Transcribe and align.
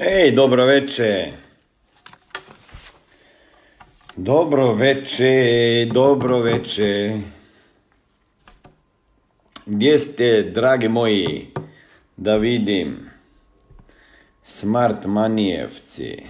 Ej, 0.00 0.30
dobro 0.32 0.64
veče. 0.64 1.32
Dobro 4.16 4.74
veče, 4.74 5.86
dobro 5.92 6.38
veče. 6.38 7.18
Gdje 9.66 9.98
ste, 9.98 10.42
dragi 10.54 10.88
moji, 10.88 11.46
da 12.16 12.36
vidim? 12.36 13.10
Smart 14.44 15.04
manijevci. 15.04 16.22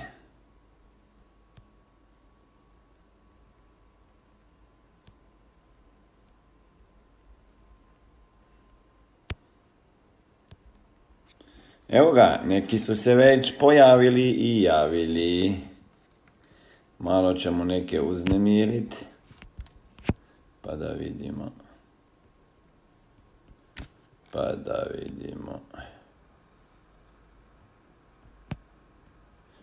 Evo 11.89 12.13
ga, 12.13 12.41
neki 12.45 12.79
su 12.79 12.95
se 12.95 13.15
već 13.15 13.59
pojavili 13.59 14.31
i 14.31 14.63
javili. 14.63 15.55
Malo 16.99 17.35
ćemo 17.35 17.65
neke 17.65 18.01
uznemiriti. 18.01 18.97
Pa 20.61 20.77
da 20.77 20.89
vidimo. 20.89 21.53
Pa 24.33 24.53
da 24.53 24.87
vidimo. 24.95 25.61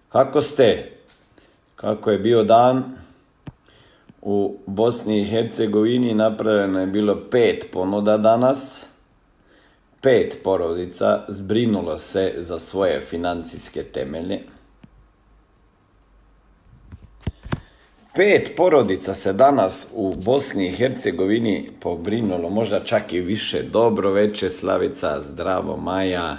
Kako 0.09 0.41
ste? 0.41 0.91
Kako 1.76 2.12
je 2.12 2.20
bio 2.20 2.43
dan? 2.43 2.84
U 4.21 4.57
Bosni 4.65 5.21
i 5.21 5.26
Hercegovini 5.26 6.13
napravljeno 6.13 6.79
je 6.79 6.87
bilo 6.87 7.29
pet 7.31 7.70
ponuda 7.73 8.17
danas 8.17 8.87
pet 10.05 10.37
porodica 10.43 11.25
zbrinulo 11.27 11.97
se 11.97 12.33
za 12.37 12.59
svoje 12.59 13.01
financijske 13.01 13.83
temelje. 13.83 14.39
Pet 18.15 18.51
porodica 18.57 19.15
se 19.15 19.34
danas 19.34 19.87
u 19.93 20.15
Bosni 20.15 20.67
i 20.67 20.71
Hercegovini 20.71 21.70
pobrinulo, 21.79 22.49
možda 22.49 22.84
čak 22.84 23.13
i 23.13 23.21
više. 23.21 23.63
Dobro 23.63 24.12
veče, 24.12 24.49
Slavica, 24.49 25.21
zdravo, 25.21 25.77
Maja. 25.77 26.37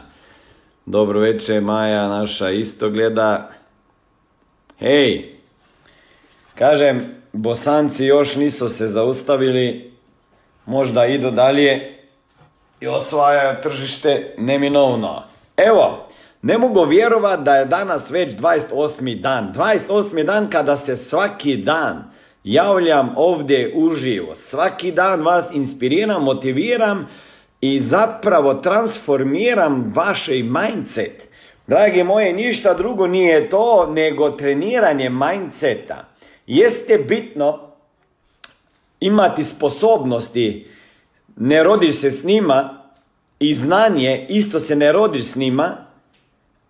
Dobro 0.87 1.21
veče, 1.21 1.61
Maja, 1.61 2.09
naša 2.09 2.51
isto 2.51 2.91
gleda. 2.91 3.51
Hej, 4.79 5.35
kažem, 6.55 7.01
Bosanci 7.33 8.05
još 8.05 8.37
nisu 8.37 8.69
se 8.69 8.89
zaustavili, 8.89 9.93
možda 10.67 11.07
idu 11.07 11.31
dalje, 11.31 11.96
i 12.81 12.87
osvajaju 12.87 13.57
tržište 13.63 14.35
neminovno. 14.39 15.23
Evo, 15.57 16.07
ne 16.43 16.59
mogu 16.59 16.85
vjerovat 16.85 17.41
da 17.41 17.57
je 17.57 17.65
danas 17.65 18.11
već 18.11 18.35
28. 18.35 19.21
dan. 19.21 19.55
28. 19.57 20.25
dan 20.25 20.51
kada 20.51 20.77
se 20.77 20.97
svaki 20.97 21.57
dan 21.57 22.05
javljam 22.45 23.15
ovdje 23.17 23.73
uživo. 23.75 24.35
Svaki 24.35 24.93
dan 24.93 25.23
vas 25.23 25.51
inspiriram, 25.53 26.23
motiviram 26.23 27.09
i 27.61 27.81
zapravo 27.81 28.55
transformiram 28.55 29.93
vaše 29.97 30.33
mindset. 30.43 31.29
Dragi 31.67 32.03
moje, 32.03 32.33
ništa 32.33 32.75
drugo 32.75 33.07
nije 33.07 33.51
to 33.51 33.87
nego 33.93 34.31
treniranje 34.31 35.11
mindseta. 35.11 36.05
Jeste 36.47 36.99
bitno 36.99 37.59
imati 39.01 39.45
sposobnosti 39.45 40.67
ne 41.37 41.63
rodiš 41.63 41.97
se 41.97 42.11
s 42.11 42.25
njima 42.25 42.83
i 43.39 43.55
znanje 43.55 44.27
isto 44.29 44.61
se 44.61 44.77
ne 44.77 44.93
rodiš 44.93 45.25
s 45.25 45.37
njima, 45.37 45.77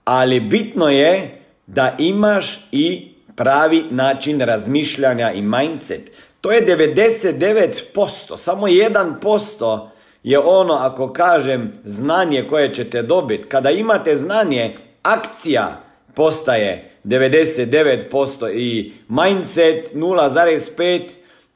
ali 0.05 0.41
bitno 0.41 0.89
je 0.89 1.41
da 1.67 1.97
imaš 1.98 2.69
i 2.72 3.09
pravi 3.37 3.84
način 3.91 4.41
razmišljanja 4.41 5.33
i 5.33 5.42
mindset. 5.42 6.11
To 6.41 6.53
je 6.53 6.66
99%, 6.66 8.37
samo 8.37 8.66
1% 8.66 9.88
je 10.22 10.38
ono 10.38 10.75
ako 10.75 11.12
kažem 11.12 11.72
znanje 11.84 12.44
koje 12.48 12.75
ćete 12.75 13.03
dobiti. 13.03 13.48
Kada 13.48 13.71
imate 13.71 14.16
znanje, 14.16 14.77
akcija 15.03 15.81
postaje 16.15 16.91
99% 17.04 18.53
i 18.54 18.93
mindset 19.09 19.94
0,5 19.94 21.09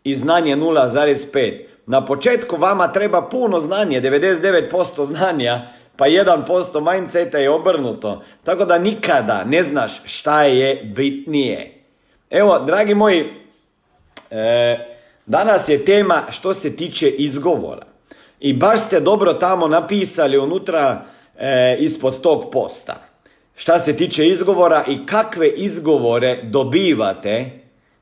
i 0.05 0.15
znanje 0.15 0.57
0,5. 0.57 1.70
Na 1.91 2.05
početku 2.05 2.57
vama 2.57 2.93
treba 2.93 3.23
puno 3.23 3.61
znanje, 3.61 4.01
99% 4.01 5.05
znanja, 5.05 5.61
pa 5.97 6.07
1% 6.07 6.93
mindseta 6.93 7.39
je 7.39 7.51
obrnuto. 7.51 8.23
Tako 8.45 8.65
da 8.65 8.79
nikada 8.79 9.45
ne 9.45 9.65
znaš 9.65 10.03
šta 10.05 10.43
je 10.43 10.85
bitnije. 10.85 11.75
Evo, 12.31 12.59
dragi 12.59 12.95
moji, 12.95 13.25
e, 14.31 14.79
danas 15.27 15.69
je 15.69 15.85
tema 15.85 16.23
što 16.31 16.55
se 16.55 16.77
tiče 16.77 17.09
izgovora. 17.09 17.87
I 18.41 18.53
baš 18.53 18.81
ste 18.81 19.01
dobro 19.01 19.33
tamo 19.35 19.69
napisali 19.69 20.39
unutra 20.39 21.03
e, 21.39 21.77
ispod 21.81 22.21
tog 22.21 22.51
posta. 22.53 23.01
Šta 23.57 23.79
se 23.79 23.97
tiče 23.97 24.27
izgovora 24.27 24.85
i 24.89 25.07
kakve 25.07 25.49
izgovore 25.49 26.39
dobivate, 26.43 27.51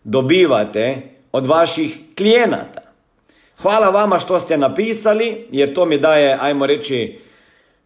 dobivate 0.04 0.96
od 1.32 1.46
vaših 1.46 1.98
klijenata. 2.16 2.87
Hvala 3.62 3.90
vama 3.90 4.18
što 4.18 4.40
ste 4.40 4.58
napisali, 4.58 5.46
jer 5.50 5.74
to 5.74 5.84
mi 5.84 5.98
daje, 5.98 6.38
ajmo 6.40 6.66
reći, 6.66 7.18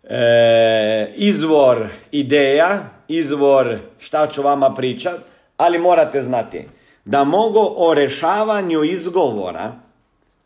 e, 0.04 1.12
izvor 1.16 1.86
ideja, 2.10 2.80
izvor 3.08 3.78
šta 3.98 4.26
ću 4.26 4.42
vama 4.42 4.74
pričat, 4.74 5.14
ali 5.56 5.78
morate 5.78 6.22
znati 6.22 6.68
da 7.04 7.24
mogu 7.24 7.74
o 7.76 7.94
rešavanju 7.94 8.84
izgovora, 8.84 9.72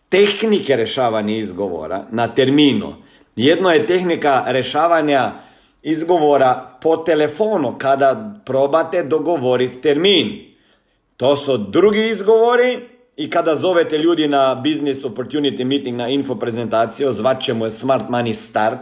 tehnike 0.08 0.76
rešavanja 0.76 1.36
izgovora 1.36 2.04
na 2.10 2.28
terminu. 2.28 2.94
Jedno 3.36 3.70
je 3.70 3.86
tehnika 3.86 4.44
rešavanja 4.46 5.32
izgovora 5.82 6.78
po 6.82 6.96
telefonu 6.96 7.74
kada 7.78 8.34
probate 8.44 9.02
dogovoriti 9.02 9.80
termin. 9.80 10.54
To 11.16 11.36
su 11.36 11.56
drugi 11.58 12.08
izgovori 12.08 12.95
i 13.16 13.30
kada 13.30 13.54
zovete 13.54 13.98
ljudi 13.98 14.28
na 14.28 14.54
Business 14.54 15.04
Opportunity 15.04 15.64
Meeting, 15.64 15.96
na 15.96 16.08
info 16.08 16.34
prezentaciju, 16.34 17.12
zvat 17.12 17.42
ćemo 17.42 17.64
je 17.64 17.70
Smart 17.70 18.04
Money 18.08 18.34
Start. 18.34 18.80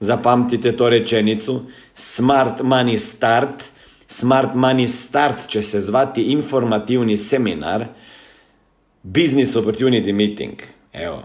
Zapamtite 0.00 0.76
to 0.76 0.88
rečenicu. 0.88 1.60
Smart 1.94 2.60
Money 2.60 2.98
Start. 2.98 3.64
Smart 4.08 4.54
Money 4.54 4.88
Start 4.88 5.48
će 5.48 5.62
se 5.62 5.80
zvati 5.80 6.22
informativni 6.22 7.16
seminar. 7.16 7.84
Business 9.02 9.56
Opportunity 9.56 10.12
Meeting. 10.12 10.54
Evo. 10.92 11.22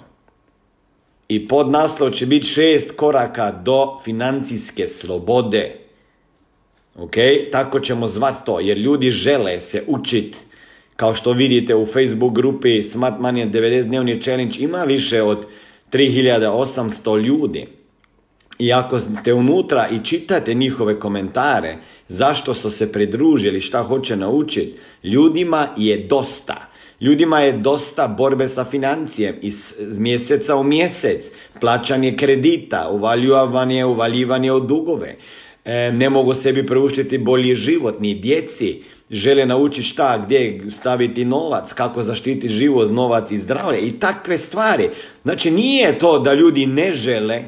I 1.27 1.47
pod 1.47 1.69
naslov 1.69 2.11
će 2.11 2.25
biti 2.25 2.45
šest 2.45 2.95
koraka 2.95 3.51
do 3.51 3.99
financijske 4.03 4.87
slobode. 4.87 5.75
Ok? 6.95 7.15
Tako 7.51 7.79
ćemo 7.79 8.07
zvati 8.07 8.45
to, 8.45 8.59
jer 8.59 8.77
ljudi 8.77 9.11
žele 9.11 9.61
se 9.61 9.83
učiti 9.87 10.37
kao 10.95 11.15
što 11.15 11.31
vidite 11.31 11.75
u 11.75 11.85
Facebook 11.85 12.33
grupi 12.33 12.83
Smart 12.83 13.19
Money 13.19 13.51
90 13.51 13.83
dnevni 13.83 14.21
challenge 14.21 14.59
ima 14.59 14.83
više 14.83 15.21
od 15.21 15.45
3800 15.91 17.21
ljudi. 17.21 17.65
I 18.59 18.73
ako 18.73 18.99
ste 18.99 19.33
unutra 19.33 19.89
i 19.91 20.05
čitate 20.05 20.53
njihove 20.53 20.99
komentare, 20.99 21.75
zašto 22.07 22.53
su 22.53 22.69
se 22.69 22.91
pridružili, 22.91 23.61
šta 23.61 23.83
hoće 23.83 24.15
naučiti, 24.15 24.73
ljudima 25.03 25.67
je 25.77 25.97
dosta. 25.97 26.69
Ljudima 27.01 27.39
je 27.39 27.51
dosta 27.51 28.07
borbe 28.07 28.47
sa 28.47 28.65
financijem 28.65 29.35
iz 29.41 29.73
mjeseca 29.97 30.55
u 30.55 30.63
mjesec, 30.63 31.31
plaćanje 31.59 32.15
kredita, 32.17 32.89
uvaljivanje, 32.91 33.85
uvaljivanje 33.85 34.51
od 34.51 34.67
dugove. 34.67 35.15
E, 35.65 35.91
ne 35.91 36.09
mogu 36.09 36.33
sebi 36.33 36.65
preuštiti 36.65 37.17
bolji 37.17 37.55
život, 37.55 37.99
ni 37.99 38.13
djeci 38.13 38.83
žele 39.13 39.45
naučiti 39.45 39.87
šta, 39.87 40.17
gdje 40.17 40.61
staviti 40.71 41.25
novac, 41.25 41.73
kako 41.73 42.03
zaštiti 42.03 42.47
život, 42.47 42.91
novac 42.91 43.31
i 43.31 43.39
zdravlje 43.39 43.79
i 43.79 43.99
takve 43.99 44.37
stvari. 44.37 44.89
Znači 45.23 45.51
nije 45.51 45.99
to 45.99 46.19
da 46.19 46.33
ljudi 46.33 46.65
ne 46.65 46.91
žele, 46.91 47.43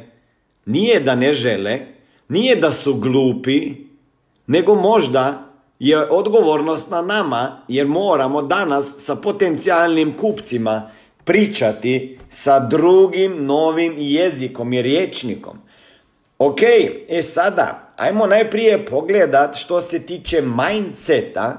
nije 0.65 1.00
da 1.00 1.15
ne 1.15 1.33
žele, 1.33 1.79
nije 2.29 2.56
da 2.56 2.71
su 2.71 2.94
glupi, 2.94 3.71
nego 4.47 4.75
možda 4.75 5.45
je 5.79 6.09
odgovornost 6.09 6.89
na 6.91 7.01
nama 7.01 7.57
jer 7.68 7.88
moramo 7.88 8.41
danas 8.41 8.95
sa 8.97 9.15
potencijalnim 9.15 10.18
kupcima 10.18 10.91
pričati 11.23 12.19
sa 12.29 12.59
drugim 12.59 13.45
novim 13.45 13.94
jezikom 13.97 14.73
i 14.73 14.81
riječnikom. 14.81 15.57
Ok, 16.39 16.61
e 17.07 17.21
sada, 17.21 17.84
ajmo 17.95 18.27
najprije 18.27 18.86
pogledat 18.86 19.56
što 19.56 19.81
se 19.81 20.06
tiče 20.06 20.42
mindseta 20.42 21.57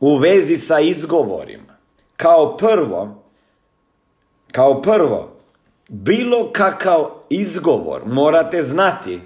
u 0.00 0.16
vezi 0.16 0.56
sa 0.56 0.80
izgovorima. 0.80 1.76
Kao 2.16 2.56
prvo, 2.56 3.22
kao 4.52 4.82
prvo, 4.82 5.36
bilo 5.88 6.50
kakav 6.52 7.04
izgovor 7.30 8.02
morate 8.06 8.62
znati 8.62 9.20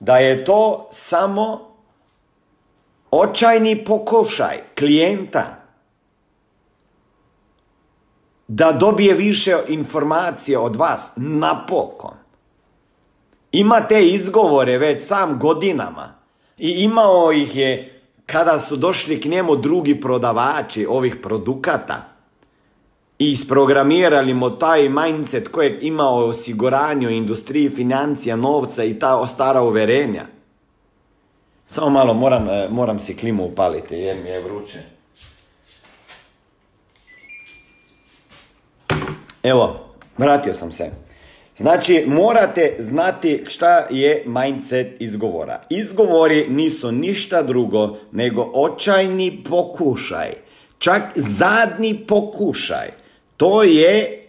da 0.00 0.18
je 0.18 0.44
to 0.44 0.88
samo 0.92 1.74
očajni 3.10 3.84
pokušaj 3.84 4.60
klijenta 4.78 5.64
da 8.48 8.72
dobije 8.72 9.14
više 9.14 9.56
informacije 9.68 10.58
od 10.58 10.76
vas, 10.76 11.12
napokon. 11.16 12.23
Ima 13.54 13.80
te 13.80 14.08
izgovore 14.08 14.78
već 14.78 15.06
sam 15.06 15.38
godinama 15.38 16.14
i 16.58 16.70
imao 16.70 17.32
ih 17.32 17.56
je 17.56 18.00
kada 18.26 18.58
su 18.58 18.76
došli 18.76 19.20
k 19.20 19.28
njemu 19.28 19.56
drugi 19.56 20.00
prodavači 20.00 20.86
ovih 20.86 21.16
produkata 21.22 22.08
i 23.18 23.32
isprogramirali 23.32 24.34
mu 24.34 24.58
taj 24.58 24.88
mindset 24.88 25.48
kojeg 25.48 25.84
imao 25.84 26.14
osiguranju, 26.14 27.10
industriji, 27.10 27.70
financija, 27.70 28.36
novca 28.36 28.84
i 28.84 28.98
ta 28.98 29.26
stara 29.26 29.62
uverenja. 29.62 30.26
Samo 31.66 31.90
malo, 31.90 32.14
moram, 32.14 32.48
e, 32.48 32.68
moram 32.70 33.00
si 33.00 33.16
klimu 33.16 33.44
upaliti 33.44 33.94
jer 33.94 34.16
mi 34.16 34.28
je 34.28 34.40
vruće. 34.40 34.78
Evo, 39.42 39.80
vratio 40.18 40.54
sam 40.54 40.72
se. 40.72 41.03
Znači, 41.56 42.04
morate 42.06 42.76
znati 42.78 43.44
šta 43.48 43.86
je 43.90 44.24
mindset 44.26 45.00
izgovora. 45.00 45.62
Izgovori 45.70 46.46
nisu 46.48 46.92
ništa 46.92 47.42
drugo 47.42 47.96
nego 48.12 48.50
očajni 48.54 49.44
pokušaj. 49.50 50.32
Čak 50.78 51.02
zadnji 51.14 51.94
pokušaj. 52.08 52.90
To 53.36 53.62
je 53.62 54.26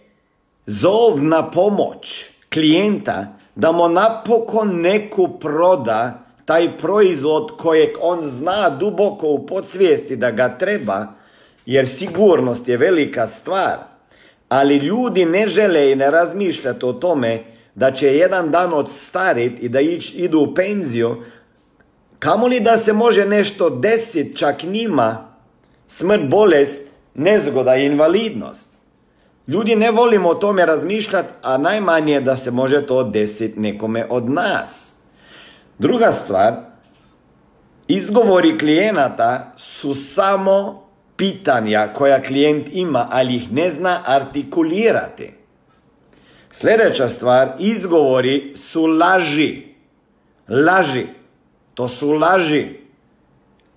zov 0.66 1.22
na 1.22 1.50
pomoć 1.50 2.24
klijenta 2.52 3.26
da 3.54 3.72
mu 3.72 3.88
napokon 3.88 4.80
neku 4.80 5.38
proda 5.38 6.26
taj 6.44 6.78
proizvod 6.78 7.50
kojeg 7.58 7.90
on 8.00 8.24
zna 8.24 8.70
duboko 8.70 9.26
u 9.28 9.46
podsvijesti 9.46 10.16
da 10.16 10.30
ga 10.30 10.58
treba, 10.58 11.06
jer 11.66 11.88
sigurnost 11.88 12.68
je 12.68 12.76
velika 12.76 13.28
stvar. 13.28 13.95
Ali 14.48 14.76
ljudi 14.76 15.24
ne 15.24 15.48
žele 15.48 15.92
i 15.92 15.96
ne 15.96 16.10
razmišljati 16.10 16.86
o 16.86 16.92
tome 16.92 17.44
da 17.74 17.92
će 17.92 18.16
jedan 18.16 18.50
dan 18.50 18.74
odstariti 18.74 19.66
i 19.66 19.68
da 19.68 19.80
idu 20.14 20.40
u 20.40 20.54
penziju, 20.54 21.22
li 22.46 22.60
da 22.60 22.78
se 22.78 22.92
može 22.92 23.26
nešto 23.26 23.70
desiti 23.70 24.36
čak 24.36 24.62
njima, 24.62 25.28
smrt, 25.88 26.28
bolest, 26.30 26.82
nezgoda 27.14 27.76
i 27.76 27.86
invalidnost. 27.86 28.70
Ljudi 29.46 29.76
ne 29.76 29.90
volimo 29.90 30.28
o 30.28 30.34
tome 30.34 30.66
razmišljati, 30.66 31.28
a 31.42 31.58
najmanje 31.58 32.20
da 32.20 32.36
se 32.36 32.50
može 32.50 32.86
to 32.86 33.04
desiti 33.04 33.60
nekome 33.60 34.06
od 34.10 34.30
nas. 34.30 34.92
Druga 35.78 36.12
stvar, 36.12 36.54
izgovori 37.88 38.58
klijenata 38.58 39.52
su 39.56 39.94
samo 39.94 40.85
pitanja 41.16 41.92
koja 41.94 42.22
klijent 42.22 42.68
ima, 42.72 43.08
ali 43.10 43.34
ih 43.34 43.52
ne 43.52 43.70
zna 43.70 44.02
artikulirati. 44.06 45.32
Sljedeća 46.50 47.08
stvar, 47.08 47.48
izgovori 47.58 48.52
su 48.56 48.86
laži. 48.86 49.62
Laži. 50.48 51.06
To 51.74 51.88
su 51.88 52.12
laži. 52.12 52.66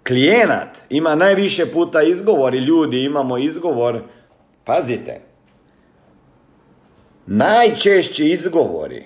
Klijenat 0.08 0.78
ima 0.90 1.16
najviše 1.16 1.66
puta 1.66 2.02
izgovori, 2.02 2.58
ljudi 2.58 3.04
imamo 3.04 3.38
izgovor, 3.38 4.02
pazite, 4.66 5.22
najčešći 7.26 8.30
izgovori 8.30 9.06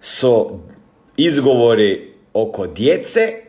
su 0.00 0.58
izgovori 1.16 2.14
oko 2.32 2.66
djece, 2.66 3.42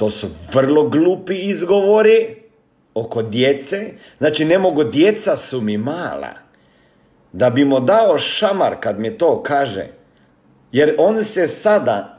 to 0.00 0.10
su 0.10 0.26
vrlo 0.52 0.88
glupi 0.88 1.34
izgovori 1.34 2.36
oko 2.94 3.22
djece. 3.22 3.92
Znači 4.18 4.44
ne 4.44 4.58
mogu, 4.58 4.84
djeca 4.84 5.36
su 5.36 5.60
mi 5.60 5.78
mala. 5.78 6.32
Da 7.32 7.50
bi 7.50 7.64
mu 7.64 7.80
dao 7.80 8.18
šamar 8.18 8.76
kad 8.80 9.00
mi 9.00 9.18
to 9.18 9.42
kaže. 9.42 9.86
Jer 10.72 10.94
on 10.98 11.24
se 11.24 11.48
sada 11.48 12.18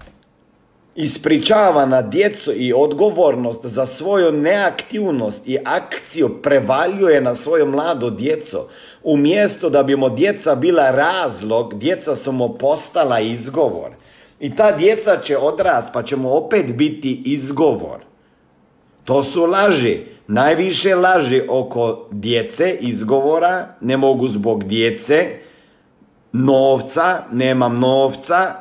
ispričava 0.95 1.86
na 1.86 2.01
djecu 2.01 2.51
i 2.56 2.74
odgovornost 2.74 3.66
za 3.66 3.86
svoju 3.86 4.31
neaktivnost 4.31 5.42
i 5.45 5.57
akciju 5.66 6.42
prevaljuje 6.42 7.22
na 7.22 7.36
svoju 7.36 7.66
mladu 7.66 8.10
djecu. 8.10 8.60
Umjesto 9.04 9.69
da 9.69 9.83
bi 9.83 9.95
mu 9.95 10.10
djeca 10.10 10.56
bila 10.56 10.92
razlog, 10.92 11.80
djeca 11.80 12.16
su 12.16 12.31
mu 12.31 12.57
postala 12.57 13.19
izgovor. 13.19 14.00
I 14.41 14.55
ta 14.55 14.71
djeca 14.71 15.17
će 15.23 15.38
odrast 15.38 15.89
pa 15.93 16.03
će 16.03 16.15
mu 16.15 16.38
opet 16.38 16.75
biti 16.75 17.21
izgovor. 17.25 17.99
To 19.05 19.23
su 19.23 19.45
laži. 19.45 19.97
Najviše 20.27 20.95
laži 20.95 21.41
oko 21.49 22.07
djece, 22.11 22.77
izgovora, 22.79 23.67
ne 23.81 23.97
mogu 23.97 24.27
zbog 24.27 24.63
djece, 24.63 25.27
novca, 26.31 27.23
nemam 27.31 27.79
novca, 27.79 28.53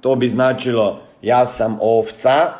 to 0.00 0.14
bi 0.14 0.28
značilo 0.28 1.06
ja 1.22 1.46
sam 1.46 1.78
ovca, 1.80 2.52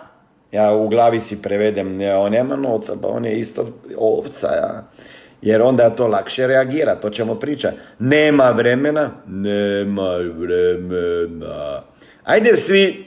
ja 0.52 0.75
u 0.75 0.88
glavi 0.88 1.20
si 1.20 1.43
prevedem, 1.43 1.96
ne, 1.96 2.14
on 2.17 2.32
nema 2.32 2.56
novca, 2.56 2.93
pa 3.02 3.08
on 3.08 3.25
je 3.25 3.38
isto 3.38 3.69
ovca, 3.96 4.46
ja. 4.46 4.84
Jer 5.43 5.62
onda 5.62 5.90
to 5.90 6.06
lakše 6.06 6.46
reagira, 6.46 6.94
to 6.94 7.11
ćemo 7.11 7.34
pričati. 7.34 7.76
Nema 7.99 8.50
vremena? 8.50 9.11
Nema 9.26 10.11
vremena. 10.17 11.82
Ajde 12.26 12.56
svi 12.56 13.06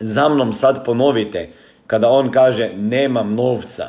za 0.00 0.28
mnom 0.28 0.52
sad 0.52 0.84
ponovite, 0.84 1.48
kada 1.86 2.08
on 2.08 2.30
kaže 2.30 2.70
nemam 2.76 3.34
novca, 3.34 3.86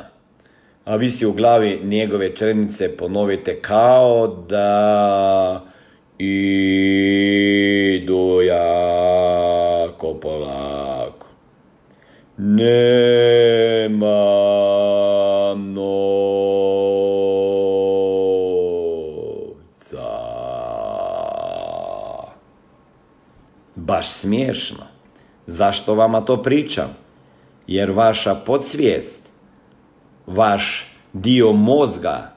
a 0.84 0.96
vi 0.96 1.10
si 1.10 1.26
u 1.26 1.32
glavi 1.32 1.80
njegove 1.84 2.36
črnice 2.36 2.96
ponovite 2.96 3.60
kao 3.62 4.26
da 4.48 5.64
idu 6.18 7.40
jako 8.42 10.14
polako. 10.14 11.26
Nema 12.36 14.14
novca. 15.54 16.20
Baš 23.90 24.10
smiješno. 24.10 24.84
Zašto 25.46 25.94
vama 25.94 26.20
to 26.20 26.42
pričam? 26.42 26.88
Jer 27.66 27.90
vaša 27.90 28.34
podsvijest, 28.34 29.28
vaš 30.26 30.92
dio 31.12 31.52
mozga 31.52 32.32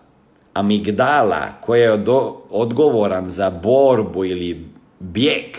amigdala 0.54 1.48
koji 1.62 1.82
je 1.82 2.06
odgovoran 2.50 3.30
za 3.30 3.50
borbu 3.50 4.26
ili 4.26 4.70
bijeg, 5.00 5.58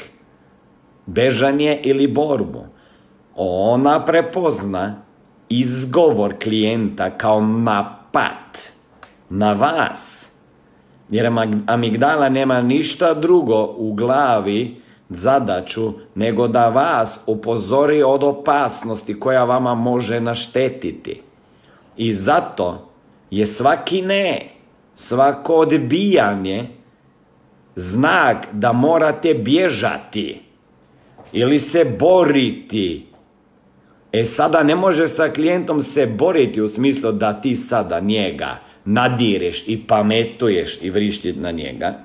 bežanje 1.06 1.80
ili 1.82 2.06
borbu, 2.06 2.64
ona 3.36 4.04
prepozna 4.04 5.02
izgovor 5.48 6.34
klijenta 6.42 7.10
kao 7.10 7.40
napad 7.40 8.58
na 9.30 9.52
vas. 9.52 10.28
Jer 11.10 11.30
amigdala 11.66 12.28
nema 12.28 12.62
ništa 12.62 13.14
drugo 13.14 13.74
u 13.76 13.92
glavi 13.92 14.83
zadaću 15.08 15.92
nego 16.14 16.48
da 16.48 16.68
vas 16.68 17.18
upozori 17.26 18.02
od 18.02 18.24
opasnosti 18.24 19.20
koja 19.20 19.44
vama 19.44 19.74
može 19.74 20.20
naštetiti. 20.20 21.20
I 21.96 22.14
zato 22.14 22.88
je 23.30 23.46
svaki 23.46 24.02
ne 24.02 24.50
svako 24.96 25.54
odbijanje 25.54 26.68
znak 27.76 28.46
da 28.52 28.72
morate 28.72 29.34
bježati 29.34 30.40
ili 31.32 31.60
se 31.60 31.96
boriti. 31.98 33.06
E 34.12 34.26
sada 34.26 34.62
ne 34.62 34.76
može 34.76 35.08
sa 35.08 35.28
klijentom 35.28 35.82
se 35.82 36.06
boriti 36.06 36.62
u 36.62 36.68
smislu 36.68 37.12
da 37.12 37.40
ti 37.40 37.56
sada 37.56 38.00
njega 38.00 38.60
nadireš 38.84 39.64
i 39.66 39.86
pametuješ 39.86 40.78
i 40.82 40.90
vrišti 40.90 41.32
na 41.32 41.50
njega, 41.50 41.98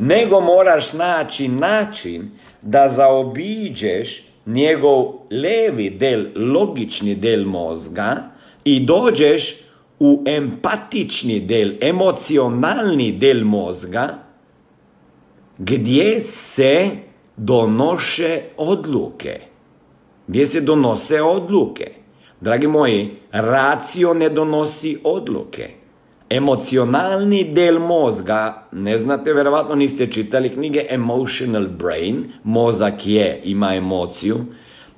nego 0.00 0.40
moraš 0.40 0.92
naći 0.92 1.48
način 1.48 2.30
da 2.62 2.88
zaobiđeš 2.88 4.24
njegov 4.46 5.04
levi 5.30 5.90
del, 5.90 6.26
logični 6.36 7.14
del 7.14 7.44
mozga 7.44 8.30
i 8.64 8.80
dođeš 8.80 9.54
u 9.98 10.24
empatični 10.26 11.40
del, 11.40 11.72
emocionalni 11.80 13.12
del 13.12 13.44
mozga, 13.44 14.18
gdje 15.58 16.22
se 16.22 16.88
donoše 17.36 18.40
odluke. 18.56 19.40
Gdje 20.26 20.46
se 20.46 20.60
donose 20.60 21.22
odluke. 21.22 21.92
Dragi 22.40 22.66
moji, 22.66 23.10
racio 23.32 24.14
ne 24.14 24.28
donosi 24.28 24.98
odluke. 25.04 25.79
Emocionalni 26.30 27.44
del 27.44 27.78
mozga, 27.78 28.68
ne 28.72 28.98
znate, 28.98 29.32
verovatno 29.32 29.74
niste 29.74 30.06
čitali 30.06 30.48
knjige 30.48 30.86
Emotional 30.88 31.66
Brain, 31.66 32.24
mozak 32.44 33.06
je, 33.06 33.40
ima 33.44 33.74
emociju, 33.74 34.44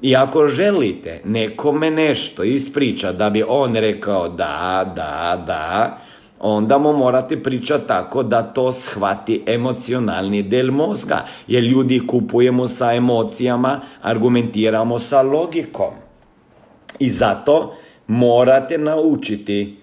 i 0.02 0.16
ako 0.16 0.46
želite 0.46 1.20
nekome 1.24 1.90
nešto 1.90 2.44
ispriča 2.44 3.12
da 3.12 3.30
bi 3.30 3.44
on 3.48 3.74
rekao 3.74 4.28
da, 4.28 4.92
da, 4.96 5.44
da, 5.46 5.98
onda 6.40 6.78
mu 6.78 6.92
morate 6.92 7.42
pričati 7.42 7.88
tako 7.88 8.22
da 8.22 8.42
to 8.42 8.72
shvati 8.72 9.42
emocionalni 9.46 10.42
del 10.42 10.70
mozga. 10.70 11.24
Jer 11.46 11.62
ljudi 11.62 12.06
kupujemo 12.06 12.68
sa 12.68 12.92
emocijama, 12.92 13.80
argumentiramo 14.02 14.98
sa 14.98 15.22
logikom. 15.22 15.94
I 16.98 17.10
zato 17.10 17.74
morate 18.06 18.78
naučiti 18.78 19.81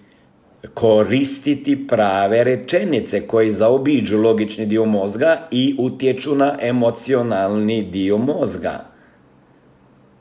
koristiti 0.73 1.87
prave 1.87 2.43
rečenice 2.43 3.27
koji 3.27 3.51
zaobiđu 3.51 4.17
logični 4.17 4.65
dio 4.65 4.85
mozga 4.85 5.47
i 5.51 5.75
utječu 5.79 6.35
na 6.35 6.57
emocionalni 6.61 7.83
dio 7.83 8.17
mozga. 8.17 8.85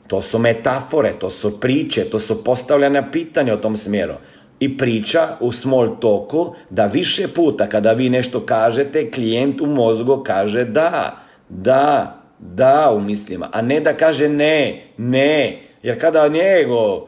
To 0.07 0.21
su 0.21 0.39
metafore, 0.39 1.13
to 1.19 1.29
su 1.29 1.59
priče, 1.59 2.03
to 2.03 2.19
su 2.19 2.43
postavljanja 2.43 3.03
pitanja 3.11 3.53
o 3.53 3.57
tom 3.57 3.77
smjeru. 3.77 4.13
I 4.59 4.77
priča 4.77 5.27
u 5.39 5.51
small 5.51 5.99
talku 5.99 6.55
da 6.69 6.85
više 6.85 7.27
puta 7.27 7.69
kada 7.69 7.91
vi 7.91 8.09
nešto 8.09 8.39
kažete, 8.39 9.11
klijent 9.11 9.61
u 9.61 9.65
mozgu 9.65 10.23
kaže 10.25 10.65
da, 10.65 11.17
da, 11.49 12.15
da 12.39 12.91
u 12.95 13.01
mislima, 13.01 13.49
a 13.53 13.61
ne 13.61 13.79
da 13.79 13.93
kaže 13.93 14.29
ne, 14.29 14.83
ne. 14.97 15.61
Jer 15.83 16.01
kada 16.01 16.27
njego 16.27 17.07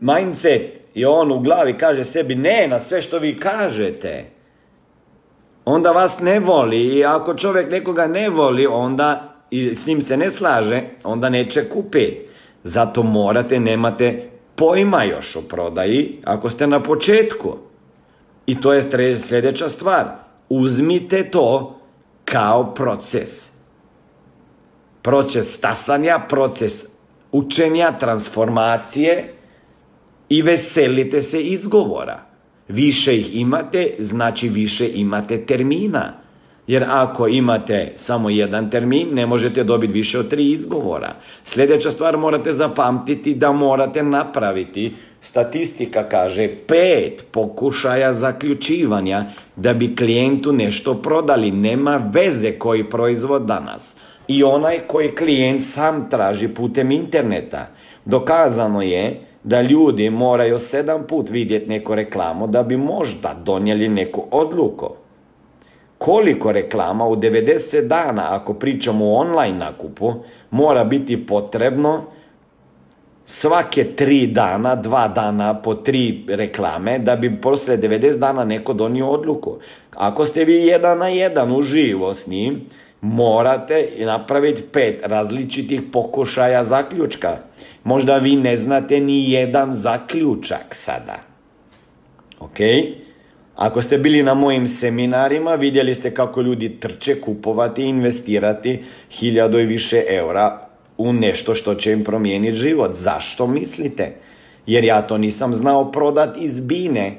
mindset 0.00 0.81
i 0.94 1.04
on 1.04 1.32
u 1.32 1.40
glavi 1.40 1.78
kaže 1.78 2.04
sebi 2.04 2.34
ne 2.34 2.68
na 2.68 2.80
sve 2.80 3.02
što 3.02 3.18
vi 3.18 3.40
kažete, 3.40 4.24
onda 5.64 5.90
vas 5.90 6.20
ne 6.20 6.40
voli 6.40 6.98
i 6.98 7.04
ako 7.04 7.34
čovjek 7.34 7.70
nekoga 7.70 8.06
ne 8.06 8.28
voli, 8.28 8.66
onda 8.66 9.34
i 9.50 9.74
s 9.74 9.86
njim 9.86 10.02
se 10.02 10.16
ne 10.16 10.30
slaže, 10.30 10.82
onda 11.04 11.28
neće 11.28 11.68
kupiti. 11.68 12.20
Zato 12.64 13.02
morate, 13.02 13.60
nemate 13.60 14.30
pojma 14.56 15.04
još 15.04 15.36
o 15.36 15.40
prodaji 15.40 16.18
ako 16.24 16.50
ste 16.50 16.66
na 16.66 16.82
početku. 16.82 17.56
I 18.46 18.60
to 18.60 18.72
je 18.72 19.18
sljedeća 19.20 19.68
stvar. 19.68 20.06
Uzmite 20.48 21.30
to 21.30 21.78
kao 22.24 22.74
proces. 22.74 23.52
Proces 25.02 25.54
stasanja, 25.54 26.20
proces 26.28 26.84
učenja, 27.32 27.92
transformacije 28.00 29.34
i 30.32 30.42
veselite 30.42 31.22
se 31.22 31.42
izgovora. 31.42 32.20
Više 32.68 33.16
ih 33.16 33.40
imate, 33.40 33.94
znači 33.98 34.48
više 34.48 34.88
imate 34.94 35.46
termina. 35.46 36.12
Jer 36.66 36.84
ako 36.88 37.28
imate 37.28 37.92
samo 37.96 38.30
jedan 38.30 38.70
termin, 38.70 39.08
ne 39.14 39.26
možete 39.26 39.64
dobiti 39.64 39.92
više 39.92 40.18
od 40.18 40.30
tri 40.30 40.50
izgovora. 40.50 41.14
Sljedeća 41.44 41.90
stvar 41.90 42.16
morate 42.16 42.52
zapamtiti 42.52 43.34
da 43.34 43.52
morate 43.52 44.02
napraviti, 44.02 44.94
statistika 45.20 46.08
kaže, 46.08 46.48
pet 46.66 47.24
pokušaja 47.30 48.12
zaključivanja 48.12 49.24
da 49.56 49.74
bi 49.74 49.96
klijentu 49.96 50.52
nešto 50.52 50.94
prodali. 50.94 51.50
Nema 51.50 52.10
veze 52.12 52.52
koji 52.52 52.84
proizvod 52.84 53.42
danas. 53.42 53.96
I 54.28 54.44
onaj 54.44 54.78
koji 54.86 55.08
klijent 55.08 55.64
sam 55.64 56.10
traži 56.10 56.48
putem 56.48 56.90
interneta. 56.90 57.66
Dokazano 58.04 58.82
je 58.82 59.31
da 59.44 59.62
ljudi 59.62 60.10
moraju 60.10 60.58
sedam 60.58 61.06
put 61.06 61.30
vidjeti 61.30 61.68
neku 61.68 61.94
reklamu 61.94 62.46
da 62.46 62.62
bi 62.62 62.76
možda 62.76 63.34
donijeli 63.44 63.88
neku 63.88 64.24
odluku 64.30 64.90
koliko 66.04 66.52
reklama 66.52 67.06
u 67.06 67.16
90 67.16 67.86
dana, 67.88 68.26
ako 68.30 68.54
pričamo 68.54 69.04
o 69.04 69.14
online 69.14 69.58
nakupu, 69.58 70.14
mora 70.50 70.84
biti 70.84 71.26
potrebno 71.26 72.02
svake 73.26 73.84
tri 73.84 74.26
dana, 74.26 74.74
dva 74.74 75.08
dana 75.08 75.54
po 75.54 75.74
tri 75.74 76.24
reklame, 76.28 76.98
da 76.98 77.16
bi 77.16 77.40
posle 77.40 77.76
90 77.76 78.18
dana 78.18 78.44
neko 78.44 78.72
donio 78.72 79.06
odluku. 79.06 79.58
Ako 79.94 80.26
ste 80.26 80.44
vi 80.44 80.66
jedan 80.66 80.98
na 80.98 81.08
jedan 81.08 81.52
uživo 81.52 82.14
s 82.14 82.26
njim, 82.26 82.60
morate 83.00 83.88
napraviti 83.98 84.62
pet 84.62 85.00
različitih 85.02 85.82
pokušaja 85.92 86.64
zaključka. 86.64 87.36
Možda 87.84 88.18
vi 88.18 88.36
ne 88.36 88.56
znate 88.56 89.00
ni 89.00 89.30
jedan 89.32 89.72
zaključak 89.72 90.74
sada. 90.74 91.18
Ok? 92.40 92.58
Ako 93.56 93.82
ste 93.82 93.98
bili 93.98 94.22
na 94.22 94.34
mojim 94.34 94.68
seminarima, 94.68 95.54
vidjeli 95.54 95.94
ste 95.94 96.14
kako 96.14 96.40
ljudi 96.40 96.80
trče 96.80 97.20
kupovati 97.20 97.82
i 97.82 97.88
investirati 97.88 98.84
hiljado 99.10 99.58
i 99.58 99.66
više 99.66 100.04
eura 100.08 100.68
u 100.98 101.12
nešto 101.12 101.54
što 101.54 101.74
će 101.74 101.92
im 101.92 102.04
promijeniti 102.04 102.56
život. 102.56 102.94
Zašto 102.94 103.46
mislite? 103.46 104.12
Jer 104.66 104.84
ja 104.84 105.02
to 105.02 105.18
nisam 105.18 105.54
znao 105.54 105.92
prodat 105.92 106.36
iz 106.38 106.60
bine. 106.60 107.16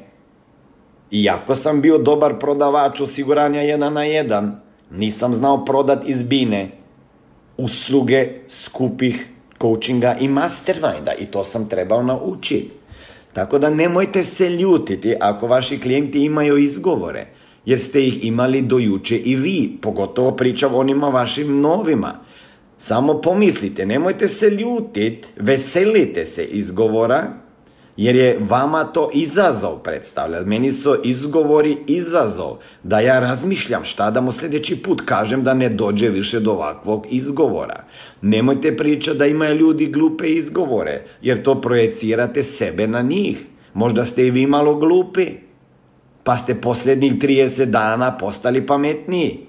Iako 1.12 1.56
sam 1.56 1.82
bio 1.82 1.98
dobar 1.98 2.40
prodavač 2.40 3.02
osiguranja 3.02 3.62
jedan 3.62 3.94
na 3.94 4.04
jedan, 4.04 4.62
nisam 4.92 5.34
znao 5.34 5.66
prodat 5.66 6.00
iz 6.06 6.24
bine 6.24 6.72
usluge 7.58 8.28
skupih 8.50 9.28
coachinga 9.64 10.18
i 10.20 10.28
masterminda 10.28 11.14
i 11.20 11.26
to 11.26 11.44
sam 11.44 11.70
trebao 11.70 12.04
naučiti. 12.04 12.70
Tako 13.34 13.60
da 13.60 13.70
nemojte 13.70 14.24
se 14.24 14.50
ljutiti 14.50 15.16
ako 15.20 15.48
vaši 15.48 15.80
klijenti 15.80 16.24
imaju 16.24 16.58
izgovore, 16.58 17.26
jer 17.66 17.80
ste 17.80 18.08
ih 18.08 18.26
imali 18.26 18.62
do 18.62 18.80
juče 18.80 19.18
i 19.18 19.36
vi, 19.36 19.78
pogotovo 19.82 20.32
pričam 20.32 20.76
onima 20.76 21.10
vašim 21.10 21.62
novima. 21.62 22.14
Samo 22.78 23.22
pomislite, 23.22 23.86
nemojte 23.86 24.28
se 24.28 24.50
ljutiti, 24.50 25.28
veselite 25.36 26.26
se 26.26 26.46
izgovora, 26.46 27.43
jer 27.98 28.16
je 28.16 28.38
vama 28.50 28.84
to 28.84 29.10
izazov 29.14 29.78
predstavlja. 29.78 30.42
Meni 30.42 30.72
su 30.72 30.96
izgovori 31.04 31.78
izazov, 31.88 32.58
da 32.84 33.00
ja 33.00 33.20
razmišljam 33.20 33.86
šta 33.86 34.12
da 34.12 34.22
mu 34.22 34.32
sljedeći 34.32 34.76
put 34.84 35.02
kažem 35.06 35.44
da 35.44 35.54
ne 35.54 35.70
dođe 35.70 36.10
više 36.10 36.40
do 36.40 36.52
ovakvog 36.52 37.06
izgovora. 37.10 37.84
Nemojte 38.22 38.78
pričati 38.78 39.18
da 39.18 39.26
imaju 39.26 39.56
ljudi 39.56 39.86
glupe 39.86 40.28
izgovore, 40.28 41.06
jer 41.22 41.44
to 41.44 41.62
projecirate 41.62 42.44
sebe 42.44 42.88
na 42.88 43.02
njih. 43.02 43.46
Možda 43.74 44.06
ste 44.06 44.28
i 44.28 44.32
vi 44.32 44.48
malo 44.48 44.76
glupi, 44.76 45.28
pa 46.24 46.38
ste 46.38 46.62
posljednjih 46.62 47.14
30 47.14 47.66
dana 47.66 48.18
postali 48.18 48.66
pametniji. 48.68 49.40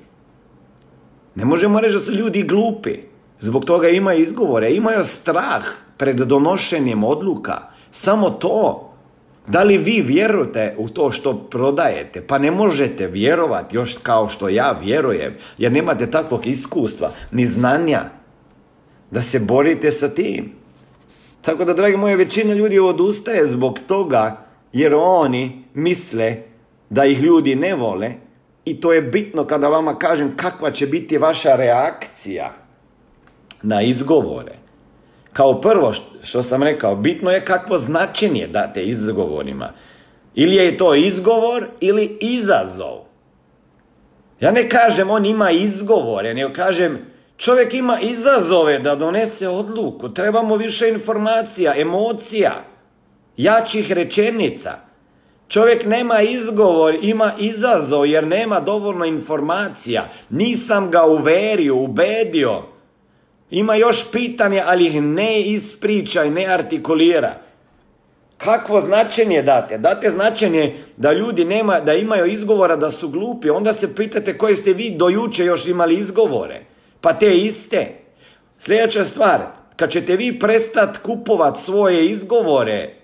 Ne 1.34 1.44
možemo 1.44 1.80
reći 1.80 1.92
da 1.92 2.00
su 2.00 2.12
ljudi 2.12 2.42
glupi. 2.42 2.94
Zbog 3.40 3.64
toga 3.64 3.88
imaju 3.88 4.20
izgovore, 4.20 4.74
imaju 4.74 5.04
strah 5.04 5.64
pred 5.96 6.16
donošenjem 6.16 7.04
odluka. 7.04 7.73
Samo 7.94 8.30
to. 8.30 8.90
Da 9.46 9.62
li 9.62 9.78
vi 9.78 10.02
vjerujete 10.02 10.74
u 10.78 10.88
to 10.88 11.10
što 11.10 11.34
prodajete? 11.34 12.26
Pa 12.26 12.38
ne 12.38 12.50
možete 12.50 13.06
vjerovati 13.06 13.76
još 13.76 13.96
kao 14.02 14.28
što 14.28 14.48
ja 14.48 14.78
vjerujem, 14.82 15.34
jer 15.58 15.72
nemate 15.72 16.10
takvog 16.10 16.46
iskustva, 16.46 17.10
ni 17.30 17.46
znanja, 17.46 18.04
da 19.10 19.22
se 19.22 19.40
borite 19.40 19.90
sa 19.90 20.08
tim. 20.08 20.52
Tako 21.42 21.64
da, 21.64 21.74
dragi 21.74 21.96
moje, 21.96 22.16
većina 22.16 22.54
ljudi 22.54 22.78
odustaje 22.78 23.46
zbog 23.46 23.78
toga, 23.86 24.46
jer 24.72 24.94
oni 24.94 25.64
misle 25.74 26.36
da 26.90 27.04
ih 27.04 27.22
ljudi 27.22 27.54
ne 27.54 27.74
vole 27.74 28.12
i 28.64 28.80
to 28.80 28.92
je 28.92 29.02
bitno 29.02 29.44
kada 29.44 29.68
vama 29.68 29.98
kažem 29.98 30.36
kakva 30.36 30.70
će 30.70 30.86
biti 30.86 31.18
vaša 31.18 31.56
reakcija 31.56 32.52
na 33.62 33.82
izgovore. 33.82 34.63
Kao 35.34 35.60
prvo 35.60 35.92
što 36.22 36.42
sam 36.42 36.62
rekao, 36.62 36.96
bitno 36.96 37.30
je 37.30 37.44
kakvo 37.44 37.78
značenje 37.78 38.46
date 38.46 38.84
izgovorima. 38.84 39.72
Ili 40.34 40.56
je 40.56 40.78
to 40.78 40.94
izgovor 40.94 41.66
ili 41.80 42.18
izazov. 42.20 42.98
Ja 44.40 44.50
ne 44.50 44.68
kažem 44.68 45.10
on 45.10 45.26
ima 45.26 45.50
izgovore, 45.50 46.34
nego 46.34 46.52
kažem 46.52 46.98
čovjek 47.36 47.74
ima 47.74 48.00
izazove 48.00 48.78
da 48.78 48.94
donese 48.94 49.48
odluku. 49.48 50.08
Trebamo 50.08 50.56
više 50.56 50.88
informacija, 50.88 51.74
emocija, 51.76 52.64
jačih 53.36 53.92
rečenica. 53.92 54.72
Čovjek 55.48 55.86
nema 55.86 56.20
izgovor, 56.20 56.94
ima 57.02 57.32
izazov 57.38 58.06
jer 58.06 58.26
nema 58.26 58.60
dovoljno 58.60 59.04
informacija. 59.04 60.04
Nisam 60.30 60.90
ga 60.90 61.06
uverio, 61.06 61.76
ubedio. 61.76 62.73
Ima 63.54 63.74
još 63.74 64.12
pitanje, 64.12 64.62
ali 64.66 64.86
ih 64.86 65.02
ne 65.02 65.40
ispriča 65.40 66.24
i 66.24 66.30
ne 66.30 66.46
artikulira. 66.46 67.34
Kakvo 68.38 68.80
značenje 68.80 69.42
date? 69.42 69.78
Date 69.78 70.10
značenje 70.10 70.74
da 70.96 71.12
ljudi 71.12 71.44
nema, 71.44 71.80
da 71.80 71.94
imaju 71.94 72.26
izgovora 72.26 72.76
da 72.76 72.90
su 72.90 73.08
glupi. 73.08 73.50
Onda 73.50 73.72
se 73.72 73.94
pitate 73.94 74.38
koje 74.38 74.56
ste 74.56 74.72
vi 74.72 74.90
do 74.90 75.08
juče 75.08 75.44
još 75.44 75.66
imali 75.66 75.94
izgovore. 75.94 76.60
Pa 77.00 77.12
te 77.12 77.36
iste. 77.36 77.86
Sljedeća 78.58 79.04
stvar, 79.04 79.40
kad 79.76 79.90
ćete 79.90 80.16
vi 80.16 80.38
prestati 80.38 80.98
kupovat 81.02 81.56
svoje 81.60 82.06
izgovore 82.06 82.94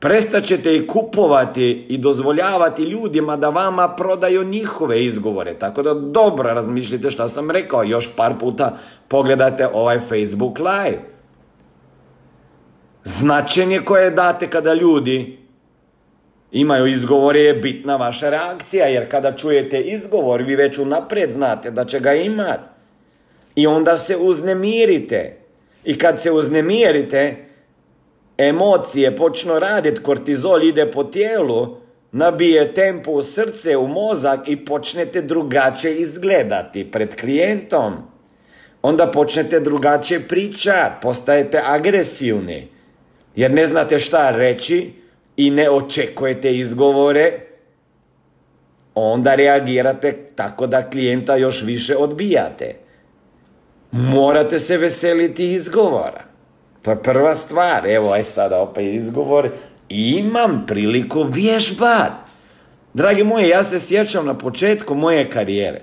Prestat 0.00 0.44
ćete 0.44 0.76
i 0.76 0.86
kupovati 0.86 1.86
i 1.88 1.98
dozvoljavati 1.98 2.82
ljudima 2.82 3.36
da 3.36 3.48
vama 3.48 3.88
prodaju 3.88 4.44
njihove 4.44 5.04
izgovore. 5.04 5.54
Tako 5.54 5.82
da 5.82 5.94
dobro 5.94 6.52
razmišljite 6.52 7.10
što 7.10 7.28
sam 7.28 7.50
rekao. 7.50 7.84
Još 7.84 8.10
par 8.16 8.32
puta 8.40 8.78
pogledajte 9.08 9.68
ovaj 9.72 10.00
Facebook 10.00 10.58
live. 10.58 10.98
Značenje 13.04 13.80
koje 13.84 14.10
date 14.10 14.46
kada 14.46 14.74
ljudi 14.74 15.38
imaju 16.52 16.86
izgovore 16.86 17.40
je 17.40 17.54
bitna 17.54 17.96
vaša 17.96 18.30
reakcija. 18.30 18.86
Jer 18.86 19.10
kada 19.10 19.36
čujete 19.36 19.80
izgovor 19.80 20.42
vi 20.42 20.56
već 20.56 20.78
unaprijed 20.78 21.32
znate 21.32 21.70
da 21.70 21.84
će 21.84 22.00
ga 22.00 22.14
imati. 22.14 22.62
I 23.54 23.66
onda 23.66 23.98
se 23.98 24.16
uznemirite. 24.16 25.36
I 25.84 25.98
kad 25.98 26.20
se 26.20 26.32
uznemirite, 26.32 27.47
emocije 28.38 29.16
počnu 29.16 29.58
raditi, 29.58 30.02
kortizol 30.02 30.62
ide 30.62 30.92
po 30.92 31.04
tijelu, 31.04 31.76
nabije 32.12 32.74
tempo 32.74 33.10
u 33.10 33.22
srce, 33.22 33.76
u 33.76 33.86
mozak 33.86 34.48
i 34.48 34.64
počnete 34.64 35.22
drugačije 35.22 35.96
izgledati 35.96 36.90
pred 36.90 37.20
klijentom. 37.20 37.94
Onda 38.82 39.06
počnete 39.06 39.60
drugačije 39.60 40.20
pričati, 40.20 41.02
postajete 41.02 41.62
agresivni, 41.64 42.68
jer 43.36 43.50
ne 43.50 43.66
znate 43.66 44.00
šta 44.00 44.30
reći 44.30 44.92
i 45.36 45.50
ne 45.50 45.70
očekujete 45.70 46.56
izgovore, 46.56 47.32
onda 48.94 49.34
reagirate 49.34 50.12
tako 50.34 50.66
da 50.66 50.90
klijenta 50.90 51.36
još 51.36 51.62
više 51.62 51.96
odbijate. 51.96 52.74
Morate 53.90 54.58
se 54.58 54.76
veseliti 54.76 55.52
izgovora. 55.52 56.27
To 56.88 56.92
je 56.92 57.02
prva 57.02 57.34
stvar. 57.34 57.86
Evo, 57.86 58.12
aj 58.12 58.24
sada 58.24 58.60
opet 58.60 58.94
izgovor. 58.94 59.50
Imam 59.88 60.64
priliku 60.66 61.22
vježbat. 61.22 62.12
Dragi 62.94 63.24
moji, 63.24 63.48
ja 63.48 63.64
se 63.64 63.80
sjećam 63.80 64.26
na 64.26 64.38
početku 64.38 64.94
moje 64.94 65.30
karijere. 65.30 65.82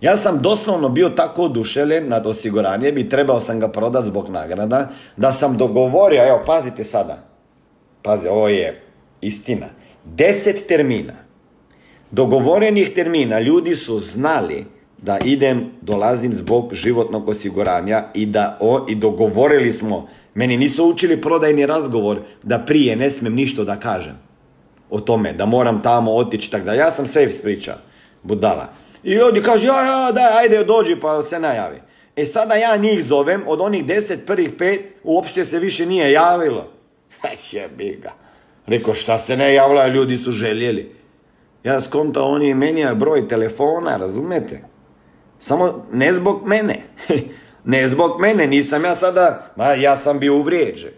Ja 0.00 0.16
sam 0.16 0.42
doslovno 0.42 0.88
bio 0.88 1.08
tako 1.08 1.42
oduševljen 1.42 2.08
nad 2.08 2.26
osiguranjem 2.26 2.98
i 2.98 3.08
trebao 3.08 3.40
sam 3.40 3.60
ga 3.60 3.68
prodat 3.68 4.04
zbog 4.04 4.28
nagrada, 4.28 4.88
da 5.16 5.32
sam 5.32 5.56
dogovorio, 5.56 6.28
evo 6.28 6.42
pazite 6.46 6.84
sada, 6.84 7.18
pazi, 8.02 8.28
ovo 8.28 8.48
je 8.48 8.82
istina, 9.20 9.66
deset 10.04 10.66
termina, 10.66 11.14
dogovorenih 12.10 12.94
termina, 12.94 13.40
ljudi 13.40 13.76
su 13.76 14.00
znali 14.00 14.66
da 14.98 15.18
idem, 15.24 15.70
dolazim 15.80 16.34
zbog 16.34 16.74
životnog 16.74 17.28
osiguranja 17.28 18.04
i 18.14 18.26
da 18.26 18.58
o, 18.60 18.86
i 18.88 18.94
dogovorili 18.94 19.72
smo, 19.72 20.08
meni 20.34 20.56
nisu 20.56 20.84
učili 20.84 21.20
prodajni 21.20 21.66
razgovor 21.66 22.18
da 22.42 22.58
prije 22.58 22.96
ne 22.96 23.10
smijem 23.10 23.34
ništa 23.34 23.64
da 23.64 23.76
kažem 23.76 24.26
o 24.90 25.00
tome, 25.00 25.32
da 25.32 25.46
moram 25.46 25.82
tamo 25.82 26.14
otići, 26.14 26.50
tako 26.50 26.64
da 26.64 26.72
ja 26.72 26.90
sam 26.90 27.06
sve 27.06 27.24
ispričao, 27.24 27.74
budala. 28.22 28.68
I 29.04 29.20
oni 29.20 29.42
kaže, 29.42 29.66
ja, 29.66 29.84
ja, 29.84 30.12
da, 30.12 30.30
ajde, 30.40 30.64
dođi 30.64 30.96
pa 31.00 31.24
se 31.24 31.40
najavi. 31.40 31.80
E 32.16 32.24
sada 32.24 32.54
ja 32.54 32.76
njih 32.76 33.04
zovem, 33.04 33.42
od 33.46 33.60
onih 33.60 33.86
deset 33.86 34.26
prvih 34.26 34.50
pet, 34.58 34.80
uopšte 35.04 35.44
se 35.44 35.58
više 35.58 35.86
nije 35.86 36.12
javilo. 36.12 36.66
Jebi 37.52 37.98
ga. 38.02 38.12
Rekao, 38.66 38.94
šta 38.94 39.18
se 39.18 39.36
ne 39.36 39.54
javila, 39.54 39.86
ljudi 39.86 40.18
su 40.18 40.32
željeli. 40.32 40.92
Ja 41.64 41.80
skontao, 41.80 42.28
oni 42.28 42.54
meni 42.54 42.80
je 42.80 42.94
broj 42.94 43.28
telefona, 43.28 43.96
razumete? 43.96 44.62
Samo 45.40 45.86
ne 45.92 46.12
zbog 46.12 46.46
mene. 46.46 46.82
ne 47.64 47.88
zbog 47.88 48.20
mene, 48.20 48.46
nisam 48.46 48.84
ja 48.84 48.94
sada, 48.94 49.52
ma 49.56 49.64
ja 49.64 49.96
sam 49.96 50.18
bio 50.18 50.36
uvrijeđen. 50.36 50.92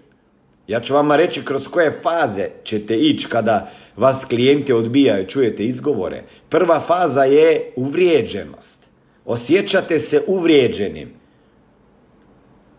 Ja 0.66 0.80
ću 0.80 0.94
vama 0.94 1.16
reći 1.16 1.44
kroz 1.44 1.68
koje 1.68 2.00
faze 2.02 2.48
ćete 2.64 2.96
ići 2.96 3.28
kada 3.28 3.70
vas 3.96 4.24
klijenti 4.24 4.72
odbijaju, 4.72 5.26
čujete 5.26 5.64
izgovore. 5.64 6.22
Prva 6.48 6.80
faza 6.80 7.24
je 7.24 7.72
uvrijeđenost. 7.76 8.86
Osjećate 9.24 9.98
se 9.98 10.22
uvrijeđenim. 10.26 11.18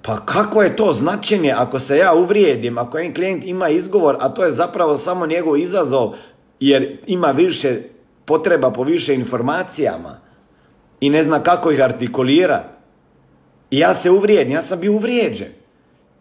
Pa 0.01 0.25
kako 0.25 0.63
je 0.63 0.75
to 0.75 0.93
značenje 0.93 1.53
ako 1.57 1.79
se 1.79 1.97
ja 1.97 2.13
uvrijedim, 2.13 2.77
ako 2.77 2.97
jedan 2.97 3.13
klijent 3.13 3.43
ima 3.45 3.69
izgovor, 3.69 4.15
a 4.19 4.29
to 4.29 4.45
je 4.45 4.51
zapravo 4.51 4.97
samo 4.97 5.25
njegov 5.27 5.57
izazov 5.57 6.13
jer 6.59 6.97
ima 7.07 7.31
više 7.31 7.75
potreba 8.25 8.71
po 8.71 8.83
više 8.83 9.15
informacijama 9.15 10.28
i 11.01 11.09
ne 11.09 11.23
zna 11.23 11.43
kako 11.43 11.71
ih 11.71 11.83
artikulira. 11.83 12.63
I 13.71 13.79
ja 13.79 13.93
se 13.93 14.09
uvrijedim, 14.09 14.53
ja 14.53 14.61
sam 14.61 14.79
bio 14.79 14.93
uvrijeđen. 14.93 15.47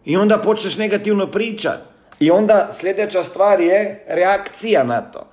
I 0.05 0.17
onda 0.17 0.37
počneš 0.37 0.77
negativno 0.77 1.27
pričat. 1.27 1.79
I 2.19 2.31
onda 2.31 2.69
sljedeća 2.71 3.23
stvar 3.23 3.61
je 3.61 4.05
reakcija 4.07 4.83
na 4.83 5.01
to. 5.01 5.27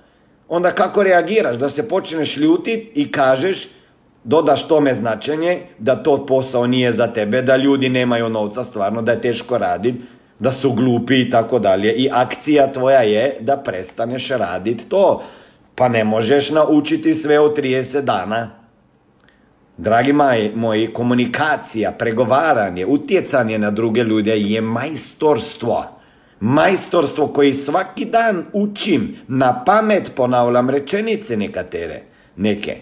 Onda 0.49 0.71
kako 0.71 1.03
reagiraš? 1.03 1.55
Da 1.55 1.69
se 1.69 1.87
počneš 1.87 2.37
ljutit 2.37 2.91
i 2.95 3.11
kažeš, 3.11 3.67
dodaš 4.23 4.67
tome 4.67 4.95
značenje, 4.95 5.59
da 5.77 5.95
to 5.95 6.25
posao 6.25 6.67
nije 6.67 6.93
za 6.93 7.07
tebe, 7.07 7.41
da 7.41 7.57
ljudi 7.57 7.89
nemaju 7.89 8.29
novca 8.29 8.63
stvarno, 8.63 9.01
da 9.01 9.11
je 9.11 9.21
teško 9.21 9.57
raditi, 9.57 10.01
da 10.39 10.51
su 10.51 10.71
glupi 10.71 11.21
i 11.21 11.29
tako 11.31 11.59
dalje. 11.59 11.93
I 11.93 12.09
akcija 12.11 12.71
tvoja 12.73 13.01
je 13.01 13.37
da 13.39 13.57
prestaneš 13.57 14.29
raditi 14.29 14.89
to. 14.89 15.23
Pa 15.75 15.89
ne 15.89 16.03
možeš 16.03 16.49
naučiti 16.49 17.15
sve 17.15 17.39
u 17.39 17.49
30 17.49 18.01
dana. 18.01 18.49
Dragi 19.77 20.13
moji, 20.55 20.87
komunikacija, 20.93 21.91
pregovaranje, 21.91 22.85
utjecanje 22.85 23.57
na 23.57 23.71
druge 23.71 24.03
ljude 24.03 24.39
je 24.39 24.61
majstorstvo. 24.61 25.85
Majstorstvo 26.39 27.27
koji 27.27 27.53
svaki 27.53 28.05
dan 28.05 28.45
učim, 28.53 29.15
na 29.27 29.63
pamet 29.65 30.11
ponavljam 30.15 30.69
rečenice 30.69 31.37
nekatere, 31.37 32.01
neke. 32.35 32.77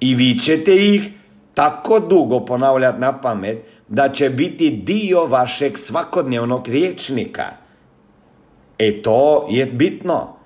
I 0.00 0.14
vi 0.14 0.38
ćete 0.38 0.76
ih 0.76 1.10
tako 1.54 2.00
dugo 2.00 2.40
ponavljati 2.40 3.00
na 3.00 3.20
pamet, 3.20 3.58
da 3.88 4.08
će 4.08 4.30
biti 4.30 4.70
dio 4.70 5.26
vašeg 5.26 5.78
svakodnevnog 5.78 6.68
riječnika. 6.68 7.44
E 8.78 9.02
to 9.02 9.46
je 9.50 9.66
bitno 9.66 10.41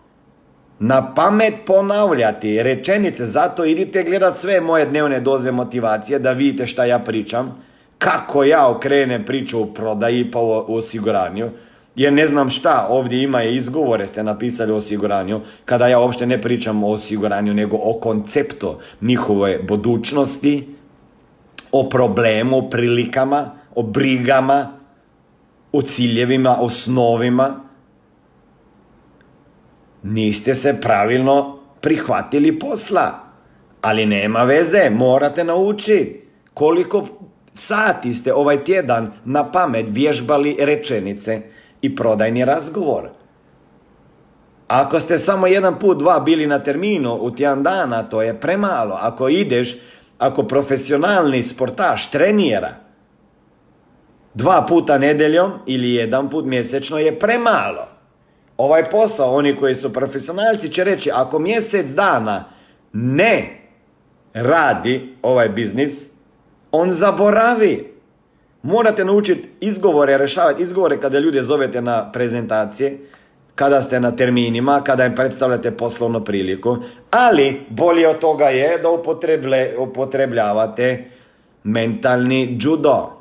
na 0.78 1.14
pamet 1.14 1.54
ponavljati 1.66 2.62
rečenice, 2.62 3.26
zato 3.26 3.64
idite 3.64 4.02
gledat 4.02 4.36
sve 4.36 4.60
moje 4.60 4.86
dnevne 4.86 5.20
doze 5.20 5.50
motivacije 5.52 6.18
da 6.18 6.32
vidite 6.32 6.66
šta 6.66 6.84
ja 6.84 6.98
pričam, 6.98 7.62
kako 7.98 8.44
ja 8.44 8.68
okrenem 8.68 9.24
priču 9.24 9.62
o 9.62 9.66
prodaji 9.66 10.30
pa 10.30 10.38
o 10.38 10.64
osiguranju, 10.68 11.50
jer 11.96 12.12
ne 12.12 12.26
znam 12.28 12.50
šta, 12.50 12.86
ovdje 12.90 13.22
ima 13.22 13.42
i 13.42 13.56
izgovore 13.56 14.06
ste 14.06 14.22
napisali 14.22 14.72
o 14.72 14.76
osiguranju, 14.76 15.40
kada 15.64 15.88
ja 15.88 15.98
uopšte 15.98 16.26
ne 16.26 16.42
pričam 16.42 16.84
o 16.84 16.90
osiguranju, 16.90 17.54
nego 17.54 17.76
o 17.76 17.98
konceptu 18.00 18.74
njihove 19.00 19.58
budućnosti, 19.58 20.68
o 21.72 21.88
problemu, 21.88 22.70
prilikama, 22.70 23.50
o 23.74 23.82
brigama, 23.82 24.72
o 25.72 25.82
ciljevima, 25.82 26.56
o 26.60 26.70
snovima, 26.70 27.60
niste 30.06 30.54
se 30.54 30.80
pravilno 30.80 31.58
prihvatili 31.80 32.58
posla. 32.58 33.10
Ali 33.80 34.06
nema 34.06 34.42
veze, 34.42 34.90
morate 34.90 35.44
naučiti 35.44 36.22
koliko 36.54 37.06
sati 37.54 38.14
ste 38.14 38.34
ovaj 38.34 38.64
tjedan 38.64 39.12
na 39.24 39.50
pamet 39.50 39.86
vježbali 39.88 40.56
rečenice 40.60 41.40
i 41.82 41.96
prodajni 41.96 42.44
razgovor. 42.44 43.08
Ako 44.68 45.00
ste 45.00 45.18
samo 45.18 45.46
jedan 45.46 45.78
put, 45.78 45.98
dva 45.98 46.20
bili 46.20 46.46
na 46.46 46.58
terminu 46.58 47.14
u 47.14 47.30
tjedan 47.30 47.62
dana, 47.62 48.02
to 48.02 48.22
je 48.22 48.40
premalo. 48.40 48.98
Ako 49.00 49.28
ideš, 49.28 49.76
ako 50.18 50.42
profesionalni 50.42 51.42
sportaš 51.42 52.10
trenira 52.10 52.86
dva 54.34 54.66
puta 54.68 54.98
nedeljom 54.98 55.52
ili 55.66 55.94
jedan 55.94 56.30
put 56.30 56.44
mjesečno 56.44 56.98
je 56.98 57.18
premalo 57.18 57.95
ovaj 58.56 58.90
posao, 58.90 59.34
oni 59.34 59.56
koji 59.56 59.74
su 59.74 59.92
profesionalci 59.92 60.70
će 60.70 60.84
reći, 60.84 61.10
ako 61.14 61.38
mjesec 61.38 61.86
dana 61.86 62.44
ne 62.92 63.60
radi 64.34 65.14
ovaj 65.22 65.48
biznis, 65.48 66.06
on 66.72 66.92
zaboravi. 66.92 67.92
Morate 68.62 69.04
naučiti 69.04 69.48
izgovore, 69.60 70.18
rešavati 70.18 70.62
izgovore 70.62 71.00
kada 71.00 71.18
ljude 71.18 71.42
zovete 71.42 71.82
na 71.82 72.12
prezentacije, 72.12 72.98
kada 73.54 73.82
ste 73.82 74.00
na 74.00 74.16
terminima, 74.16 74.80
kada 74.84 75.06
im 75.06 75.14
predstavljate 75.14 75.70
poslovnu 75.70 76.24
priliku, 76.24 76.76
ali 77.10 77.60
bolje 77.68 78.08
od 78.08 78.18
toga 78.18 78.44
je 78.44 78.78
da 78.78 78.88
upotrebljavate 79.78 81.04
mentalni 81.64 82.58
judo. 82.60 83.12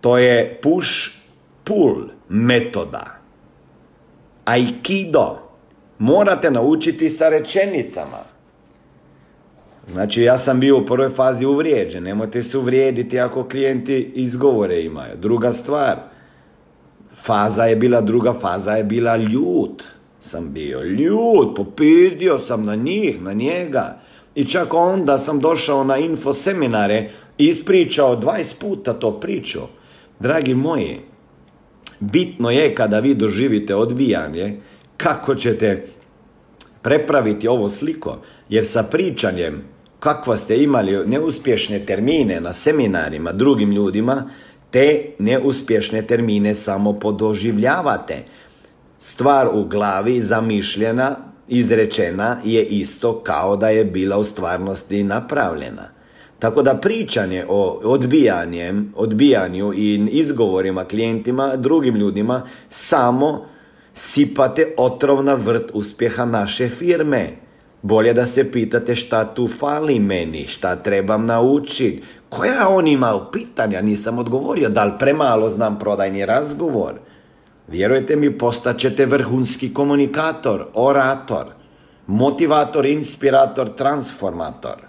To 0.00 0.18
je 0.18 0.60
push-pull 0.62 2.08
metoda. 2.28 3.17
Aikido. 4.48 5.38
Morate 5.98 6.50
naučiti 6.50 7.10
sa 7.10 7.28
rečenicama. 7.28 8.18
Znači 9.92 10.22
ja 10.22 10.38
sam 10.38 10.60
bio 10.60 10.78
u 10.78 10.86
prvoj 10.86 11.10
fazi 11.10 11.46
uvrijeđen. 11.46 12.02
Nemojte 12.02 12.42
se 12.42 12.58
uvrijediti 12.58 13.20
ako 13.20 13.48
klijenti 13.48 14.12
izgovore 14.14 14.82
imaju. 14.82 15.16
Druga 15.16 15.52
stvar. 15.52 15.96
faza 17.22 17.64
je 17.64 17.76
bila, 17.76 18.00
druga 18.00 18.34
faza 18.40 18.72
je 18.72 18.84
bila 18.84 19.16
ljut. 19.16 19.84
Sam 20.20 20.52
bio 20.52 20.82
ljut, 20.82 21.56
popizdio 21.56 22.38
sam 22.38 22.64
na 22.64 22.74
njih, 22.74 23.22
na 23.22 23.32
njega. 23.32 24.00
I 24.34 24.44
čak 24.44 24.74
onda 24.74 25.18
sam 25.18 25.40
došao 25.40 25.84
na 25.84 25.96
info 25.96 26.34
seminare 26.34 27.10
i 27.38 27.46
ispričao 27.46 28.16
20 28.16 28.60
puta 28.60 28.92
to 28.92 29.20
priču. 29.20 29.60
Dragi 30.20 30.54
moji, 30.54 31.00
bitno 32.00 32.50
je 32.50 32.74
kada 32.74 33.00
vi 33.00 33.14
doživite 33.14 33.74
odbijanje, 33.74 34.56
kako 34.96 35.34
ćete 35.34 35.86
prepraviti 36.82 37.48
ovo 37.48 37.68
sliko, 37.70 38.18
jer 38.48 38.66
sa 38.66 38.82
pričanjem 38.82 39.64
kakva 40.00 40.36
ste 40.36 40.62
imali 40.62 41.06
neuspješne 41.06 41.78
termine 41.78 42.40
na 42.40 42.52
seminarima 42.52 43.32
drugim 43.32 43.72
ljudima, 43.72 44.30
te 44.70 45.04
neuspješne 45.18 46.02
termine 46.02 46.54
samo 46.54 46.92
podoživljavate. 46.92 48.24
Stvar 49.00 49.48
u 49.52 49.64
glavi 49.64 50.22
zamišljena, 50.22 51.16
izrečena 51.48 52.40
je 52.44 52.64
isto 52.64 53.20
kao 53.20 53.56
da 53.56 53.68
je 53.68 53.84
bila 53.84 54.18
u 54.18 54.24
stvarnosti 54.24 55.02
napravljena. 55.02 55.97
Tako 56.38 56.62
da 56.62 56.74
pričanje 56.74 57.44
o 57.48 57.80
odbijanjem, 57.84 58.92
odbijanju 58.96 59.72
i 59.74 60.08
izgovorima 60.10 60.84
klijentima, 60.84 61.56
drugim 61.56 61.96
ljudima, 61.96 62.42
samo 62.70 63.46
sipate 63.94 64.74
otrov 64.76 65.24
na 65.24 65.34
vrt 65.34 65.70
uspjeha 65.74 66.24
naše 66.24 66.68
firme. 66.68 67.30
Bolje 67.82 68.12
da 68.12 68.26
se 68.26 68.52
pitate 68.52 68.96
šta 68.96 69.24
tu 69.34 69.48
fali 69.48 70.00
meni, 70.00 70.46
šta 70.46 70.76
trebam 70.76 71.26
naučiti, 71.26 72.02
koja 72.28 72.68
on 72.68 72.86
ima 72.86 73.26
pitanja, 73.32 73.82
nisam 73.82 74.18
odgovorio, 74.18 74.68
da 74.68 74.84
li 74.84 74.92
premalo 74.98 75.50
znam 75.50 75.78
prodajni 75.78 76.26
razgovor. 76.26 76.94
Vjerujte 77.68 78.16
mi, 78.16 78.38
postaćete 78.38 79.06
vrhunski 79.06 79.74
komunikator, 79.74 80.66
orator, 80.74 81.46
motivator, 82.06 82.86
inspirator, 82.86 83.68
transformator. 83.76 84.87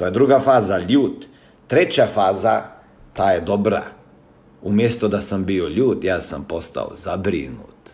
To 0.00 0.06
je 0.06 0.10
druga 0.10 0.40
faza, 0.40 0.78
ljut. 0.78 1.26
Treća 1.66 2.06
faza, 2.14 2.62
ta 3.12 3.30
je 3.30 3.40
dobra. 3.40 3.82
Umjesto 4.62 5.08
da 5.08 5.20
sam 5.20 5.44
bio 5.44 5.68
ljut, 5.68 6.04
ja 6.04 6.22
sam 6.22 6.44
postao 6.48 6.92
zabrinut. 6.96 7.90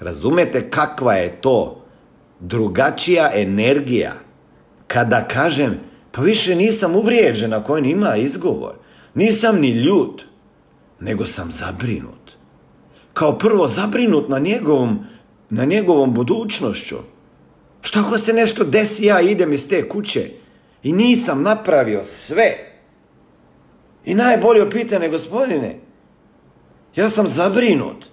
Razumete 0.00 0.70
kakva 0.70 1.14
je 1.14 1.40
to 1.40 1.84
drugačija 2.40 3.30
energija 3.34 4.12
kada 4.86 5.28
kažem 5.28 5.80
pa 6.12 6.22
više 6.22 6.54
nisam 6.54 6.96
uvrijeđen 6.96 7.52
ako 7.52 7.74
on 7.74 7.84
ima 7.84 8.16
izgovor. 8.16 8.74
Nisam 9.14 9.60
ni 9.60 9.70
ljut, 9.70 10.22
nego 11.00 11.26
sam 11.26 11.52
zabrinut. 11.52 12.32
Kao 13.12 13.38
prvo 13.38 13.68
zabrinut 13.68 14.28
na 14.28 14.38
njegovom, 14.38 14.98
na 15.50 15.64
njegovom 15.64 16.14
budućnošću. 16.14 16.96
Šta 17.80 18.00
ako 18.00 18.18
se 18.18 18.32
nešto 18.32 18.64
desi, 18.64 19.04
ja 19.04 19.20
idem 19.20 19.52
iz 19.52 19.68
te 19.68 19.88
kuće 19.88 20.30
i 20.86 20.92
nisam 20.92 21.42
napravio 21.42 22.04
sve. 22.04 22.56
I 24.04 24.14
najbolje 24.14 24.70
pitanje, 24.70 25.08
gospodine, 25.08 25.78
ja 26.96 27.08
sam 27.10 27.28
zabrinut. 27.28 28.04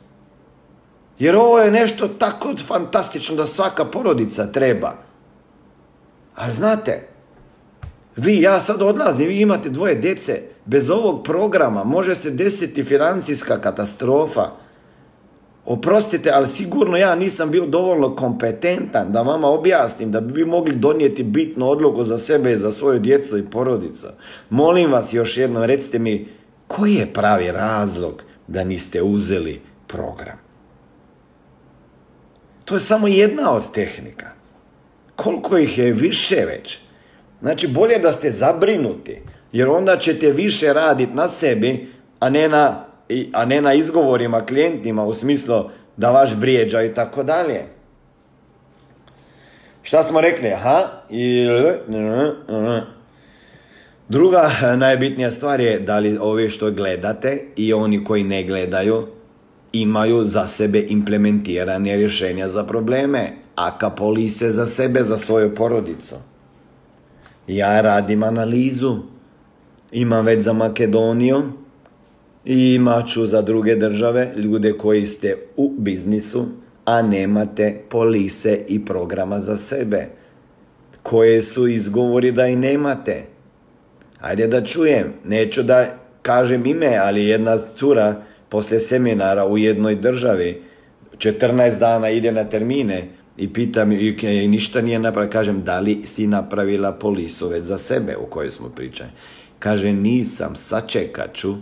Jer 1.19 1.35
ovo 1.35 1.59
je 1.59 1.71
nešto 1.71 2.07
tako 2.07 2.53
fantastično 2.67 3.35
da 3.35 3.45
svaka 3.45 3.85
porodica 3.85 4.51
treba. 4.51 4.93
Ali 6.35 6.53
znate, 6.53 7.07
vi, 8.15 8.41
ja 8.41 8.61
sad 8.61 8.81
odlazim, 8.81 9.27
vi 9.27 9.41
imate 9.41 9.69
dvoje 9.69 9.95
djece, 9.95 10.41
bez 10.65 10.89
ovog 10.89 11.23
programa 11.23 11.83
može 11.83 12.15
se 12.15 12.29
desiti 12.29 12.83
financijska 12.83 13.61
katastrofa. 13.61 14.49
Oprostite, 15.65 16.31
ali 16.33 16.47
sigurno 16.47 16.97
ja 16.97 17.15
nisam 17.15 17.51
bio 17.51 17.65
dovoljno 17.65 18.15
kompetentan 18.15 19.11
da 19.11 19.21
vama 19.21 19.47
objasnim 19.47 20.11
da 20.11 20.21
bi 20.21 20.33
vi 20.33 20.45
mogli 20.45 20.75
donijeti 20.75 21.23
bitnu 21.23 21.69
odluku 21.69 22.03
za 22.03 22.19
sebe 22.19 22.51
i 22.51 22.57
za 22.57 22.71
svoju 22.71 22.99
djecu 22.99 23.37
i 23.37 23.49
porodicu. 23.49 24.07
Molim 24.49 24.91
vas 24.91 25.13
još 25.13 25.37
jednom, 25.37 25.63
recite 25.63 25.99
mi, 25.99 26.27
koji 26.67 26.93
je 26.93 27.13
pravi 27.13 27.51
razlog 27.51 28.23
da 28.47 28.63
niste 28.63 29.01
uzeli 29.01 29.61
program? 29.87 30.37
To 32.65 32.75
je 32.75 32.79
samo 32.79 33.07
jedna 33.07 33.51
od 33.51 33.71
tehnika. 33.73 34.27
Koliko 35.15 35.57
ih 35.57 35.77
je 35.77 35.93
više 35.93 36.35
već? 36.35 36.79
Znači, 37.41 37.67
bolje 37.67 37.99
da 37.99 38.11
ste 38.11 38.31
zabrinuti, 38.31 39.21
jer 39.51 39.67
onda 39.67 39.97
ćete 39.97 40.31
više 40.31 40.73
raditi 40.73 41.13
na 41.13 41.27
sebi, 41.27 41.93
a 42.19 42.29
ne 42.29 42.49
na, 42.49 42.85
a 43.33 43.45
ne 43.45 43.61
na 43.61 43.73
izgovorima 43.73 44.45
klijentima 44.45 45.03
u 45.03 45.13
smislu 45.13 45.55
da 45.97 46.11
vaš 46.11 46.29
vrijeđa 46.35 46.83
i 46.83 46.93
tako 46.93 47.23
dalje. 47.23 47.65
Šta 49.83 50.03
smo 50.03 50.21
rekli? 50.21 50.49
Aha, 50.49 50.87
i... 51.09 51.45
Druga 54.09 54.51
najbitnija 54.77 55.31
stvar 55.31 55.61
je 55.61 55.79
da 55.79 55.99
li 55.99 56.17
ovi 56.17 56.49
što 56.49 56.71
gledate 56.71 57.41
i 57.55 57.73
oni 57.73 58.03
koji 58.03 58.23
ne 58.23 58.43
gledaju 58.43 59.07
imaju 59.73 60.23
za 60.23 60.47
sebe 60.47 60.85
implementirane 60.87 61.95
rješenja 61.95 62.47
za 62.47 62.63
probleme, 62.63 63.31
a 63.55 63.89
polise 63.97 64.51
za 64.51 64.67
sebe, 64.67 65.03
za 65.03 65.17
svoju 65.17 65.55
porodicu. 65.55 66.15
Ja 67.47 67.81
radim 67.81 68.23
analizu, 68.23 68.97
imam 69.91 70.25
već 70.25 70.43
za 70.43 70.53
Makedoniju 70.53 71.43
i 72.45 72.73
imat 72.75 73.07
ću 73.07 73.25
za 73.25 73.41
druge 73.41 73.75
države, 73.75 74.31
ljude 74.35 74.73
koji 74.77 75.07
ste 75.07 75.37
u 75.57 75.73
biznisu, 75.77 76.45
a 76.85 77.01
nemate 77.01 77.81
polise 77.89 78.59
i 78.67 78.85
programa 78.85 79.39
za 79.39 79.57
sebe. 79.57 80.07
Koje 81.03 81.41
su 81.41 81.67
izgovori 81.67 82.31
da 82.31 82.47
i 82.47 82.55
nemate? 82.55 83.23
Ajde 84.21 84.47
da 84.47 84.65
čujem, 84.65 85.13
neću 85.25 85.63
da 85.63 85.97
kažem 86.21 86.65
ime, 86.65 86.97
ali 86.97 87.25
jedna 87.25 87.57
cura 87.75 88.21
poslije 88.49 88.79
seminara 88.79 89.45
u 89.45 89.57
jednoj 89.57 89.95
državi 89.95 90.61
14 91.17 91.79
dana 91.79 92.09
ide 92.09 92.31
na 92.31 92.43
termine 92.43 93.07
i 93.37 93.53
pitam 93.53 93.91
i, 93.91 94.17
i 94.21 94.47
ništa 94.47 94.81
nije 94.81 94.99
napravila. 94.99 95.31
Kažem, 95.31 95.63
da 95.63 95.79
li 95.79 96.01
si 96.05 96.27
napravila 96.27 96.91
polisu 96.91 97.47
već 97.47 97.63
za 97.63 97.77
sebe 97.77 98.15
u 98.17 98.25
kojoj 98.25 98.51
smo 98.51 98.69
pričali? 98.69 99.09
Kaže, 99.59 99.93
nisam, 99.93 100.55
sačekat 100.55 101.33
ću 101.33 101.55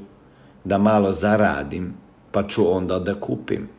da 0.63 0.77
malo 0.77 1.13
zaradim, 1.13 1.93
pa 2.31 2.47
ću 2.47 2.75
onda 2.75 2.99
da 2.99 3.19
kupim. 3.19 3.69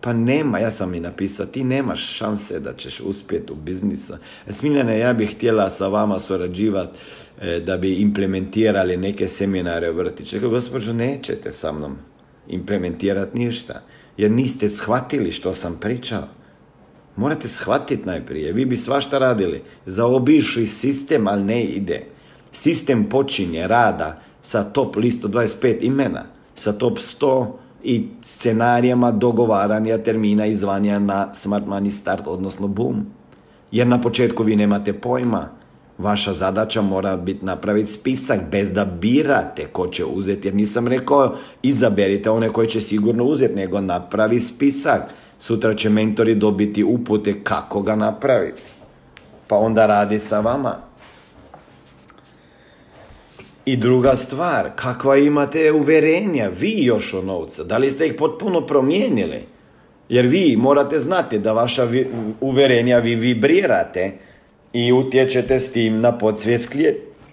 Pa 0.00 0.12
nema, 0.12 0.58
ja 0.58 0.70
sam 0.70 0.90
mi 0.90 1.00
napisao, 1.00 1.46
ti 1.46 1.64
nemaš 1.64 2.16
šanse 2.16 2.60
da 2.60 2.72
ćeš 2.72 3.00
uspjeti 3.00 3.52
u 3.52 3.56
biznisu. 3.56 4.14
E, 4.46 4.52
Smiljane, 4.52 4.98
ja 4.98 5.12
bih 5.12 5.34
htjela 5.34 5.70
sa 5.70 5.88
vama 5.88 6.20
surađivati 6.20 6.98
e, 7.40 7.60
da 7.60 7.76
bi 7.76 7.94
implementirali 7.94 8.96
neke 8.96 9.28
seminare 9.28 9.90
u 9.90 9.94
vrtiću. 9.94 10.36
Rekao, 10.36 10.50
gospođo, 10.50 10.92
nećete 10.92 11.52
sa 11.52 11.72
mnom 11.72 11.96
implementirati 12.48 13.38
ništa 13.38 13.82
jer 14.16 14.30
niste 14.30 14.68
shvatili 14.68 15.32
što 15.32 15.54
sam 15.54 15.78
pričao. 15.80 16.22
Morate 17.16 17.48
shvatiti 17.48 18.06
najprije. 18.06 18.52
Vi 18.52 18.64
bi 18.64 18.76
svašta 18.76 19.18
radili. 19.18 19.62
Zaobišli 19.86 20.66
sistem, 20.66 21.28
ali 21.28 21.44
ne 21.44 21.64
ide. 21.64 22.04
Sistem 22.52 23.08
počinje 23.08 23.66
rada 23.66 24.20
sa 24.48 24.64
top 24.64 24.96
listo 24.96 25.28
25 25.28 25.84
imena, 25.84 26.24
sa 26.56 26.72
top 26.72 26.98
100 26.98 27.46
i 27.84 28.08
scenarijama 28.22 29.10
dogovaranja 29.10 29.98
termina 29.98 30.46
i 30.46 30.56
zvanja 30.56 30.98
na 30.98 31.34
Smart 31.34 31.66
Money 31.66 31.90
Start, 31.90 32.26
odnosno 32.26 32.68
Boom. 32.68 33.06
Jer 33.72 33.86
na 33.86 34.00
početku 34.00 34.42
vi 34.42 34.56
nemate 34.56 34.92
pojma. 34.92 35.48
Vaša 35.98 36.32
zadaća 36.32 36.82
mora 36.82 37.16
biti 37.16 37.44
napraviti 37.44 37.92
spisak 37.92 38.40
bez 38.50 38.72
da 38.72 38.84
birate 38.84 39.66
ko 39.72 39.86
će 39.86 40.04
uzeti. 40.04 40.48
Jer 40.48 40.54
nisam 40.54 40.88
rekao 40.88 41.36
izaberite 41.62 42.30
one 42.30 42.48
koje 42.48 42.68
će 42.68 42.80
sigurno 42.80 43.24
uzeti, 43.24 43.54
nego 43.54 43.80
napravi 43.80 44.40
spisak. 44.40 45.02
Sutra 45.38 45.74
će 45.74 45.90
mentori 45.90 46.34
dobiti 46.34 46.84
upute 46.84 47.44
kako 47.44 47.82
ga 47.82 47.96
napraviti. 47.96 48.62
Pa 49.48 49.56
onda 49.56 49.86
radi 49.86 50.18
sa 50.18 50.40
vama. 50.40 50.87
I 53.68 53.76
druga 53.76 54.16
stvar, 54.16 54.70
kakva 54.76 55.16
imate 55.16 55.72
uverenja, 55.72 56.50
vi 56.60 56.84
još 56.84 57.14
o 57.14 57.22
novca, 57.22 57.64
da 57.64 57.78
li 57.78 57.90
ste 57.90 58.06
ih 58.06 58.14
potpuno 58.18 58.66
promijenili? 58.66 59.44
Jer 60.08 60.26
vi 60.26 60.56
morate 60.56 60.98
znati 60.98 61.38
da 61.38 61.52
vaša 61.52 61.88
uverenja 62.40 62.98
vi 62.98 63.14
vibrirate 63.14 64.12
i 64.72 64.92
utječete 64.92 65.60
s 65.60 65.72
tim 65.72 66.00
na 66.00 66.18
podsvijest 66.18 66.76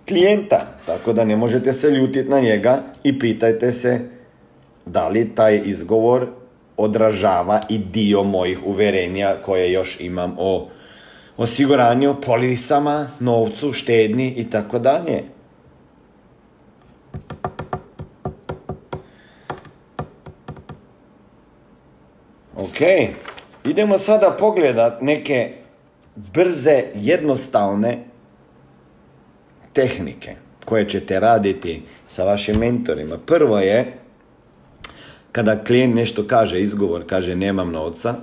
klijenta. 0.07 0.65
Tako 0.85 1.13
da 1.13 1.25
ne 1.25 1.35
možete 1.35 1.73
se 1.73 1.89
ljutiti 1.89 2.29
na 2.29 2.39
njega 2.39 2.83
i 3.03 3.19
pitajte 3.19 3.71
se 3.71 3.99
da 4.85 5.07
li 5.07 5.35
taj 5.35 5.61
izgovor 5.65 6.27
odražava 6.77 7.61
i 7.69 7.77
dio 7.77 8.23
mojih 8.23 8.59
uverenja 8.65 9.35
koje 9.45 9.71
još 9.71 9.97
imam 9.99 10.35
o 10.39 10.67
osiguranju, 11.37 12.15
polisama, 12.25 13.09
novcu, 13.19 13.73
štedni 13.73 14.33
i 14.37 14.49
tako 14.49 14.79
dalje. 14.79 15.34
Ok, 22.65 22.81
idemo 23.63 23.99
sada 23.99 24.35
pogledat 24.39 25.01
neke 25.01 25.51
brze, 26.15 26.83
jednostavne 26.95 27.97
tehnike 29.73 30.35
koje 30.65 30.89
ćete 30.89 31.19
raditi 31.19 31.81
sa 32.07 32.23
vašim 32.23 32.55
mentorima. 32.59 33.17
Prvo 33.25 33.59
je, 33.59 33.93
kada 35.31 35.63
klijent 35.63 35.95
nešto 35.95 36.27
kaže, 36.27 36.61
izgovor, 36.61 37.03
kaže 37.07 37.35
nemam 37.35 37.71
novca, 37.71 38.15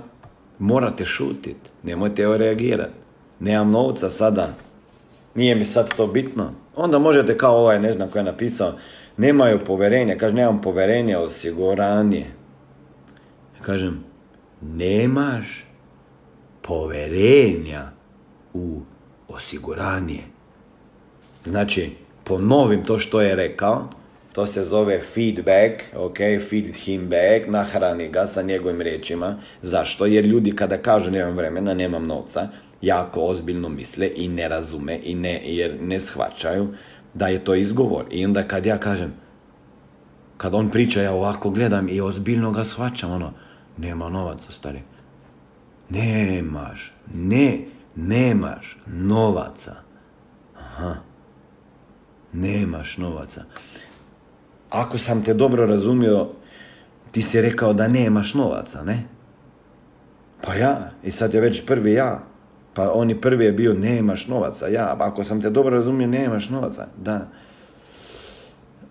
morate 0.59 1.05
šutit, 1.05 1.57
nemojte 1.83 2.37
reagirati. 2.37 2.93
Nemam 3.39 3.71
novca 3.71 4.09
sada, 4.09 4.53
nije 5.35 5.55
mi 5.55 5.65
sad 5.65 5.95
to 5.95 6.07
bitno. 6.07 6.51
Onda 6.75 6.99
možete 6.99 7.37
kao 7.37 7.57
ovaj, 7.57 7.79
ne 7.79 7.93
znam 7.93 8.09
ko 8.09 8.17
je 8.17 8.23
napisao, 8.23 8.73
nemaju 9.17 9.65
poverenja, 9.65 10.17
kaže 10.17 10.33
nemam 10.33 10.61
poverenja 10.61 11.19
osiguranje. 11.19 12.25
Kažem, 13.61 14.03
nemaš 14.75 15.65
poverenja 16.61 17.91
u 18.53 18.81
osiguranje. 19.27 20.23
Znači, 21.45 21.91
ponovim 22.23 22.85
to 22.85 22.99
što 22.99 23.21
je 23.21 23.35
rekao, 23.35 23.89
to 24.33 24.45
se 24.45 24.63
zove 24.63 25.01
feedback, 25.13 25.95
ok, 25.95 26.17
feed 26.49 26.65
him 26.75 27.09
back, 27.09 27.47
nahrani 27.47 28.09
ga 28.09 28.27
sa 28.27 28.41
njegovim 28.41 28.81
riječima. 28.81 29.37
Zašto? 29.61 30.05
Jer 30.05 30.25
ljudi 30.25 30.55
kada 30.55 30.77
kažu 30.77 31.11
nemam 31.11 31.35
vremena, 31.35 31.73
nemam 31.73 32.07
novca, 32.07 32.47
jako 32.81 33.21
ozbiljno 33.21 33.69
misle 33.69 34.09
i 34.15 34.27
ne 34.27 34.47
razume 34.47 34.99
i 35.03 35.15
ne, 35.15 35.41
jer 35.45 35.77
ne 35.81 35.99
shvaćaju 35.99 36.67
da 37.13 37.27
je 37.27 37.43
to 37.43 37.55
izgovor. 37.55 38.05
I 38.11 38.25
onda 38.25 38.43
kad 38.43 38.65
ja 38.65 38.77
kažem, 38.77 39.13
kad 40.37 40.53
on 40.53 40.69
priča, 40.69 41.01
ja 41.01 41.13
ovako 41.13 41.49
gledam 41.49 41.89
i 41.89 42.01
ozbiljno 42.01 42.51
ga 42.51 42.63
shvaćam, 42.63 43.11
ono, 43.11 43.33
nema 43.77 44.09
novaca, 44.09 44.51
stari. 44.51 44.81
Nemaš, 45.89 46.93
ne, 47.13 47.59
nemaš 47.95 48.77
novaca. 48.87 49.75
Aha, 50.57 50.95
nemaš 52.33 52.97
novaca. 52.97 53.43
Ako 54.69 54.97
sam 54.97 55.23
te 55.23 55.33
dobro 55.33 55.65
razumio, 55.65 56.29
ti 57.11 57.21
si 57.21 57.41
rekao 57.41 57.73
da 57.73 57.87
nemaš 57.87 58.33
novaca, 58.33 58.83
ne? 58.83 59.03
Pa 60.41 60.55
ja, 60.55 60.91
i 61.03 61.11
sad 61.11 61.33
je 61.33 61.41
već 61.41 61.65
prvi 61.65 61.93
ja. 61.93 62.23
Pa 62.73 62.91
on 62.93 63.09
i 63.09 63.21
prvi 63.21 63.45
je 63.45 63.51
bio 63.51 63.73
nemaš 63.73 64.27
novaca, 64.27 64.67
ja. 64.67 64.95
Ako 64.99 65.23
sam 65.23 65.41
te 65.41 65.49
dobro 65.49 65.75
razumio, 65.75 66.07
nemaš 66.07 66.49
novaca, 66.49 66.87
da. 66.97 67.27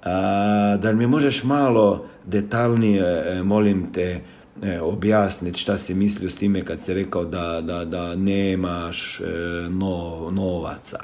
A, 0.03 0.77
da 0.77 0.91
li 0.91 0.97
mi 0.97 1.07
možeš 1.07 1.45
malo 1.45 2.07
detaljnije, 2.25 3.25
e, 3.27 3.43
molim 3.43 3.93
te, 3.93 4.21
e, 4.63 4.81
objasniti 4.81 5.59
šta 5.59 5.79
si 5.79 5.95
mislio 5.95 6.31
s 6.31 6.37
time 6.37 6.65
kad 6.65 6.83
si 6.83 6.95
rekao 6.95 7.25
da, 7.25 7.61
da, 7.61 7.85
da 7.85 8.17
nemaš 8.17 9.21
e, 9.21 9.25
novaca. 10.31 10.99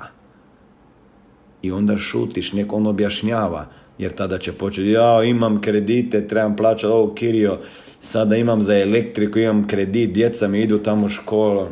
I 1.63 1.71
onda 1.71 1.99
šutiš, 1.99 2.53
neko 2.53 2.77
on 2.77 2.87
objašnjava, 2.87 3.67
jer 3.99 4.13
tada 4.13 4.39
će 4.39 4.53
početi, 4.53 4.89
ja 4.89 5.25
imam 5.25 5.61
kredite, 5.61 6.29
trebam 6.29 6.57
plaćati 6.57 6.87
ovo 6.87 7.15
kirio, 7.15 7.59
sada 8.03 8.37
imam 8.37 8.63
za 8.63 8.79
elektriku, 8.79 9.39
imam 9.39 9.67
kredit, 9.67 10.13
djeca 10.13 10.49
mi 10.49 10.61
idu 10.61 10.79
tamo 10.79 11.07
u 11.07 11.09
školu. 11.09 11.67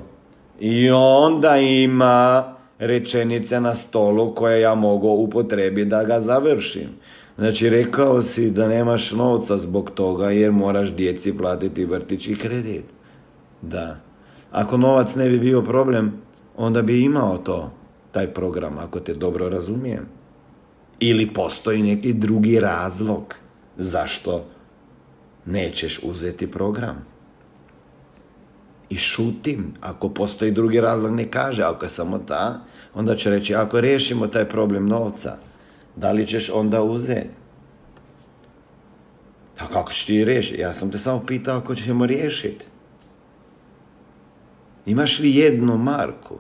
I 0.60 0.90
onda 0.90 1.56
ima 1.56 2.44
rečenice 2.78 3.60
na 3.60 3.74
stolu 3.74 4.34
koje 4.34 4.60
ja 4.60 4.74
mogu 4.74 5.08
upotrebiti 5.08 5.88
da 5.88 6.04
ga 6.04 6.20
završim. 6.20 6.88
Znači, 7.38 7.68
rekao 7.68 8.22
si 8.22 8.51
da 8.51 8.68
nemaš 8.68 9.12
novca 9.12 9.59
zbog 9.59 9.90
toga 9.90 10.31
jer 10.31 10.53
moraš 10.53 10.90
djeci 10.92 11.38
platiti 11.38 11.85
vrtić 11.85 12.29
i 12.29 12.37
kredit. 12.37 12.85
Da. 13.62 14.01
Ako 14.53 14.77
novac 14.77 15.14
ne 15.14 15.29
bi 15.29 15.38
bio 15.38 15.62
problem, 15.62 16.12
onda 16.57 16.83
bi 16.83 17.03
imao 17.03 17.38
to, 17.38 17.70
taj 18.12 18.27
program, 18.27 18.79
ako 18.79 19.01
te 19.01 19.14
dobro 19.14 19.49
razumijem. 19.49 20.07
Ili 21.01 21.33
postoji 21.35 21.83
neki 21.83 22.12
drugi 22.12 22.61
razlog 22.61 23.35
zašto 23.77 24.44
nećeš 25.46 26.01
uzeti 26.03 26.51
program. 26.51 27.05
I 28.90 28.96
šutim. 28.96 29.75
Ako 29.81 30.09
postoji 30.09 30.51
drugi 30.51 30.81
razlog, 30.81 31.12
ne 31.12 31.31
kaže. 31.31 31.62
Ako 31.62 31.85
je 31.85 31.90
samo 31.90 32.18
ta, 32.18 32.61
onda 32.94 33.16
će 33.16 33.31
reći, 33.31 33.55
ako 33.55 33.81
riješimo 33.81 34.27
taj 34.27 34.44
problem 34.49 34.88
novca, 34.88 35.37
da 35.96 36.12
li 36.12 36.26
ćeš 36.26 36.50
onda 36.50 36.82
uzeti? 36.82 37.28
A 39.59 39.66
kako 39.66 39.92
ćeš 39.92 40.06
ti 40.06 40.24
riješiti? 40.24 40.61
Ja 40.61 40.74
sam 40.74 40.90
te 40.90 40.98
samo 40.98 41.24
pitao 41.26 41.59
ako 41.59 41.74
ćemo 41.74 42.06
riješiti. 42.06 42.64
Imaš 44.87 45.18
li 45.18 45.35
jednu 45.35 45.78
marku? 45.78 46.38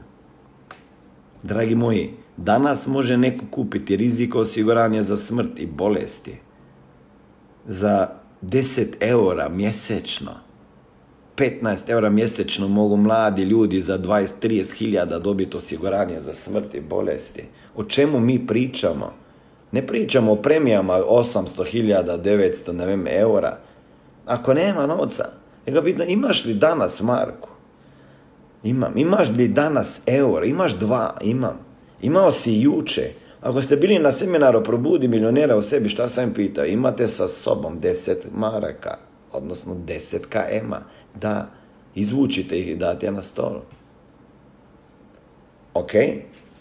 Dragi 1.42 1.74
moji, 1.74 2.10
danas 2.36 2.86
može 2.86 3.16
neko 3.16 3.44
kupiti 3.50 3.96
riziko 3.96 4.38
osiguranja 4.38 5.02
za 5.02 5.16
smrt 5.16 5.58
i 5.58 5.66
bolesti 5.66 6.34
za 7.66 8.08
10 8.42 8.94
eura 9.00 9.48
mjesečno. 9.48 10.32
15 11.36 11.90
eura 11.90 12.10
mjesečno 12.10 12.68
mogu 12.68 12.96
mladi 12.96 13.42
ljudi 13.42 13.82
za 13.82 13.98
20-30 13.98 14.74
hiljada 14.74 15.18
dobiti 15.18 15.56
osiguranje 15.56 16.20
za 16.20 16.34
smrt 16.34 16.74
i 16.74 16.80
bolesti. 16.80 17.42
O 17.76 17.84
čemu 17.84 18.20
mi 18.20 18.46
pričamo? 18.46 19.12
Ne 19.72 19.86
pričamo 19.86 20.32
o 20.32 20.36
premijama 20.36 21.00
800 21.00 21.64
hiljada, 21.64 22.18
900, 22.18 22.72
ne 22.72 22.86
vem, 22.86 23.06
eura. 23.06 23.58
Ako 24.26 24.54
nema 24.54 24.86
novca, 24.86 25.24
ga 25.66 25.82
pitao, 25.82 26.06
imaš 26.06 26.44
li 26.44 26.54
danas 26.54 27.00
marku? 27.00 27.48
Imam. 28.62 28.92
Imaš 28.96 29.28
li 29.28 29.48
danas 29.48 30.00
eura? 30.06 30.46
Imaš 30.46 30.74
dva? 30.74 31.16
Imam. 31.20 31.58
Imao 32.02 32.32
si 32.32 32.60
juče. 32.60 33.10
Ako 33.40 33.62
ste 33.62 33.76
bili 33.76 33.98
na 33.98 34.12
seminaru 34.12 34.62
Probudi 34.64 35.08
milionera 35.08 35.56
u 35.56 35.62
sebi, 35.62 35.88
šta 35.88 36.08
sam 36.08 36.32
pitao? 36.34 36.64
Imate 36.64 37.08
sa 37.08 37.28
sobom 37.28 37.80
10 37.80 38.16
maraka, 38.34 38.98
odnosno 39.32 39.74
10 39.74 40.18
km-a. 40.30 40.80
Da, 41.14 41.46
izvučite 41.94 42.58
ih 42.58 42.68
i 42.68 42.76
date 42.76 43.10
na 43.10 43.22
stol. 43.22 43.60
Ok? 45.74 45.92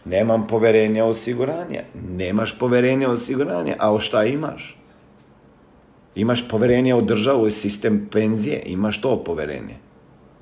Nemam 0.06 0.48
poverenja 0.48 1.06
u 1.06 1.10
osiguranje. 1.10 1.84
Nemaš 2.18 2.60
poverenja 2.60 3.10
u 3.10 3.12
osiguranje. 3.12 3.76
A 3.80 3.94
o 3.94 4.00
šta 4.00 4.26
imaš? 4.26 4.78
Imaš 6.16 6.48
poverenje 6.50 6.96
u 6.96 7.02
državu 7.02 7.48
i 7.48 7.52
sistem 7.52 8.08
penzije. 8.12 8.64
Imaš 8.66 9.02
to 9.02 9.24
poverenje. 9.24 9.78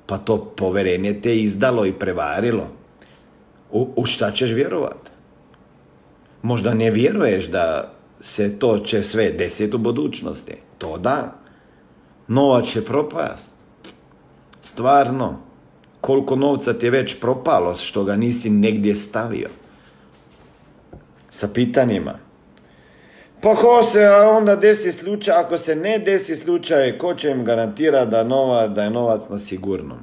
Pa 0.06 0.18
to 0.18 0.44
poverenje 0.44 1.20
te 1.20 1.40
izdalo 1.40 1.86
i 1.86 1.92
prevarilo. 1.92 2.68
U, 3.70 3.88
u 3.96 4.04
šta 4.04 4.30
ćeš 4.32 4.50
vjerovat? 4.50 5.10
Možda 6.42 6.74
ne 6.74 6.90
vjeruješ 6.90 7.46
da 7.46 7.92
se 8.20 8.58
to 8.58 8.78
će 8.78 9.02
sve 9.02 9.30
desiti 9.30 9.76
u 9.76 9.78
budućnosti. 9.78 10.52
To 10.78 10.98
da. 10.98 11.32
Novac 12.28 12.66
će 12.66 12.84
propast. 12.84 13.54
Stvarno 14.62 15.40
koliko 16.04 16.36
novca 16.36 16.72
ti 16.72 16.86
je 16.86 16.90
već 16.90 17.20
propalo 17.20 17.74
što 17.74 18.04
ga 18.04 18.16
nisi 18.16 18.50
negdje 18.50 18.96
stavio. 18.96 19.48
Sa 21.30 21.48
pitanjima. 21.54 22.12
Pa 23.40 23.54
ko 23.54 23.82
se 23.82 24.08
onda 24.08 24.56
desi 24.56 24.92
slučaj, 24.92 25.34
ako 25.34 25.58
se 25.58 25.76
ne 25.76 25.98
desi 25.98 26.36
slučaj, 26.36 26.98
ko 26.98 27.14
će 27.14 27.30
im 27.30 27.44
garantira 27.44 28.04
da, 28.04 28.24
nova, 28.24 28.68
da 28.68 28.82
je 28.82 28.90
novac 28.90 29.22
na 29.30 29.38
sigurnom? 29.38 29.98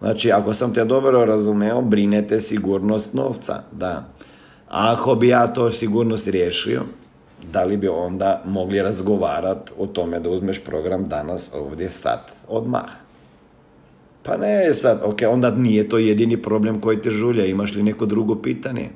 Znači, 0.00 0.32
ako 0.32 0.54
sam 0.54 0.74
te 0.74 0.84
dobro 0.84 1.24
razumeo, 1.24 1.80
brinete 1.80 2.40
sigurnost 2.40 3.14
novca, 3.14 3.62
da. 3.72 4.04
ako 4.68 5.14
bi 5.14 5.28
ja 5.28 5.46
to 5.46 5.70
sigurnost 5.72 6.28
riješio, 6.28 6.82
da 7.52 7.64
li 7.64 7.76
bi 7.76 7.88
onda 7.88 8.42
mogli 8.44 8.82
razgovarati 8.82 9.72
o 9.78 9.86
tome 9.86 10.20
da 10.20 10.30
uzmeš 10.30 10.64
program 10.64 11.08
danas 11.08 11.50
ovdje 11.54 11.90
sad 11.90 12.20
odmah? 12.48 13.09
Pa 14.22 14.36
ne 14.36 14.74
sad, 14.74 15.00
ok, 15.04 15.18
onda 15.28 15.50
nije 15.50 15.88
to 15.88 15.98
jedini 15.98 16.42
problem 16.42 16.80
koji 16.80 17.02
te 17.02 17.10
žulja, 17.10 17.46
imaš 17.46 17.74
li 17.74 17.82
neko 17.82 18.06
drugo 18.06 18.42
pitanje? 18.42 18.90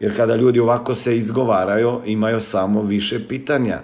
Jer 0.00 0.16
kada 0.16 0.36
ljudi 0.36 0.60
ovako 0.60 0.94
se 0.94 1.18
izgovaraju, 1.18 2.00
imaju 2.06 2.40
samo 2.40 2.82
više 2.82 3.28
pitanja. 3.28 3.78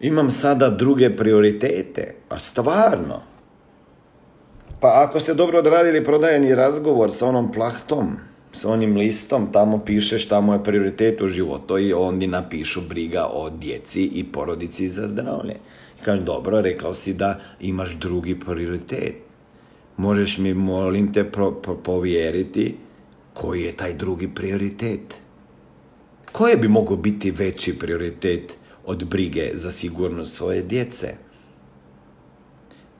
Imam 0.00 0.30
sada 0.30 0.70
druge 0.70 1.16
prioritete, 1.16 2.14
a 2.28 2.38
stvarno. 2.38 3.20
Pa 4.80 5.04
ako 5.06 5.20
ste 5.20 5.34
dobro 5.34 5.58
odradili 5.58 6.04
prodajeni 6.04 6.54
razgovor 6.54 7.12
sa 7.12 7.26
onom 7.26 7.52
plahtom, 7.52 8.16
s 8.52 8.64
onim 8.64 8.96
listom, 8.96 9.52
tamo 9.52 9.78
piše 9.78 10.18
šta 10.18 10.40
mu 10.40 10.52
je 10.52 10.64
prioritet 10.64 11.20
u 11.20 11.28
životu 11.28 11.78
i 11.78 11.92
oni 11.92 12.26
napišu 12.26 12.80
briga 12.88 13.26
o 13.32 13.50
djeci 13.50 14.04
i 14.04 14.24
porodici 14.24 14.88
za 14.88 15.08
zdravlje. 15.08 15.54
I 16.00 16.04
kažem, 16.04 16.24
dobro, 16.24 16.60
rekao 16.60 16.94
si 16.94 17.14
da 17.14 17.40
imaš 17.60 17.94
drugi 17.94 18.40
prioritet. 18.40 19.14
Možeš 19.96 20.38
mi, 20.38 20.54
molim 20.54 21.12
te, 21.12 21.24
povjeriti 21.84 22.74
koji 23.34 23.62
je 23.62 23.72
taj 23.72 23.94
drugi 23.94 24.28
prioritet. 24.28 25.14
Koje 26.32 26.56
bi 26.56 26.68
mogao 26.68 26.96
biti 26.96 27.30
veći 27.30 27.78
prioritet 27.78 28.54
od 28.86 29.04
brige 29.04 29.50
za 29.54 29.70
sigurnost 29.70 30.36
svoje 30.36 30.62
djece? 30.62 31.14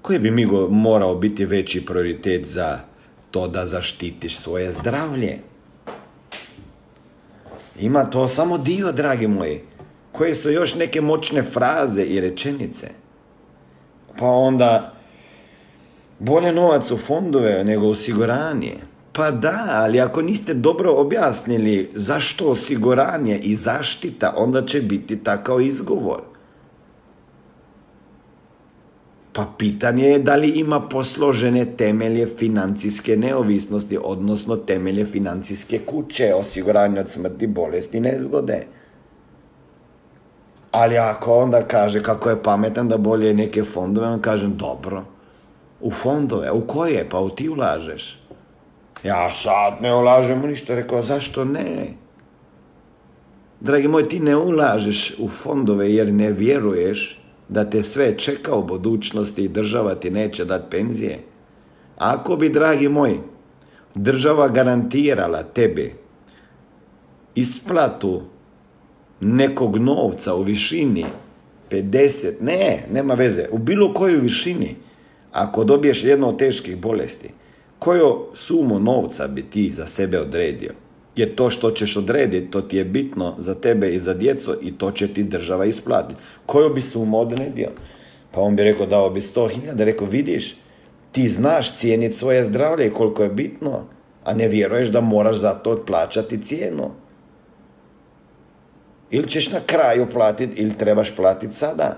Koji 0.02 0.18
bi 0.18 0.30
mi 0.30 0.46
morao 0.70 1.14
biti 1.14 1.44
veći 1.44 1.86
prioritet 1.86 2.46
za 2.46 2.91
to 3.32 3.48
da 3.48 3.66
zaštitiš 3.66 4.38
svoje 4.38 4.72
zdravlje? 4.72 5.38
Ima 7.80 8.04
to 8.04 8.28
samo 8.28 8.58
dio, 8.58 8.92
dragi 8.92 9.26
moji, 9.26 9.60
koje 10.12 10.34
su 10.34 10.50
još 10.50 10.74
neke 10.74 11.00
moćne 11.00 11.42
fraze 11.42 12.02
i 12.02 12.20
rečenice. 12.20 12.88
Pa 14.18 14.26
onda, 14.26 14.92
bolje 16.18 16.52
novac 16.52 16.90
u 16.90 16.96
fondove 16.96 17.64
nego 17.64 17.88
osiguranje. 17.88 18.76
Pa 19.12 19.30
da, 19.30 19.66
ali 19.70 20.00
ako 20.00 20.22
niste 20.22 20.54
dobro 20.54 20.92
objasnili 20.92 21.90
zašto 21.94 22.46
osiguranje 22.46 23.38
i 23.38 23.56
zaštita, 23.56 24.34
onda 24.36 24.66
će 24.66 24.80
biti 24.80 25.24
takav 25.24 25.60
izgovor. 25.60 26.31
Pa 29.32 29.46
pitanje 29.58 30.04
je 30.04 30.18
da 30.18 30.36
li 30.36 30.48
ima 30.48 30.80
posložene 30.80 31.64
temelje 31.76 32.26
financijske 32.38 33.16
neovisnosti, 33.16 33.98
odnosno 34.04 34.56
temelje 34.56 35.06
financijske 35.06 35.78
kuće, 35.78 36.34
osiguranje 36.34 37.00
od 37.00 37.10
smrti, 37.10 37.46
bolesti, 37.46 38.00
nezgode. 38.00 38.66
Ali 40.70 40.98
ako 40.98 41.34
onda 41.34 41.62
kaže 41.62 42.02
kako 42.02 42.30
je 42.30 42.42
pametan 42.42 42.88
da 42.88 42.96
bolje 42.96 43.34
neke 43.34 43.64
fondove, 43.64 44.06
on 44.06 44.20
kažem 44.20 44.56
dobro. 44.56 45.04
U 45.80 45.90
fondove, 45.90 46.50
u 46.50 46.66
koje? 46.66 47.08
Pa 47.10 47.20
u 47.20 47.30
ti 47.30 47.48
ulažeš. 47.48 48.18
Ja 49.04 49.34
sad 49.34 49.82
ne 49.82 49.94
ulažem 49.94 50.44
u 50.44 50.46
ništa. 50.46 50.74
Rekao, 50.74 51.02
zašto 51.02 51.44
ne? 51.44 51.86
Dragi 53.60 53.88
moj, 53.88 54.08
ti 54.08 54.20
ne 54.20 54.36
ulažeš 54.36 55.14
u 55.18 55.28
fondove 55.28 55.92
jer 55.94 56.12
ne 56.12 56.32
vjeruješ 56.32 57.21
da 57.52 57.70
te 57.70 57.82
sve 57.82 58.18
čeka 58.18 58.54
u 58.54 58.64
budućnosti 58.64 59.44
i 59.44 59.48
država 59.48 59.94
ti 59.94 60.10
neće 60.10 60.44
dati 60.44 60.70
penzije. 60.70 61.18
Ako 61.96 62.36
bi, 62.36 62.48
dragi 62.48 62.88
moj, 62.88 63.18
država 63.94 64.48
garantirala 64.48 65.42
tebi 65.42 65.94
isplatu 67.34 68.22
nekog 69.20 69.76
novca 69.76 70.34
u 70.34 70.42
višini 70.42 71.04
50, 71.70 72.32
ne, 72.40 72.84
nema 72.92 73.14
veze, 73.14 73.46
u 73.50 73.58
bilo 73.58 73.92
kojoj 73.94 74.20
višini, 74.20 74.76
ako 75.32 75.64
dobiješ 75.64 76.04
jednu 76.04 76.28
od 76.28 76.38
teških 76.38 76.76
bolesti, 76.76 77.30
koju 77.78 78.26
sumu 78.34 78.80
novca 78.80 79.26
bi 79.26 79.42
ti 79.42 79.72
za 79.76 79.86
sebe 79.86 80.20
odredio? 80.20 80.72
Jer 81.16 81.34
to 81.34 81.50
što 81.50 81.70
ćeš 81.70 81.96
odrediti, 81.96 82.50
to 82.50 82.60
ti 82.60 82.76
je 82.76 82.84
bitno 82.84 83.34
za 83.38 83.54
tebe 83.54 83.90
i 83.90 84.00
za 84.00 84.14
djeco 84.14 84.56
i 84.62 84.78
to 84.78 84.90
će 84.90 85.08
ti 85.08 85.22
država 85.22 85.64
isplatiti. 85.64 86.20
Koju 86.46 86.74
bi 86.74 86.80
sumu 86.80 87.20
odredio? 87.20 87.68
Pa 88.30 88.40
on 88.40 88.56
bi 88.56 88.62
rekao 88.62 88.86
dao 88.86 89.10
bi 89.10 89.20
sto 89.20 89.48
hiljada, 89.48 89.84
rekao 89.84 90.06
vidiš, 90.06 90.56
ti 91.12 91.28
znaš 91.28 91.76
cijeniti 91.76 92.16
svoje 92.16 92.44
zdravlje 92.44 92.86
i 92.86 92.94
koliko 92.94 93.22
je 93.22 93.28
bitno, 93.28 93.84
a 94.24 94.34
ne 94.34 94.48
vjeruješ 94.48 94.88
da 94.88 95.00
moraš 95.00 95.36
za 95.36 95.54
to 95.54 95.84
plaćati 95.86 96.42
cijenu. 96.42 96.90
Ili 99.10 99.28
ćeš 99.28 99.50
na 99.50 99.60
kraju 99.66 100.06
platiti 100.12 100.60
ili 100.60 100.78
trebaš 100.78 101.16
platiti 101.16 101.54
sada. 101.54 101.96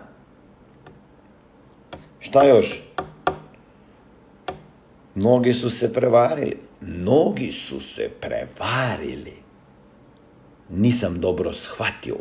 Šta 2.18 2.44
još? 2.44 2.83
Mnogi 5.14 5.55
su 5.55 5.70
se 5.70 5.92
prevarili. 5.92 6.57
Mnogi 6.87 7.53
su 7.53 7.81
se 7.81 8.11
prevarili. 8.20 9.33
Nisam 10.70 11.20
dobro 11.20 11.53
shvatio. 11.53 12.16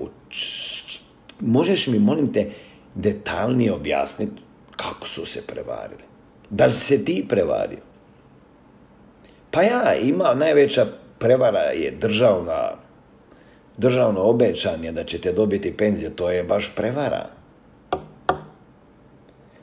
Možeš 1.39 1.87
mi, 1.87 1.99
molim 1.99 2.33
te, 2.33 2.51
detaljnije 2.95 3.73
objasniti 3.73 4.41
kako 4.75 5.07
su 5.07 5.25
se 5.25 5.47
prevarili? 5.47 6.03
Da 6.49 6.65
li 6.65 6.71
se 6.71 7.05
ti 7.05 7.25
prevario? 7.29 7.79
Pa 9.51 9.61
ja, 9.61 9.95
ima 9.95 10.33
najveća 10.33 10.85
prevara 11.19 11.59
je 11.59 11.91
državna, 11.91 12.71
državno 13.77 14.21
obećanje 14.21 14.91
da 14.91 15.03
ćete 15.03 15.33
dobiti 15.33 15.77
penziju. 15.77 16.09
To 16.09 16.29
je 16.29 16.43
baš 16.43 16.71
prevara. 16.75 17.25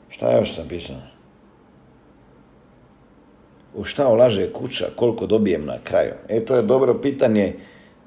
Šta 0.09 0.37
još 0.37 0.55
sam 0.55 0.67
pisao? 0.67 1.10
U 3.75 3.83
šta 3.83 4.07
ulaže 4.07 4.49
kuća, 4.53 4.85
koliko 4.95 5.25
dobijem 5.25 5.65
na 5.65 5.77
kraju? 5.83 6.11
E, 6.29 6.45
to 6.45 6.55
je 6.55 6.61
dobro 6.61 7.01
pitanje 7.01 7.53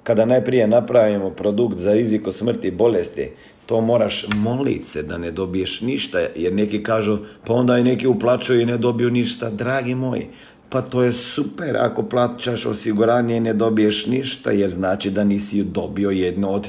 kada 0.02 0.24
najprije 0.24 0.66
napravimo 0.66 1.30
produkt 1.30 1.78
za 1.78 1.92
riziko 1.92 2.32
smrti 2.32 2.68
i 2.68 2.70
bolesti. 2.70 3.30
To 3.66 3.80
moraš 3.80 4.26
moliti 4.34 4.84
se 4.84 5.02
da 5.02 5.18
ne 5.18 5.30
dobiješ 5.30 5.80
ništa, 5.80 6.18
jer 6.36 6.52
neki 6.52 6.82
kažu, 6.82 7.18
pa 7.46 7.52
onda 7.52 7.78
i 7.78 7.84
neki 7.84 8.06
uplaćuju 8.06 8.60
i 8.60 8.66
ne 8.66 8.78
dobiju 8.78 9.10
ništa. 9.10 9.50
Dragi 9.50 9.94
moji, 9.94 10.26
pa 10.68 10.82
to 10.82 11.02
je 11.02 11.12
super 11.12 11.76
ako 11.76 12.02
plaćaš 12.02 12.66
osiguranje 12.66 13.36
i 13.36 13.40
ne 13.40 13.54
dobiješ 13.54 14.06
ništa, 14.06 14.50
jer 14.50 14.70
znači 14.70 15.10
da 15.10 15.24
nisi 15.24 15.62
dobio 15.62 16.10
jedno 16.10 16.50
od 16.50 16.68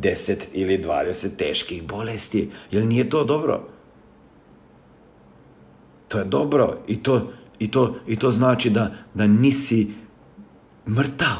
10 0.00 0.36
ili 0.52 0.78
20 0.78 1.36
teških 1.36 1.82
bolesti. 1.82 2.50
Jer 2.70 2.84
nije 2.84 3.10
to 3.10 3.24
dobro? 3.24 3.60
To 6.08 6.18
je 6.18 6.24
dobro 6.24 6.76
i 6.88 7.02
to 7.02 7.32
i 7.58 7.70
to, 7.70 7.96
i 8.06 8.16
to 8.16 8.30
znači 8.30 8.70
da, 8.70 8.90
da 9.14 9.26
nisi 9.26 9.92
mrtav. 10.88 11.36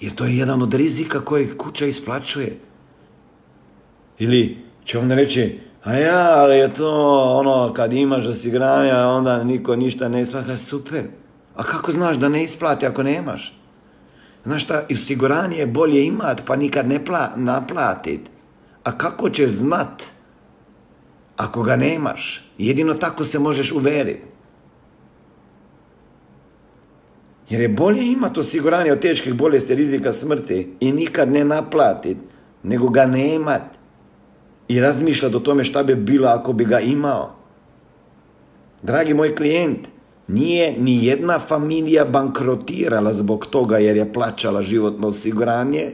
Jer 0.00 0.14
to 0.14 0.24
je 0.24 0.36
jedan 0.36 0.62
od 0.62 0.74
rizika 0.74 1.20
koji 1.20 1.58
kuća 1.58 1.86
isplaćuje. 1.86 2.58
Ili 4.18 4.58
će 4.84 4.98
on 4.98 5.10
reći, 5.10 5.60
a 5.84 5.94
ja, 5.94 6.32
ali 6.36 6.56
je 6.56 6.74
to 6.74 6.90
ono, 7.38 7.72
kad 7.72 7.92
imaš 7.92 8.26
osiguranja, 8.26 9.08
onda 9.08 9.44
niko 9.44 9.76
ništa 9.76 10.08
ne 10.08 10.20
isplati. 10.20 10.58
Super. 10.58 11.04
A 11.56 11.62
kako 11.62 11.92
znaš 11.92 12.16
da 12.16 12.28
ne 12.28 12.44
isplati 12.44 12.86
ako 12.86 13.02
nemaš? 13.02 13.58
Znaš 14.44 14.64
šta, 14.64 14.86
osiguranje 14.92 15.56
je 15.56 15.66
bolje 15.66 16.06
imat, 16.06 16.42
pa 16.46 16.56
nikad 16.56 16.88
ne 16.88 17.04
pla, 17.04 17.30
naplatit. 17.36 18.20
A 18.84 18.98
kako 18.98 19.30
će 19.30 19.46
znat 19.46 20.02
ako 21.42 21.62
ga 21.62 21.76
nemaš? 21.76 22.44
Jedino 22.58 22.94
tako 22.94 23.24
se 23.24 23.38
možeš 23.38 23.72
uveriti. 23.72 24.22
Jer 27.50 27.60
je 27.60 27.68
bolje 27.68 28.06
imati 28.06 28.40
osiguranje 28.40 28.92
od 28.92 29.00
teških 29.00 29.34
bolesti, 29.34 29.74
rizika 29.74 30.12
smrti 30.12 30.76
i 30.80 30.92
nikad 30.92 31.32
ne 31.32 31.44
naplatiti, 31.44 32.20
nego 32.62 32.88
ga 32.88 33.06
nemat 33.06 33.62
i 34.68 34.80
razmišljati 34.80 35.36
o 35.36 35.40
tome 35.40 35.64
šta 35.64 35.82
bi 35.82 35.94
bilo 35.94 36.28
ako 36.28 36.52
bi 36.52 36.64
ga 36.64 36.80
imao. 36.80 37.34
Dragi 38.82 39.14
moj 39.14 39.34
klijent, 39.34 39.88
nije 40.28 40.78
ni 40.78 41.06
jedna 41.06 41.38
familija 41.38 42.04
bankrotirala 42.04 43.14
zbog 43.14 43.46
toga 43.46 43.78
jer 43.78 43.96
je 43.96 44.12
plaćala 44.12 44.62
životno 44.62 45.08
osiguranje, 45.08 45.92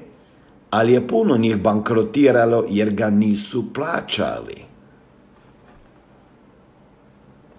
ali 0.71 0.93
je 0.93 1.07
puno 1.09 1.37
njih 1.37 1.57
bankrotiralo 1.63 2.65
jer 2.71 2.91
ga 2.91 3.11
nisu 3.11 3.73
plaćali. 3.75 4.68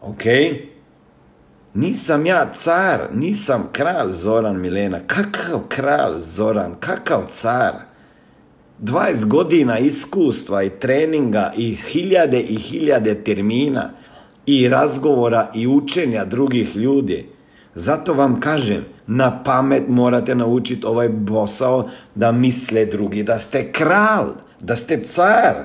Ok? 0.02 0.24
Nisam 1.74 2.26
ja 2.26 2.54
car, 2.58 3.00
nisam 3.14 3.70
kralj 3.72 4.12
Zoran 4.12 4.60
Milena. 4.62 5.00
Kakav 5.08 5.60
kralj 5.70 6.20
Zoran, 6.20 6.76
kakav 6.80 7.22
car? 7.34 7.74
20 8.82 9.26
godina 9.26 9.80
iskustva 9.80 10.64
i 10.64 10.70
treninga 10.70 11.52
i 11.58 11.76
hiljade 11.76 12.42
i 12.42 12.56
hiljade 12.56 13.24
termina 13.24 13.90
i 14.46 14.70
razgovora 14.70 15.52
i 15.56 15.68
učenja 15.68 16.26
drugih 16.26 16.76
ljudi. 16.76 17.30
Zato 17.76 18.14
vam 18.14 18.40
kažem, 18.40 18.86
na 19.08 19.44
pamet 19.44 19.84
morate 19.88 20.36
naučiti 20.36 20.86
ovaj 20.86 21.10
posao 21.28 21.90
da 22.16 22.32
misle 22.32 22.86
drugi, 22.86 23.24
da 23.24 23.40
ste 23.40 23.72
kralj, 23.72 24.30
da 24.60 24.76
ste 24.76 25.04
car. 25.04 25.56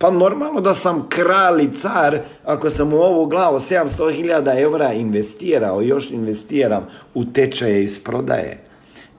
Pa 0.00 0.10
normalno 0.10 0.60
da 0.60 0.74
sam 0.74 1.06
kralj 1.08 1.62
i 1.62 1.78
car 1.78 2.18
ako 2.44 2.70
sam 2.70 2.92
u 2.92 2.96
ovu 2.96 3.26
glavu 3.26 3.58
700.000 3.58 4.60
eura 4.60 4.92
investirao, 4.92 5.82
još 5.82 6.10
investiram 6.10 6.86
u 7.14 7.24
tečaje 7.24 7.84
iz 7.84 8.02
prodaje. 8.02 8.64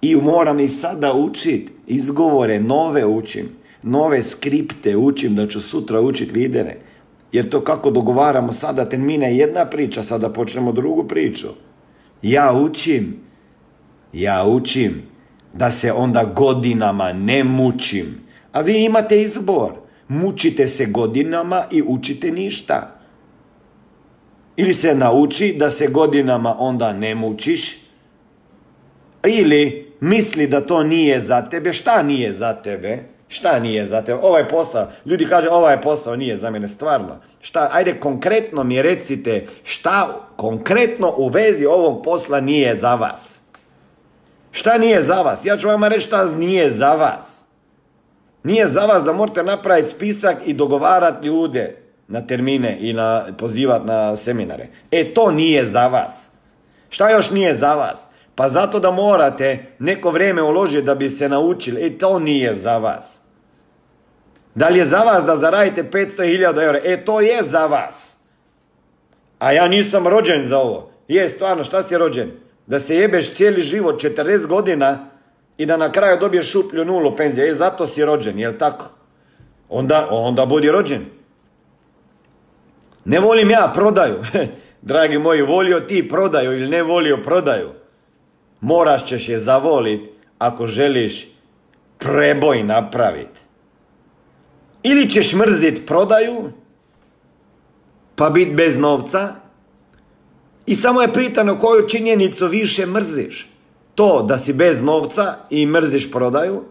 I 0.02 0.16
moram 0.16 0.60
i 0.60 0.68
sada 0.68 1.14
učiti 1.14 1.70
izgovore, 1.88 2.60
nove 2.60 3.06
učim, 3.06 3.50
nove 3.84 4.24
skripte 4.24 4.98
učim 4.98 5.36
da 5.36 5.48
ću 5.48 5.62
sutra 5.62 6.02
učiti 6.02 6.34
lidere. 6.34 6.76
Jer 7.32 7.50
to 7.50 7.62
kako 7.62 7.92
dogovaramo 7.92 8.54
sada 8.54 8.90
termine 8.90 9.38
jedna 9.38 9.66
priča, 9.66 10.04
sada 10.04 10.30
počnemo 10.30 10.72
drugu 10.72 11.04
priču. 11.04 11.48
Ja 12.22 12.54
učim, 12.54 13.20
ja 14.14 14.46
učim 14.46 15.02
da 15.54 15.72
se 15.72 15.92
onda 15.92 16.24
godinama 16.24 17.14
ne 17.14 17.44
mučim. 17.44 18.06
A 18.52 18.62
vi 18.62 18.86
imate 18.86 19.22
izbor 19.22 19.81
mučite 20.12 20.68
se 20.68 20.86
godinama 20.86 21.66
i 21.72 21.84
učite 21.88 22.32
ništa. 22.32 23.00
Ili 24.56 24.74
se 24.74 24.96
nauči 24.96 25.56
da 25.60 25.70
se 25.70 25.88
godinama 25.88 26.56
onda 26.60 26.94
ne 26.94 27.16
mučiš, 27.16 27.78
ili 29.26 29.94
misli 30.00 30.48
da 30.48 30.62
to 30.62 30.84
nije 30.84 31.22
za 31.22 31.42
tebe, 31.42 31.74
šta 31.74 32.04
nije 32.04 32.34
za 32.34 32.54
tebe? 32.54 33.00
Šta 33.28 33.60
nije 33.60 33.86
za 33.86 34.02
tebe? 34.02 34.20
Ovaj 34.22 34.48
posao, 34.48 34.88
ljudi 35.06 35.26
kaže 35.26 35.50
ovaj 35.50 35.82
posao 35.82 36.16
nije 36.16 36.38
za 36.38 36.50
mene, 36.50 36.68
stvarno. 36.68 37.16
Šta, 37.42 37.70
ajde 37.72 38.00
konkretno 38.00 38.64
mi 38.64 38.82
recite 38.82 39.48
šta 39.64 40.28
konkretno 40.36 41.14
u 41.18 41.28
vezi 41.30 41.66
ovog 41.66 42.04
posla 42.04 42.42
nije 42.42 42.76
za 42.76 42.96
vas. 42.96 43.40
Šta 44.52 44.78
nije 44.78 45.04
za 45.04 45.22
vas? 45.22 45.46
Ja 45.46 45.58
ću 45.58 45.68
vam 45.68 45.84
reći 45.84 46.08
šta 46.08 46.26
nije 46.26 46.72
za 46.72 46.94
vas. 46.96 47.41
Nije 48.44 48.68
za 48.68 48.82
vas 48.82 49.04
da 49.04 49.14
morate 49.14 49.44
napraviti 49.44 49.90
spisak 49.90 50.38
i 50.46 50.54
dogovarati 50.54 51.28
ljude 51.28 51.76
na 52.08 52.22
termine 52.22 52.78
i 52.80 52.94
na, 52.94 53.26
pozivati 53.38 53.86
na 53.86 54.18
seminare. 54.18 54.68
E, 54.92 55.14
to 55.14 55.32
nije 55.32 55.68
za 55.68 55.88
vas. 55.88 56.30
Šta 56.90 57.10
još 57.10 57.32
nije 57.32 57.56
za 57.56 57.74
vas? 57.74 58.06
Pa 58.36 58.50
zato 58.50 58.80
da 58.80 58.92
morate 58.92 59.66
neko 59.80 60.12
vrijeme 60.12 60.42
uložiti 60.42 60.86
da 60.86 60.96
bi 60.96 61.10
se 61.10 61.30
naučili. 61.30 61.86
E, 61.86 61.98
to 61.98 62.20
nije 62.20 62.56
za 62.56 62.78
vas. 62.78 63.20
Da 64.56 64.70
li 64.70 64.80
je 64.80 64.86
za 64.86 64.98
vas 64.98 65.24
da 65.24 65.36
zaradite 65.36 65.84
500.000 65.84 66.64
eura? 66.64 66.80
E, 66.84 67.06
to 67.06 67.22
je 67.22 67.44
za 67.44 67.66
vas. 67.66 68.16
A 69.40 69.52
ja 69.52 69.68
nisam 69.68 70.08
rođen 70.08 70.48
za 70.48 70.60
ovo. 70.60 70.92
Je, 71.08 71.30
stvarno, 71.30 71.64
šta 71.64 71.84
si 71.84 71.98
rođen? 71.98 72.32
Da 72.68 72.80
se 72.80 72.96
jebeš 72.96 73.34
cijeli 73.34 73.62
život, 73.62 74.04
40 74.04 74.46
godina 74.46 75.11
i 75.62 75.66
da 75.66 75.78
na 75.78 75.92
kraju 75.92 76.18
dobiješ 76.20 76.52
šuplju 76.52 76.86
nulu 76.86 77.16
penzije. 77.16 77.50
E, 77.50 77.56
zato 77.56 77.88
si 77.88 78.06
rođen, 78.06 78.40
jel 78.40 78.54
tako? 78.60 78.86
Onda, 79.70 80.08
onda 80.12 80.46
budi 80.46 80.72
rođen. 80.72 81.06
Ne 83.06 83.20
volim 83.20 83.50
ja 83.50 83.72
prodaju. 83.76 84.16
Dragi 84.82 85.18
moji, 85.18 85.42
volio 85.42 85.80
ti 85.80 86.10
prodaju 86.10 86.54
ili 86.58 86.68
ne 86.68 86.84
volio 86.84 87.18
prodaju. 87.24 87.70
Moraš 88.62 89.06
ćeš 89.06 89.30
je 89.30 89.40
zavolit 89.40 90.02
ako 90.40 90.68
želiš 90.68 91.28
preboj 91.98 92.64
napraviti. 92.64 93.40
Ili 94.84 95.10
ćeš 95.10 95.34
mrzit 95.34 95.88
prodaju, 95.88 96.52
pa 98.16 98.30
bit 98.30 98.56
bez 98.56 98.78
novca, 98.78 99.36
i 100.66 100.76
samo 100.76 101.02
je 101.02 101.14
pitano 101.14 101.60
koju 101.60 101.88
činjenicu 101.88 102.48
više 102.48 102.86
mrziš. 102.86 103.51
To 103.96 104.26
da 104.28 104.38
si 104.38 104.54
bez 104.54 104.84
novca 104.84 105.36
i 105.50 105.66
mrziš 105.66 106.12
prodaju, 106.12 106.62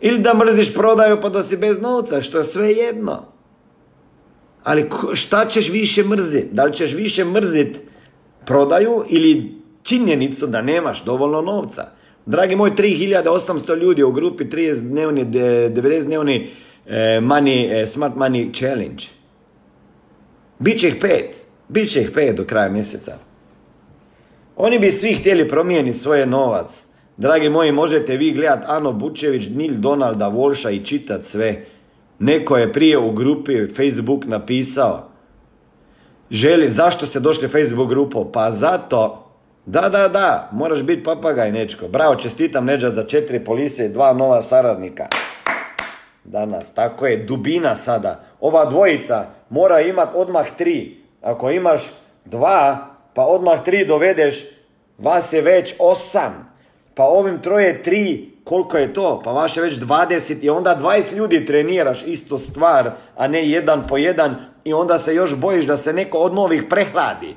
ili 0.00 0.18
da 0.18 0.34
mrziš 0.34 0.74
prodaju 0.74 1.20
pa 1.22 1.28
da 1.28 1.42
si 1.42 1.56
bez 1.56 1.80
novca, 1.80 2.22
što 2.22 2.38
je 2.38 2.44
sve 2.44 2.70
jedno. 2.72 3.24
Ali 4.64 4.90
šta 5.14 5.46
ćeš 5.48 5.70
više 5.70 6.04
mrzit? 6.04 6.52
Da 6.52 6.64
li 6.64 6.72
ćeš 6.72 6.92
više 6.92 7.24
mrzit 7.24 7.76
prodaju 8.46 9.04
ili 9.08 9.54
činjenicu 9.82 10.46
da 10.46 10.62
nemaš 10.62 11.04
dovoljno 11.04 11.42
novca? 11.42 11.88
Dragi 12.26 12.56
moj, 12.56 12.70
3800 12.70 13.76
ljudi 13.76 14.02
u 14.02 14.12
grupi 14.12 14.44
30 14.44 14.80
dnevni, 14.80 15.24
90 15.24 16.04
dnevni 16.04 16.50
E, 16.88 17.20
money, 17.20 17.70
e, 17.70 17.86
Smart 17.86 18.16
Money 18.16 18.52
Challenge. 18.52 19.04
Biće 20.58 20.88
ih 20.88 20.96
pet. 21.00 21.34
Biće 21.68 22.00
ih 22.00 22.10
pet 22.14 22.36
do 22.36 22.44
kraja 22.44 22.68
mjeseca. 22.68 23.18
Oni 24.58 24.78
bi 24.78 24.90
svi 24.90 25.14
htjeli 25.14 25.48
promijeniti 25.48 25.98
svoje 25.98 26.26
novac. 26.26 26.84
Dragi 27.16 27.48
moji, 27.48 27.72
možete 27.72 28.16
vi 28.16 28.32
gledat 28.32 28.64
Ano 28.66 28.92
Bučević, 28.92 29.48
Nil 29.54 29.74
Donalda, 29.74 30.28
Volša 30.28 30.70
i 30.70 30.84
čitat 30.84 31.24
sve. 31.24 31.64
Neko 32.18 32.56
je 32.56 32.72
prije 32.72 32.98
u 32.98 33.12
grupi 33.12 33.52
Facebook 33.76 34.24
napisao 34.24 35.08
Želi, 36.30 36.70
zašto 36.70 37.06
ste 37.06 37.20
došli 37.20 37.48
Facebook 37.48 37.88
grupu? 37.88 38.32
Pa 38.32 38.50
zato, 38.50 39.30
da, 39.66 39.88
da, 39.88 40.08
da, 40.08 40.50
moraš 40.52 40.82
biti 40.82 41.02
papagaj, 41.02 41.52
Nečko. 41.52 41.88
Bravo, 41.88 42.14
čestitam 42.14 42.64
Neđa 42.64 42.90
za 42.90 43.04
četiri 43.04 43.44
polise 43.44 43.84
i 43.84 43.92
dva 43.92 44.12
nova 44.12 44.42
saradnika 44.42 45.06
danas. 46.30 46.74
Tako 46.74 47.06
je, 47.06 47.16
dubina 47.16 47.76
sada. 47.76 48.20
Ova 48.40 48.64
dvojica 48.64 49.26
mora 49.50 49.80
imat 49.80 50.08
odmah 50.14 50.46
tri. 50.58 50.96
Ako 51.22 51.50
imaš 51.50 51.82
dva, 52.24 52.86
pa 53.18 53.24
odmah 53.26 53.64
tri 53.64 53.84
dovedeš, 53.84 54.44
vas 54.98 55.32
je 55.32 55.42
već 55.42 55.74
osam. 55.78 56.54
Pa 56.94 57.04
ovim 57.04 57.42
troje 57.42 57.82
tri, 57.82 58.30
koliko 58.44 58.78
je 58.78 58.94
to? 58.94 59.22
Pa 59.24 59.32
vaš 59.32 59.56
je 59.56 59.62
već 59.62 59.74
dvadeset 59.74 60.44
i 60.44 60.50
onda 60.50 60.74
dvajest 60.74 61.12
ljudi 61.12 61.46
treniraš 61.46 62.02
istu 62.06 62.38
stvar, 62.38 62.90
a 63.16 63.28
ne 63.28 63.48
jedan 63.48 63.82
po 63.88 63.96
jedan 63.96 64.36
i 64.64 64.72
onda 64.72 64.98
se 64.98 65.14
još 65.14 65.34
bojiš 65.34 65.64
da 65.64 65.76
se 65.76 65.92
neko 65.92 66.18
od 66.18 66.34
novih 66.34 66.62
prehladi. 66.70 67.34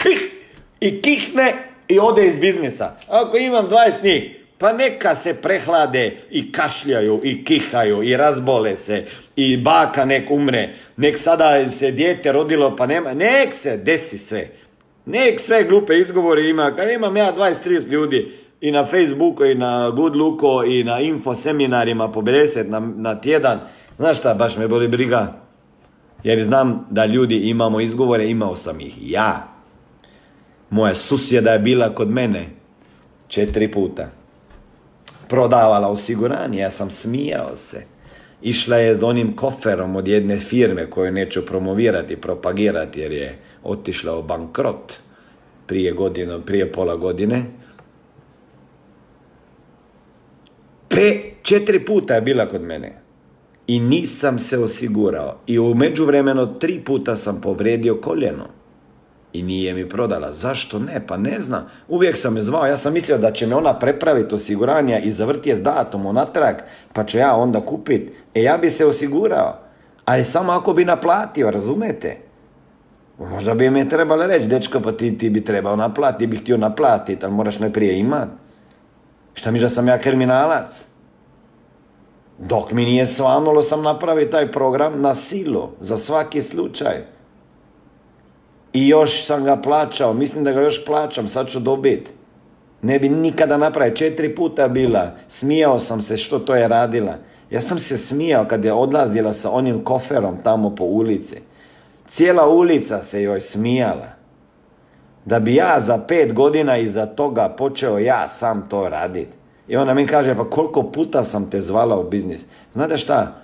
I 0.86 1.02
kihne 1.02 1.52
i 1.88 1.98
ode 1.98 2.26
iz 2.26 2.36
biznisa. 2.36 2.92
Ako 3.08 3.36
imam 3.36 3.68
dvajest 3.68 4.02
njih, 4.02 4.36
pa 4.58 4.72
neka 4.72 5.16
se 5.16 5.34
prehlade 5.34 6.16
i 6.30 6.52
kašljaju 6.52 7.20
i 7.24 7.44
kihaju 7.44 8.02
i 8.02 8.16
razbole 8.16 8.76
se 8.76 9.04
i 9.36 9.56
baka 9.56 10.04
nek 10.04 10.30
umre. 10.30 10.68
Nek 10.96 11.18
sada 11.18 11.70
se 11.70 11.90
dijete 11.90 12.32
rodilo 12.32 12.76
pa 12.76 12.86
nema. 12.86 13.14
Nek 13.14 13.54
se 13.54 13.76
desi 13.76 14.18
sve. 14.18 14.59
Nek 15.06 15.40
sve 15.40 15.64
glupe 15.64 15.98
izgovore 15.98 16.48
ima. 16.48 16.76
Kad 16.76 16.90
imam 16.90 17.16
ja 17.16 17.32
20-30 17.38 17.88
ljudi 17.88 18.38
i 18.60 18.70
na 18.70 18.86
Facebooku 18.86 19.44
i 19.44 19.54
na 19.54 19.90
Good 19.90 20.16
Looku 20.16 20.64
i 20.66 20.84
na 20.84 21.00
info 21.00 21.36
seminarima 21.36 22.12
po 22.12 22.20
50 22.20 22.68
na, 22.68 22.80
na 22.80 23.20
tjedan. 23.20 23.58
Znaš 23.96 24.18
šta, 24.18 24.34
baš 24.34 24.56
me 24.56 24.68
boli 24.68 24.88
briga. 24.88 25.32
Jer 26.24 26.44
znam 26.44 26.86
da 26.90 27.06
ljudi 27.06 27.36
imamo 27.36 27.80
izgovore, 27.80 28.28
imao 28.28 28.56
sam 28.56 28.80
ih 28.80 29.10
ja. 29.10 29.48
Moja 30.70 30.94
susjeda 30.94 31.50
je 31.50 31.58
bila 31.58 31.94
kod 31.94 32.10
mene 32.10 32.46
četiri 33.28 33.72
puta 33.72 34.20
prodavala 35.30 35.88
osiguranje, 35.88 36.58
ja 36.58 36.70
sam 36.70 36.90
smijao 36.90 37.56
se. 37.56 37.82
Išla 38.42 38.76
je 38.76 38.96
s 38.96 39.02
onim 39.02 39.36
koferom 39.36 39.96
od 39.96 40.08
jedne 40.08 40.38
firme 40.38 40.90
koju 40.90 41.12
neću 41.12 41.46
promovirati, 41.46 42.16
propagirati 42.16 43.00
jer 43.00 43.12
je 43.12 43.38
otišla 43.64 44.18
u 44.18 44.22
bankrot 44.22 44.92
prije 45.66 45.92
godinu, 45.92 46.42
prije 46.46 46.72
pola 46.72 46.96
godine. 46.96 47.44
Pe, 50.88 51.20
četiri 51.42 51.84
puta 51.84 52.14
je 52.14 52.20
bila 52.20 52.46
kod 52.46 52.62
mene 52.62 53.02
i 53.66 53.80
nisam 53.80 54.38
se 54.38 54.58
osigurao. 54.58 55.36
I 55.46 55.58
u 55.58 55.74
međuvremenu 55.74 56.58
tri 56.58 56.80
puta 56.80 57.16
sam 57.16 57.40
povredio 57.40 58.00
koljeno 58.00 58.44
i 59.32 59.42
nije 59.42 59.74
mi 59.74 59.88
prodala. 59.88 60.32
Zašto 60.32 60.78
ne? 60.78 61.02
Pa 61.06 61.16
ne 61.16 61.40
znam. 61.40 61.70
Uvijek 61.88 62.16
sam 62.18 62.36
je 62.36 62.42
zvao. 62.42 62.66
Ja 62.66 62.76
sam 62.76 62.92
mislio 62.92 63.18
da 63.18 63.32
će 63.32 63.46
me 63.46 63.54
ona 63.54 63.78
prepraviti 63.78 64.34
osiguranja 64.34 64.98
i 64.98 65.10
zavrtjeti 65.10 65.62
datum 65.62 66.06
unatrag, 66.06 66.54
pa 66.92 67.04
ću 67.04 67.18
ja 67.18 67.36
onda 67.36 67.60
kupiti. 67.60 68.12
E 68.34 68.42
ja 68.42 68.58
bi 68.58 68.70
se 68.70 68.86
osigurao. 68.86 69.58
Ali 70.04 70.24
samo 70.24 70.52
ako 70.52 70.72
bi 70.72 70.84
naplatio, 70.84 71.50
razumete? 71.50 72.29
Možda 73.28 73.54
bi 73.54 73.70
me 73.70 73.88
trebalo 73.88 74.26
reći, 74.26 74.46
dečko, 74.46 74.80
pa 74.80 74.92
ti, 74.92 75.18
ti 75.18 75.30
bi 75.30 75.44
trebao 75.44 75.76
naplatiti, 75.76 76.18
ti 76.18 76.26
bi 76.26 76.36
htio 76.36 76.56
naplatiti, 76.56 77.24
ali 77.24 77.34
moraš 77.34 77.58
najprije 77.58 77.98
imat. 77.98 78.28
Šta 79.34 79.50
mi 79.50 79.60
da 79.60 79.68
sam 79.68 79.88
ja 79.88 79.98
kriminalac? 79.98 80.84
Dok 82.38 82.72
mi 82.72 82.84
nije 82.84 83.06
svanulo 83.06 83.62
sam 83.62 83.82
napraviti 83.82 84.30
taj 84.30 84.52
program 84.52 85.00
na 85.00 85.14
silu, 85.14 85.68
za 85.80 85.98
svaki 85.98 86.42
slučaj. 86.42 86.94
I 88.72 88.88
još 88.88 89.26
sam 89.26 89.44
ga 89.44 89.56
plaćao, 89.56 90.14
mislim 90.14 90.44
da 90.44 90.52
ga 90.52 90.60
još 90.60 90.84
plaćam, 90.84 91.28
sad 91.28 91.48
ću 91.48 91.60
dobiti. 91.60 92.10
Ne 92.82 92.98
bi 92.98 93.08
nikada 93.08 93.56
napravio, 93.56 93.96
četiri 93.96 94.34
puta 94.34 94.68
bila, 94.68 95.10
smijao 95.28 95.80
sam 95.80 96.02
se 96.02 96.16
što 96.16 96.38
to 96.38 96.54
je 96.54 96.68
radila. 96.68 97.14
Ja 97.50 97.60
sam 97.60 97.78
se 97.78 97.98
smijao 97.98 98.44
kad 98.44 98.64
je 98.64 98.72
odlazila 98.72 99.34
sa 99.34 99.50
onim 99.50 99.84
koferom 99.84 100.36
tamo 100.44 100.74
po 100.74 100.84
ulici. 100.84 101.49
Cijela 102.10 102.48
ulica 102.48 103.02
se 103.02 103.22
joj 103.22 103.40
smijala. 103.40 104.08
Da 105.24 105.40
bi 105.40 105.54
ja 105.54 105.80
za 105.80 105.98
pet 105.98 106.32
godina 106.32 106.76
iza 106.76 107.06
toga 107.06 107.48
počeo 107.48 107.98
ja 107.98 108.28
sam 108.28 108.66
to 108.68 108.88
raditi. 108.88 109.32
I 109.68 109.76
ona 109.76 109.94
mi 109.94 110.06
kaže, 110.06 110.34
pa 110.34 110.50
koliko 110.50 110.82
puta 110.82 111.24
sam 111.24 111.50
te 111.50 111.60
zvala 111.60 112.00
u 112.00 112.10
biznis. 112.10 112.44
Znate 112.72 112.98
šta? 112.98 113.34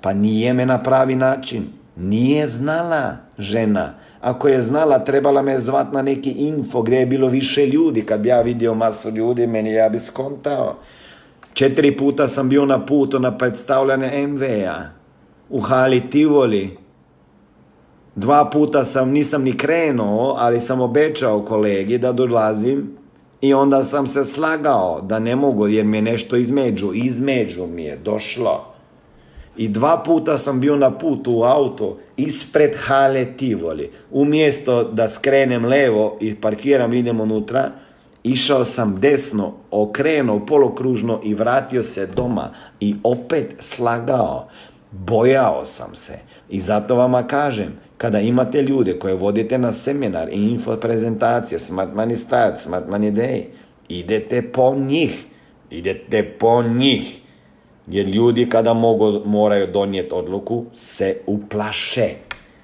Pa 0.00 0.12
nije 0.12 0.52
me 0.52 0.66
na 0.66 0.82
pravi 0.82 1.16
način. 1.16 1.66
Nije 1.96 2.48
znala 2.48 3.16
žena. 3.38 3.94
Ako 4.20 4.48
je 4.48 4.62
znala, 4.62 4.98
trebala 4.98 5.42
me 5.42 5.60
zvat 5.60 5.92
na 5.92 6.02
neki 6.02 6.30
info 6.30 6.82
gdje 6.82 6.96
je 6.96 7.06
bilo 7.06 7.28
više 7.28 7.66
ljudi. 7.66 8.06
Kad 8.06 8.20
bi 8.20 8.28
ja 8.28 8.40
vidio 8.40 8.74
masu 8.74 9.10
ljudi, 9.10 9.46
meni 9.46 9.72
ja 9.72 9.88
bi 9.88 9.98
skontao. 9.98 10.76
Četiri 11.52 11.96
puta 11.96 12.28
sam 12.28 12.48
bio 12.48 12.64
na 12.66 12.86
putu 12.86 13.18
na 13.18 13.38
predstavljanje 13.38 14.26
MV-a. 14.26 14.82
U 15.50 15.60
hali 15.60 16.10
Tivoli. 16.10 16.85
Dva 18.16 18.50
puta 18.50 18.84
sam, 18.84 19.10
nisam 19.10 19.42
ni 19.42 19.56
krenuo, 19.56 20.34
ali 20.38 20.60
sam 20.60 20.80
obećao 20.80 21.42
kolegi 21.42 21.98
da 21.98 22.12
dolazim. 22.12 22.96
I 23.40 23.54
onda 23.54 23.84
sam 23.84 24.06
se 24.06 24.24
slagao 24.24 25.00
da 25.00 25.18
ne 25.18 25.36
mogu 25.36 25.68
jer 25.68 25.84
mi 25.84 25.96
je 25.96 26.02
nešto 26.02 26.36
između. 26.36 26.90
Između 26.94 27.66
mi 27.66 27.84
je 27.84 27.96
došlo. 27.96 28.74
I 29.56 29.68
dva 29.68 30.02
puta 30.06 30.38
sam 30.38 30.60
bio 30.60 30.76
na 30.76 30.90
putu 30.90 31.32
u 31.32 31.42
auto 31.42 31.98
ispred 32.16 32.70
hale 32.76 33.24
Tivoli. 33.36 33.90
Umjesto 34.10 34.84
da 34.84 35.10
skrenem 35.10 35.64
levo 35.64 36.18
i 36.20 36.34
parkiram, 36.34 36.92
idem 36.92 37.20
unutra, 37.20 37.70
Išao 38.26 38.64
sam 38.64 39.00
desno, 39.00 39.52
okrenuo 39.70 40.46
polokružno 40.46 41.20
i 41.24 41.34
vratio 41.34 41.82
se 41.82 42.06
doma 42.06 42.50
i 42.80 42.94
opet 43.02 43.54
slagao. 43.60 44.48
Bojao 44.90 45.66
sam 45.66 45.96
se. 45.96 46.18
I 46.48 46.60
zato 46.60 46.96
vama 46.96 47.22
kažem, 47.22 47.78
kada 47.98 48.20
imate 48.20 48.62
ljude 48.62 48.98
koje 48.98 49.14
vodite 49.14 49.58
na 49.58 49.72
seminar 49.72 50.28
info 50.32 50.76
prezentacije, 50.76 51.58
Smart 51.58 51.90
Money 51.94 52.16
Start, 52.16 52.60
Smart 52.60 52.86
Money 52.88 53.12
Day, 53.12 53.44
idete 53.88 54.52
po 54.52 54.74
njih. 54.74 55.24
Idete 55.70 56.22
po 56.38 56.62
njih. 56.62 57.20
Jer 57.86 58.06
ljudi 58.06 58.48
kada 58.48 58.74
mogu, 58.74 59.22
moraju 59.24 59.66
donijeti 59.66 60.14
odluku 60.14 60.64
se 60.74 61.16
uplaše. 61.26 62.08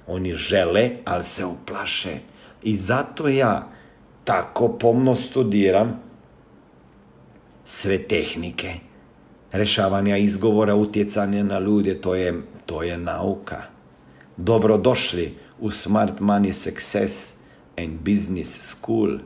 Oni 0.07 0.35
žele, 0.35 0.91
ali 1.05 1.25
se 1.25 1.45
uplaše. 1.45 2.19
I 2.63 2.77
zato 2.77 3.29
ja 3.29 3.69
tako 4.25 4.69
pomno 4.69 5.15
studiram 5.15 6.03
sve 7.65 7.99
tehnike 7.99 8.75
rešavanja 9.53 10.17
izgovora, 10.17 10.75
utjecanja 10.75 11.43
na 11.45 11.59
ljude, 11.59 12.01
to 12.01 12.15
je, 12.15 12.43
to 12.67 12.83
je 12.83 12.99
nauka. 12.99 13.72
Dobrodošli 14.37 15.35
u 15.61 15.71
Smart 15.71 16.21
Money 16.21 16.53
Success 16.53 17.33
and 17.79 17.99
Business 18.01 18.61
School. 18.61 19.19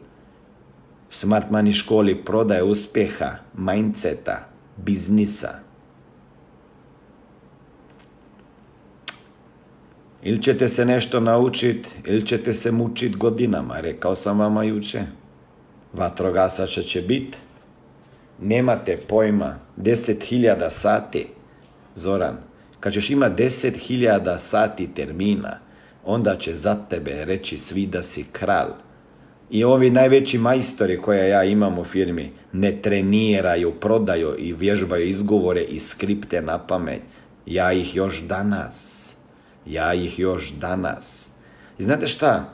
Smart 1.11 1.47
Money 1.51 1.73
školi 1.73 2.25
prodaje 2.25 2.63
uspjeha, 2.63 3.37
mindseta, 3.55 4.49
biznisa. 4.77 5.67
Ili 10.23 10.43
ćete 10.43 10.69
se 10.69 10.85
nešto 10.85 11.21
naučiti, 11.21 11.89
ili 12.05 12.27
ćete 12.27 12.55
se 12.55 12.73
mučiti 12.73 13.17
godinama. 13.17 13.81
Rekao 13.81 14.15
sam 14.15 14.39
vama 14.39 14.63
juče. 14.63 15.03
Vatrogasača 15.93 16.83
će 16.83 17.03
biti. 17.03 17.39
Nemate 18.43 18.97
pojma. 19.09 19.59
10.000 19.77 20.71
sati. 20.71 21.27
Zoran, 21.95 22.37
kad 22.87 22.93
ćeš 22.93 23.11
imati 23.11 23.43
10.000 23.43 24.39
sati 24.39 24.89
termina, 24.95 25.59
onda 26.05 26.37
će 26.39 26.57
za 26.57 26.77
tebe 26.91 27.25
reći 27.25 27.59
svi 27.59 27.87
da 27.87 28.03
si 28.03 28.25
kralj. 28.33 28.73
I 29.51 29.65
ovi 29.65 29.91
najveći 29.91 30.39
majstori 30.39 31.03
koje 31.03 31.29
ja 31.29 31.45
imam 31.45 31.79
u 31.79 31.85
firmi 31.85 32.33
ne 32.53 32.83
treniraju, 32.83 33.73
prodaju 33.81 34.35
i 34.39 34.53
vježbaju 34.53 35.09
izgovore 35.09 35.63
i 35.63 35.81
skripte 35.81 36.43
na 36.43 36.59
pamet. 36.59 37.03
Ja 37.47 37.73
ih 37.73 37.97
još 37.97 38.23
danas 38.23 38.97
ja 39.67 39.95
ih 39.95 40.19
još 40.19 40.53
danas. 40.53 41.29
I 41.79 41.85
znate 41.85 42.07
šta? 42.07 42.45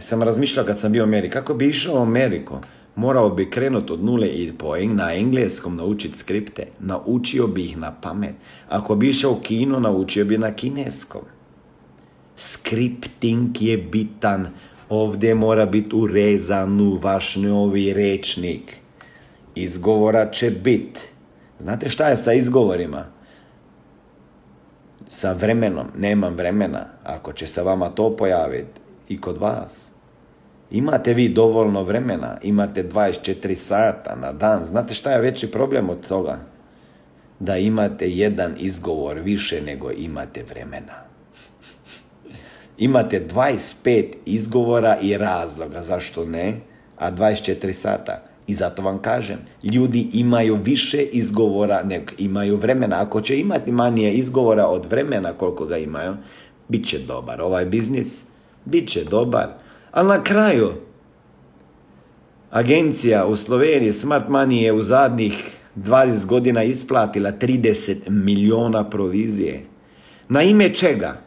Sam 0.00 0.22
razmišljao 0.22 0.66
kad 0.66 0.80
sam 0.80 0.92
bio 0.92 1.02
u 1.02 1.06
Americi. 1.06 1.32
Kako 1.32 1.54
bi 1.54 1.68
išao 1.68 1.94
u 1.94 2.02
Ameriku? 2.02 2.58
Morao 2.96 3.30
bi 3.30 3.50
krenuti 3.50 3.92
od 3.92 4.04
nule 4.04 4.28
i 4.28 4.52
po, 4.58 4.76
na 4.76 5.14
engleskom 5.14 5.76
naučiti 5.76 6.18
skripte. 6.18 6.66
Naučio 6.80 7.46
bi 7.46 7.64
ih 7.64 7.78
na 7.78 7.92
pamet. 8.00 8.34
Ako 8.68 8.94
bi 8.94 9.08
išao 9.08 9.32
u 9.32 9.40
kino, 9.40 9.80
naučio 9.80 10.24
bi 10.24 10.38
na 10.38 10.52
kineskom. 10.52 11.22
Skripting 12.36 13.62
je 13.62 13.76
bitan. 13.76 14.48
Ovdje 14.88 15.34
mora 15.34 15.66
biti 15.66 15.96
urezan 15.96 16.80
u 16.80 16.98
vaš 17.02 17.36
novi 17.36 17.92
rečnik. 17.92 18.76
Izgovora 19.54 20.30
će 20.30 20.50
biti. 20.50 21.00
Znate 21.60 21.88
šta 21.88 22.08
je 22.08 22.16
sa 22.16 22.32
izgovorima? 22.32 23.04
sa 25.12 25.32
vremenom, 25.32 25.86
nemam 25.96 26.34
vremena, 26.34 26.86
ako 27.04 27.32
će 27.32 27.46
se 27.46 27.62
vama 27.62 27.88
to 27.88 28.16
pojaviti 28.16 28.80
i 29.08 29.20
kod 29.20 29.38
vas. 29.38 29.91
Imate 30.72 31.14
vi 31.14 31.28
dovoljno 31.28 31.82
vremena, 31.82 32.38
imate 32.42 32.84
24 32.84 33.54
sata 33.54 34.16
na 34.20 34.32
dan. 34.32 34.66
Znate 34.66 34.94
šta 34.94 35.12
je 35.12 35.20
veći 35.20 35.50
problem 35.50 35.90
od 35.90 36.06
toga? 36.08 36.38
Da 37.38 37.56
imate 37.56 38.10
jedan 38.10 38.54
izgovor 38.58 39.18
više 39.18 39.60
nego 39.60 39.90
imate 39.90 40.42
vremena. 40.42 40.94
Imate 42.78 43.26
25 43.34 44.04
izgovora 44.26 44.98
i 45.02 45.16
razloga, 45.18 45.82
zašto 45.82 46.24
ne, 46.24 46.60
a 46.98 47.12
24 47.12 47.72
sata. 47.72 48.22
I 48.46 48.54
zato 48.54 48.82
vam 48.82 48.98
kažem, 48.98 49.38
ljudi 49.62 50.08
imaju 50.12 50.58
više 50.64 51.02
izgovora 51.02 51.82
nego 51.82 52.12
imaju 52.18 52.56
vremena. 52.56 53.02
Ako 53.02 53.20
će 53.20 53.40
imati 53.40 53.72
manje 53.72 54.12
izgovora 54.12 54.66
od 54.66 54.86
vremena 54.90 55.32
koliko 55.32 55.66
ga 55.66 55.78
imaju, 55.78 56.14
bit 56.68 56.88
će 56.88 56.98
dobar. 56.98 57.40
Ovaj 57.42 57.64
biznis, 57.64 58.22
bit 58.64 58.88
će 58.88 59.04
dobar. 59.04 59.61
Ali 59.92 60.08
na 60.08 60.22
kraju, 60.24 60.72
agencija 62.50 63.26
u 63.26 63.36
Sloveniji 63.36 63.92
Smart 63.92 64.28
Money 64.28 64.62
je 64.62 64.72
u 64.72 64.84
zadnjih 64.84 65.44
20 65.76 66.26
godina 66.26 66.62
isplatila 66.62 67.32
30 67.32 67.96
miliona 68.08 68.90
provizije. 68.90 69.64
Na 70.28 70.42
ime 70.42 70.74
čega? 70.74 71.20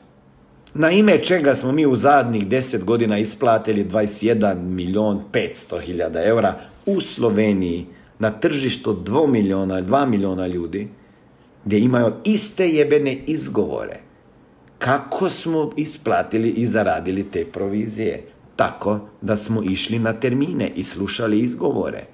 Na 0.73 0.91
ime 0.91 1.23
čega 1.23 1.55
smo 1.55 1.71
mi 1.71 1.85
u 1.85 1.95
zadnjih 1.95 2.47
10 2.47 2.83
godina 2.83 3.17
isplatili 3.17 3.85
21 3.85 4.55
milion 4.55 5.21
500 5.31 5.81
hiljada 5.81 6.23
eura 6.25 6.55
u 6.85 7.01
Sloveniji 7.01 7.85
na 8.19 8.31
tržištu 8.31 8.97
2 9.05 9.27
miliona, 9.27 9.81
2 9.81 10.05
miliona 10.09 10.47
ljudi, 10.47 10.87
gdje 11.65 11.79
imaju 11.79 12.11
iste 12.23 12.69
jebene 12.69 13.17
izgovore. 13.27 13.99
Kako 14.77 15.29
smo 15.29 15.71
isplatili 15.77 16.49
i 16.49 16.67
zaradili 16.67 17.23
te 17.31 17.45
provizije? 17.45 18.23
Tako 18.55 18.99
da 19.21 19.37
smo 19.37 19.63
išli 19.63 19.99
na 19.99 20.13
termine 20.13 20.71
i 20.75 20.83
slušali 20.83 21.39
izgovore. 21.39 22.05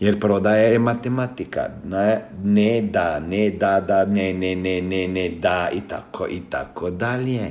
Jer 0.00 0.20
prodaja 0.20 0.62
je 0.62 0.78
matematika. 0.78 1.60
Ne, 1.84 2.80
da, 2.82 3.20
ne 3.20 3.50
da, 3.50 3.80
da, 3.80 4.04
ne, 4.04 4.34
ne, 4.34 4.56
ne, 4.56 4.82
ne, 4.82 5.08
ne, 5.08 5.28
da 5.28 5.68
i 5.72 5.80
tako 5.88 6.26
i 6.28 6.40
tako 6.50 6.90
dalje. 6.90 7.50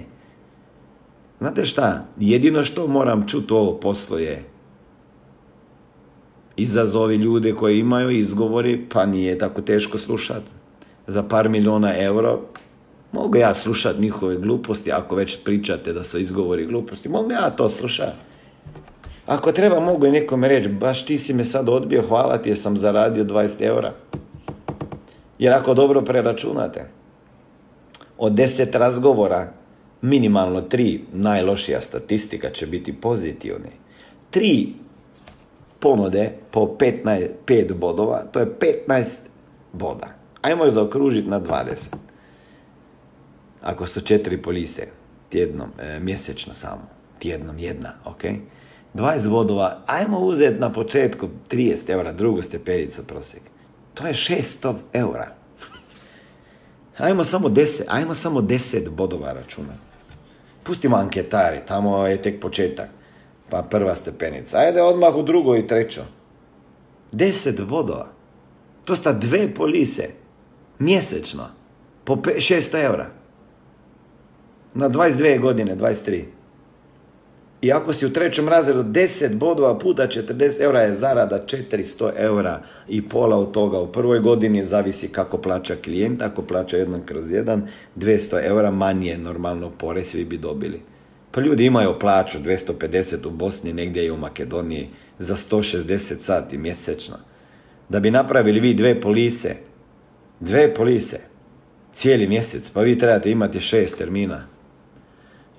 Znate 1.39 1.65
šta? 1.65 2.05
Jedino 2.19 2.63
što 2.63 2.87
moram 2.87 3.27
čuti 3.27 3.53
ovo 3.53 3.79
poslo 3.79 4.17
je 4.17 4.43
izazovi 6.59 7.15
ljude 7.15 7.55
koji 7.55 7.79
imaju 7.79 8.09
izgovori, 8.09 8.85
pa 8.93 9.05
nije 9.05 9.37
tako 9.37 9.61
teško 9.61 9.97
slušati. 9.97 10.51
Za 11.07 11.23
par 11.23 11.49
miliona 11.49 11.97
euro 11.97 12.39
mogu 13.11 13.37
ja 13.37 13.53
slušati 13.53 14.01
njihove 14.01 14.37
gluposti, 14.37 14.91
ako 14.91 15.15
već 15.15 15.37
pričate 15.43 15.93
da 15.93 16.03
su 16.03 16.19
izgovori 16.19 16.65
gluposti, 16.65 17.09
mogu 17.09 17.31
ja 17.31 17.49
to 17.49 17.69
slušati. 17.69 18.17
Ako 19.25 19.51
treba, 19.51 19.79
mogu 19.79 20.05
i 20.05 20.11
nekome 20.11 20.47
reći, 20.47 20.69
baš 20.69 21.05
ti 21.05 21.17
si 21.17 21.33
me 21.33 21.45
sad 21.45 21.69
odbio, 21.69 22.07
hvala 22.07 22.37
ti 22.37 22.49
jer 22.49 22.59
sam 22.59 22.77
zaradio 22.77 23.23
20 23.23 23.61
eura. 23.61 23.93
Jer 25.39 25.53
ako 25.53 25.73
dobro 25.73 26.01
preračunate, 26.01 26.89
od 28.17 28.33
10 28.33 28.77
razgovora, 28.77 29.53
minimalno 30.01 30.61
tri 30.61 31.01
najlošija 31.13 31.81
statistika 31.81 32.49
će 32.49 32.67
biti 32.67 32.93
pozitivni. 32.93 33.69
Tri 34.31 34.67
ponude 35.79 36.31
po 36.51 36.75
15, 36.79 37.27
5 37.45 37.73
bodova, 37.73 38.23
to 38.31 38.39
je 38.39 38.45
15 38.87 39.05
boda. 39.73 40.07
Ajmo 40.41 40.63
je 40.63 40.71
zaokružiti 40.71 41.29
na 41.29 41.41
20. 41.41 42.08
Ako 43.61 43.87
su 43.87 44.01
četiri 44.01 44.41
polise 44.41 44.87
tjednom, 45.29 45.69
e, 45.79 45.99
mjesečno 45.99 46.53
samo, 46.53 46.89
tjednom 47.19 47.59
jedna, 47.59 47.93
ok? 48.05 48.23
20 48.93 49.29
bodova, 49.29 49.81
ajmo 49.85 50.19
uzeti 50.19 50.59
na 50.59 50.73
početku 50.73 51.29
30 51.49 51.89
eura, 51.89 52.13
drugu 52.13 52.41
stepenicu 52.41 53.07
prosjek. 53.07 53.43
To 53.93 54.07
je 54.07 54.13
600 54.13 54.73
eura. 54.93 55.27
Ajmo 56.97 57.23
samo 57.23 57.49
10, 57.49 57.83
ajmo 57.87 58.15
samo 58.15 58.41
10 58.41 58.89
bodova 58.89 59.33
računa. 59.33 59.73
Pustimo 60.63 60.95
anketari, 60.95 61.57
tamo 61.67 62.07
je 62.07 62.21
tek 62.21 62.41
početak 62.41 62.89
pa 63.49 63.61
prva 63.61 63.95
stepenica. 63.95 64.57
Ajde 64.57 64.81
odmah 64.81 65.15
u 65.15 65.23
drugo 65.23 65.55
i 65.55 65.67
trećo. 65.67 66.01
Deset 67.11 67.61
bodova. 67.61 68.07
To 68.85 68.95
sta 68.95 69.13
dve 69.13 69.53
polise. 69.53 70.09
Mjesečno. 70.79 71.47
Po 72.03 72.15
600 72.15 72.83
eura. 72.83 73.09
Na 74.79 74.89
22 74.89 75.39
godine, 75.39 75.75
23. 75.75 76.23
I 77.61 77.71
ako 77.71 77.93
si 77.93 78.05
u 78.05 78.13
trećem 78.13 78.49
razredu 78.49 78.83
10 78.83 79.35
bodova 79.35 79.79
puta 79.79 80.07
40 80.07 80.61
eura 80.61 80.81
je 80.81 80.93
zarada 80.93 81.45
400 81.71 82.11
eura 82.17 82.61
i 82.87 83.01
pola 83.09 83.37
od 83.37 83.51
toga. 83.51 83.79
U 83.79 83.91
prvoj 83.91 84.19
godini 84.19 84.63
zavisi 84.63 85.07
kako 85.07 85.37
plaća 85.37 85.75
klijent. 85.83 86.21
Ako 86.21 86.41
plaća 86.41 86.77
jedan 86.77 87.01
kroz 87.05 87.31
jedan, 87.31 87.67
200 87.95 88.45
eura 88.45 88.71
manje 88.71 89.17
normalno 89.17 89.69
porez 89.69 90.07
svi 90.07 90.25
bi 90.25 90.37
dobili. 90.37 90.81
Pa 91.31 91.41
ljudi 91.41 91.65
imaju 91.65 91.99
plaću 91.99 92.37
250 92.39 93.27
u 93.27 93.29
Bosni, 93.29 93.73
negdje 93.73 94.05
i 94.05 94.11
u 94.11 94.17
Makedoniji, 94.17 94.89
za 95.19 95.35
160 95.35 96.19
sati 96.19 96.57
mjesečno. 96.57 97.15
Da 97.89 97.99
bi 97.99 98.11
napravili 98.11 98.59
vi 98.59 98.73
dve 98.73 99.01
polise, 99.01 99.55
dve 100.39 100.73
polise, 100.75 101.19
cijeli 101.93 102.27
mjesec, 102.27 102.69
pa 102.69 102.81
vi 102.81 102.97
trebate 102.97 103.31
imati 103.31 103.59
šest 103.59 103.97
termina. 103.97 104.58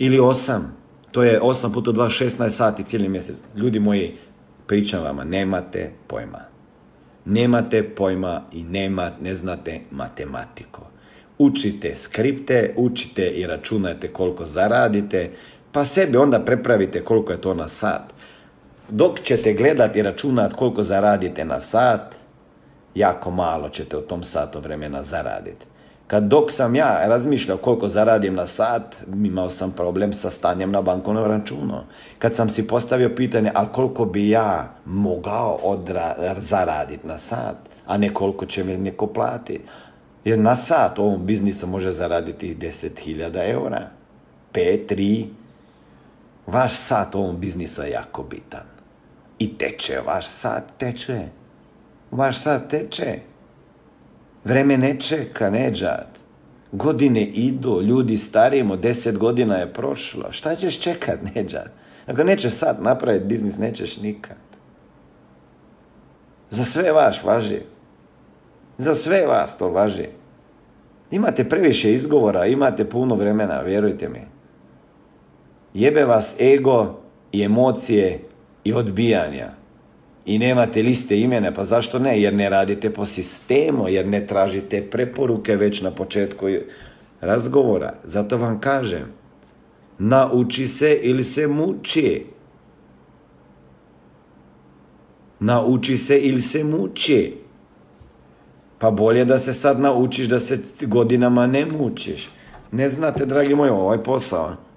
Ili 0.03 0.21
osam, 0.21 0.77
to 1.11 1.23
je 1.23 1.41
osam 1.41 1.73
puta 1.73 1.93
dva, 1.93 2.09
16 2.09 2.51
sati 2.51 2.85
cijeli 2.85 3.09
mjesec. 3.09 3.37
Ljudi 3.57 3.81
moji, 3.81 4.15
pričam 4.67 5.03
vama, 5.03 5.25
nemate 5.25 5.91
pojma. 6.07 6.39
Nemate 7.25 7.83
pojma 7.83 8.43
i 8.53 8.63
nema, 8.63 9.11
ne 9.23 9.37
znate 9.37 9.81
matematiko. 9.91 10.83
Učite 11.39 11.95
skripte, 11.95 12.75
učite 12.77 13.27
i 13.27 13.47
računajte 13.47 14.09
koliko 14.09 14.47
zaradite, 14.47 15.31
pa 15.73 15.85
sebi 15.85 16.17
onda 16.17 16.41
prepravite 16.41 17.05
koliko 17.05 17.33
je 17.33 17.41
to 17.41 17.55
na 17.55 17.69
sat. 17.69 18.03
Dok 18.89 19.21
ćete 19.21 19.53
gledati 19.53 19.99
i 19.99 20.03
računati 20.03 20.55
koliko 20.55 20.83
zaradite 20.83 21.45
na 21.45 21.61
sat, 21.61 22.15
jako 22.95 23.31
malo 23.31 23.69
ćete 23.69 23.97
u 23.97 24.01
tom 24.01 24.23
satu 24.23 24.61
vremena 24.61 25.03
zaraditi. 25.03 25.67
Kad 26.11 26.23
dok 26.23 26.53
sam 26.53 26.75
ja 26.75 27.07
razmišljao 27.07 27.57
koliko 27.57 27.89
zaradim 27.89 28.35
na 28.35 28.47
sat, 28.47 28.97
imao 29.25 29.51
sam 29.51 29.73
problem 29.73 30.13
sa 30.13 30.31
stanjem 30.31 30.71
na 30.71 30.83
bankovnom 30.83 31.25
računu. 31.25 31.81
Kad 32.19 32.35
sam 32.35 32.51
si 32.51 32.67
postavio 32.67 33.15
pitanje, 33.17 33.51
ali 33.55 33.69
koliko 33.73 34.05
bi 34.05 34.31
ja 34.31 34.75
mogao 34.85 35.59
odra- 35.65 36.41
zaraditi 36.41 37.07
na 37.07 37.19
sat, 37.19 37.57
a 37.87 37.97
ne 37.97 38.15
koliko 38.15 38.47
će 38.47 38.65
mi 38.65 38.77
neko 38.77 39.07
plati. 39.07 39.61
Jer 40.25 40.39
na 40.39 40.57
sat 40.57 40.99
u 40.99 41.03
ovom 41.03 41.27
biznisu 41.27 41.67
može 41.67 41.91
zaraditi 41.91 42.57
10.000 42.57 43.51
eura, 43.51 43.89
5, 44.53 44.95
3. 44.95 45.27
Vaš 46.47 46.77
sat 46.77 47.15
u 47.15 47.19
ovom 47.19 47.41
biznisu 47.41 47.83
je 47.83 47.91
jako 47.91 48.23
bitan. 48.23 48.67
I 49.39 49.59
teče, 49.59 50.01
vaš 50.07 50.27
sat 50.27 50.65
teče. 50.79 51.23
Vaš 52.11 52.39
sat 52.39 52.69
teče. 52.71 53.30
Vreme 54.45 54.77
ne 54.77 55.01
čeka, 55.01 55.51
neđat. 55.51 56.19
Godine 56.73 57.25
idu, 57.25 57.83
ljudi 57.83 58.19
starimo, 58.19 58.77
deset 58.77 59.19
godina 59.19 59.57
je 59.57 59.73
prošlo. 59.73 60.33
Šta 60.33 60.57
ćeš 60.57 60.81
čekat, 60.81 61.19
neđat? 61.35 61.71
Ako 62.07 62.25
nećeš 62.25 62.53
sad 62.53 62.83
napraviti 62.83 63.25
biznis, 63.25 63.59
nećeš 63.59 64.01
nikad. 64.01 64.37
Za 66.51 66.65
sve 66.65 66.93
vaš 66.93 67.25
važi. 67.25 67.61
Za 68.79 68.95
sve 68.95 69.27
vas 69.27 69.59
to 69.59 69.71
važi. 69.71 70.07
Imate 71.11 71.49
previše 71.49 71.93
izgovora, 71.93 72.47
imate 72.47 72.85
puno 72.85 73.15
vremena, 73.15 73.61
vjerujte 73.61 74.09
mi. 74.09 74.21
Jebe 75.75 76.05
vas 76.05 76.41
ego 76.41 77.01
i 77.33 77.43
emocije 77.43 78.21
i 78.65 78.73
odbijanja 78.73 79.60
i 80.31 80.39
nemate 80.39 80.83
liste 80.83 81.21
imene, 81.21 81.55
pa 81.55 81.65
zašto 81.65 81.99
ne? 81.99 82.21
Jer 82.21 82.35
ne 82.35 82.51
radite 82.51 82.91
po 82.91 83.07
sistemu, 83.07 83.89
jer 83.89 84.07
ne 84.09 84.27
tražite 84.27 84.83
preporuke 84.91 85.57
već 85.57 85.81
na 85.81 85.91
početku 85.91 86.47
razgovora. 87.21 87.95
Zato 88.05 88.39
vam 88.39 88.61
kažem, 88.61 89.13
nauči 89.99 90.69
se 90.69 90.99
ili 91.03 91.25
se 91.25 91.47
muči. 91.47 92.27
Nauči 95.41 95.97
se 95.99 96.19
ili 96.19 96.43
se 96.43 96.65
muči. 96.65 97.35
Pa 98.79 98.91
bolje 98.91 99.25
da 99.25 99.39
se 99.39 99.53
sad 99.53 99.81
naučiš 99.81 100.29
da 100.29 100.41
se 100.41 100.59
godinama 100.81 101.47
ne 101.47 101.67
mučiš. 101.67 102.31
Ne 102.73 102.89
znate, 102.89 103.27
dragi 103.27 103.55
moji, 103.55 103.71
ovaj 103.71 104.03
posao 104.03 104.70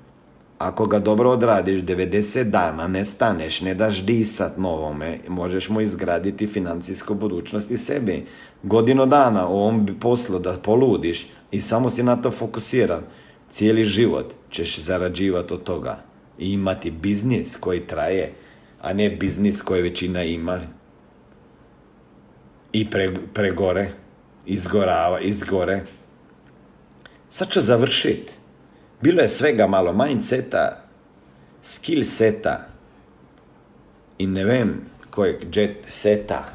ako 0.58 0.86
ga 0.86 1.00
dobro 1.00 1.32
odradiš 1.32 1.82
90 1.82 2.44
dana, 2.44 2.88
ne 2.88 3.06
staneš, 3.06 3.62
ne 3.62 3.76
daš 3.76 4.06
disat 4.06 4.58
novome, 4.58 5.20
možeš 5.28 5.70
mu 5.70 5.82
izgraditi 5.82 6.48
financijsku 6.48 7.14
budućnost 7.14 7.72
i 7.72 7.78
sebi. 7.78 8.26
Godinu 8.64 9.06
dana 9.06 9.48
u 9.48 9.54
ovom 9.54 9.88
poslu 10.02 10.40
da 10.40 10.58
poludiš 10.64 11.28
i 11.52 11.62
samo 11.62 11.90
si 11.90 12.04
na 12.04 12.16
to 12.16 12.32
fokusiran, 12.32 13.02
cijeli 13.52 13.84
život 13.84 14.34
ćeš 14.52 14.80
zarađivati 14.80 15.54
od 15.54 15.64
toga 15.64 16.04
i 16.40 16.54
imati 16.54 16.92
biznis 16.92 17.56
koji 17.56 17.88
traje, 17.88 18.34
a 18.82 18.94
ne 18.94 19.10
biznis 19.10 19.62
koji 19.62 19.82
većina 19.82 20.24
ima 20.24 20.60
i 22.74 22.90
pre, 22.90 23.14
pregore, 23.34 23.90
izgorava, 24.46 25.20
izgore. 25.20 25.86
Sad 27.30 27.50
ću 27.50 27.62
završiti. 27.62 28.43
Bilo 29.04 29.22
je 29.22 29.30
svega 29.30 29.68
malo 29.68 29.94
mindseta, 29.94 30.80
skill 31.64 32.04
seta 32.04 32.68
i 34.18 34.28
ne 34.28 34.46
vem 34.46 34.82
kojeg 35.10 35.58
jet 35.58 35.78
seta, 35.90 36.46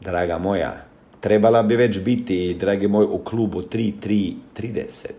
draga 0.00 0.38
moja. 0.38 0.72
Trebala 1.20 1.62
bi 1.62 1.76
već 1.76 1.98
biti, 1.98 2.54
dragi 2.54 2.88
moj, 2.88 3.04
u 3.04 3.18
klubu 3.18 3.62
3-3-30. 3.62 4.34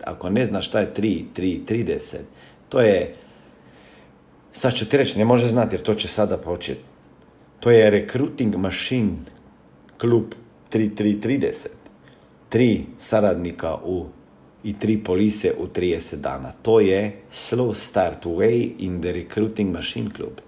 Ako 0.04 0.30
ne 0.30 0.46
znaš 0.46 0.68
šta 0.68 0.80
je 0.80 0.92
3-3-30, 0.96 2.16
to 2.68 2.80
je, 2.80 3.14
sad 4.52 4.74
ću 4.74 4.88
ti 4.88 4.96
reći, 4.96 5.18
ne 5.18 5.24
može 5.24 5.48
znati 5.48 5.74
jer 5.74 5.82
to 5.82 5.94
će 5.94 6.08
sada 6.08 6.36
početi. 6.36 6.84
To 7.60 7.70
je 7.70 7.90
recruiting 7.90 8.56
machine 8.56 9.16
klub 9.98 10.24
3-3-30. 10.72 11.66
Tri 12.48 12.84
saradnika 12.98 13.74
u 13.84 14.06
i 14.64 14.78
tri 14.78 15.04
polise 15.04 15.52
u 15.58 15.66
30 15.66 16.16
dana. 16.16 16.52
To 16.62 16.80
je 16.80 17.12
slow 17.34 17.74
start 17.74 18.24
way 18.24 18.70
in 18.78 19.02
the 19.02 19.12
recruiting 19.12 19.72
machine 19.72 20.10
club. 20.16 20.40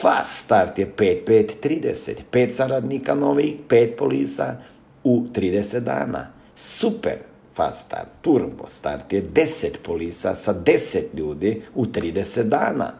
Fast 0.00 0.44
start 0.44 0.78
je 0.78 0.92
5-5-30. 0.96 2.14
Pet 2.30 2.56
saradnika 2.56 3.14
novih, 3.14 3.54
pet 3.68 3.96
polisa 3.96 4.56
u 5.04 5.26
30 5.34 5.80
dana. 5.80 6.26
Super 6.56 7.16
fast 7.56 7.86
start, 7.86 8.08
turbo 8.20 8.66
start 8.68 9.12
je 9.12 9.22
10 9.22 9.68
polisa 9.82 10.34
sa 10.34 10.54
10 10.54 11.02
ljudi 11.14 11.62
u 11.74 11.84
30 11.84 12.42
dana. 12.42 12.92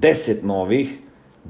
10 0.00 0.44
novih, 0.44 0.98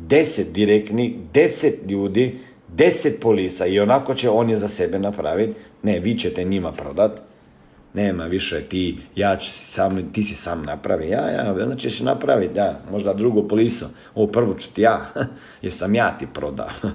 10 0.08 0.52
direktnih, 0.52 1.12
10 1.32 1.72
ljudi, 1.88 2.38
10 2.76 3.20
polisa 3.20 3.66
i 3.66 3.80
onako 3.80 4.14
će 4.14 4.30
oni 4.30 4.56
za 4.56 4.68
sebe 4.68 4.98
napraviti. 4.98 5.54
Ne, 5.82 6.00
vi 6.00 6.18
ćete 6.18 6.44
njima 6.44 6.72
prodati 6.72 7.20
nema 7.97 8.24
više 8.24 8.61
ti, 8.61 8.99
ja 9.14 9.36
ću 9.36 9.51
sam, 9.51 10.12
ti 10.12 10.22
si 10.22 10.34
sam 10.34 10.62
napravi, 10.62 11.09
ja, 11.09 11.30
ja, 11.30 11.55
onda 11.62 11.76
ćeš 11.76 12.01
napraviti, 12.01 12.59
ja, 12.59 12.80
možda 12.90 13.14
drugu 13.14 13.49
polisu, 13.49 13.86
ovo 14.14 14.26
prvu 14.26 14.55
ću 14.59 14.68
ti 14.74 14.82
ja, 14.82 15.07
jer 15.62 15.72
sam 15.72 15.94
ja 15.94 16.18
ti 16.18 16.26
prodao. 16.34 16.70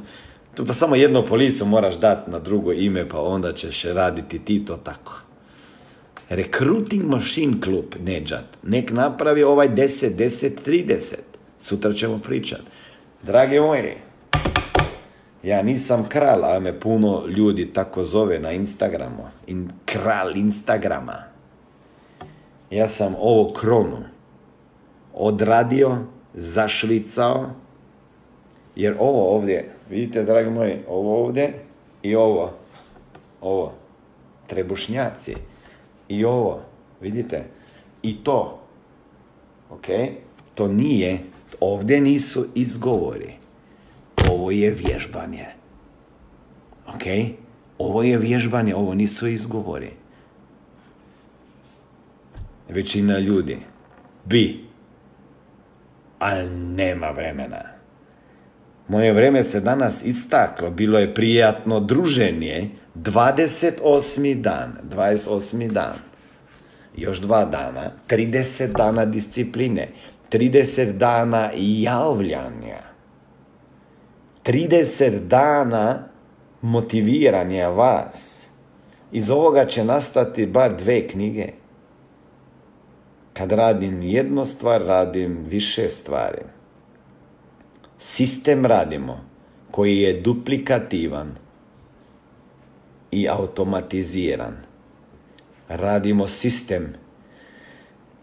Tu 0.56 0.66
pa 0.66 0.74
samo 0.74 0.96
jedno 0.96 1.26
polisu 1.26 1.66
moraš 1.66 2.00
dati 2.00 2.32
na 2.32 2.40
drugo 2.40 2.72
ime, 2.72 3.10
pa 3.10 3.22
onda 3.22 3.54
ćeš 3.54 3.84
raditi 3.84 4.40
ti 4.40 4.66
to 4.66 4.78
tako. 4.78 5.22
Recruiting 6.30 7.04
Machine 7.06 7.54
Club, 7.64 7.86
Neđat, 8.00 8.46
nek 8.64 8.92
napravi 8.92 9.44
ovaj 9.44 9.70
10, 9.70 10.16
10, 10.16 10.50
30. 10.66 11.16
Sutra 11.60 11.94
ćemo 11.94 12.20
pričati. 12.20 12.64
Dragi 13.24 13.60
moji, 13.60 13.94
ja 15.44 15.64
nisam 15.64 16.06
kralj, 16.10 16.44
a 16.44 16.60
me 16.60 16.80
puno 16.80 17.26
ljudi 17.28 17.74
tako 17.74 18.04
zove 18.04 18.40
na 18.40 18.52
Instagramu. 18.52 19.24
In, 19.48 19.70
kralj 19.86 20.32
Instagrama. 20.36 21.24
Ja 22.70 22.88
sam 22.88 23.16
ovo 23.20 23.54
kronu 23.54 23.98
odradio, 25.14 25.98
zašvicao, 26.34 27.50
jer 28.76 28.96
ovo 29.00 29.36
ovdje, 29.36 29.72
vidite 29.90 30.24
dragi 30.24 30.50
moji, 30.50 30.78
ovo 30.88 31.24
ovdje 31.24 31.54
i 32.04 32.16
ovo, 32.16 32.54
ovo, 33.42 33.74
trebušnjaci 34.48 35.36
i 36.08 36.26
ovo, 36.26 36.62
vidite, 37.02 37.44
i 38.02 38.24
to, 38.24 38.60
ok, 39.70 39.86
to 40.56 40.68
nije, 40.68 41.20
ovdje 41.60 42.02
nisu 42.02 42.46
izgovori 42.56 43.41
ovo 44.32 44.52
je 44.52 44.70
vježbanje. 44.70 45.46
Ok? 46.88 47.04
Ovo 47.78 48.04
je 48.04 48.18
vježbanje, 48.18 48.76
ovo 48.76 48.94
nisu 48.94 49.28
izgovori. 49.28 49.92
Većina 52.70 53.20
ljudi 53.20 53.58
bi, 54.26 54.60
ali 56.20 56.50
nema 56.50 57.10
vremena. 57.10 57.62
Moje 58.88 59.14
vreme 59.14 59.44
se 59.44 59.60
danas 59.60 60.06
istaklo, 60.06 60.70
bilo 60.70 61.00
je 61.00 61.14
prijatno 61.14 61.80
druženje, 61.80 62.70
28. 62.96 64.42
dan, 64.42 64.78
28. 64.96 65.72
dan, 65.72 65.96
još 66.96 67.20
dva 67.20 67.46
dana, 67.46 67.92
30 68.10 68.78
dana 68.78 69.06
discipline, 69.06 69.88
30 70.32 70.98
dana 70.98 71.50
javljanja. 71.56 72.91
30 74.44 75.20
dana 75.28 76.08
motiviranja 76.62 77.70
vas. 77.70 78.48
Iz 79.12 79.30
ovoga 79.30 79.66
će 79.66 79.84
nastati 79.84 80.46
bar 80.46 80.76
dve 80.78 81.08
knjige. 81.08 81.48
Kad 83.34 83.52
radim 83.52 84.02
jednu 84.02 84.46
stvar, 84.46 84.82
radim 84.82 85.46
više 85.48 85.90
stvari. 85.90 86.42
Sistem 88.00 88.66
radimo 88.66 89.26
koji 89.72 89.98
je 89.98 90.22
duplikativan 90.22 91.36
i 93.12 93.28
automatiziran. 93.30 94.58
Radimo 95.70 96.28
sistem 96.28 96.94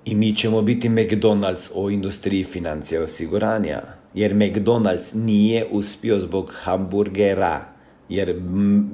i 0.04 0.14
mi 0.14 0.36
ćemo 0.36 0.62
biti 0.62 0.88
McDonald's 0.88 1.70
o 1.74 1.90
industriji 1.90 2.44
financija 2.44 3.02
osiguranja 3.02 3.97
jer 4.14 4.34
McDonald's 4.34 5.14
nije 5.14 5.66
uspio 5.70 6.20
zbog 6.20 6.52
hamburgera. 6.62 7.64
Jer, 8.08 8.40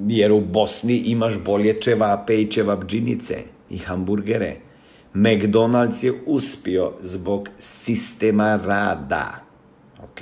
jer 0.07 0.31
u 0.31 0.41
Bosni 0.41 0.97
imaš 0.97 1.37
bolje 1.45 1.81
čevape 1.81 2.41
i 2.41 2.51
čevapđinice 2.51 3.37
i 3.69 3.77
hamburgere. 3.77 4.55
McDonald's 5.13 6.03
je 6.05 6.13
uspio 6.25 6.91
zbog 7.01 7.49
sistema 7.59 8.59
rada. 8.65 9.43
Ok? 10.03 10.19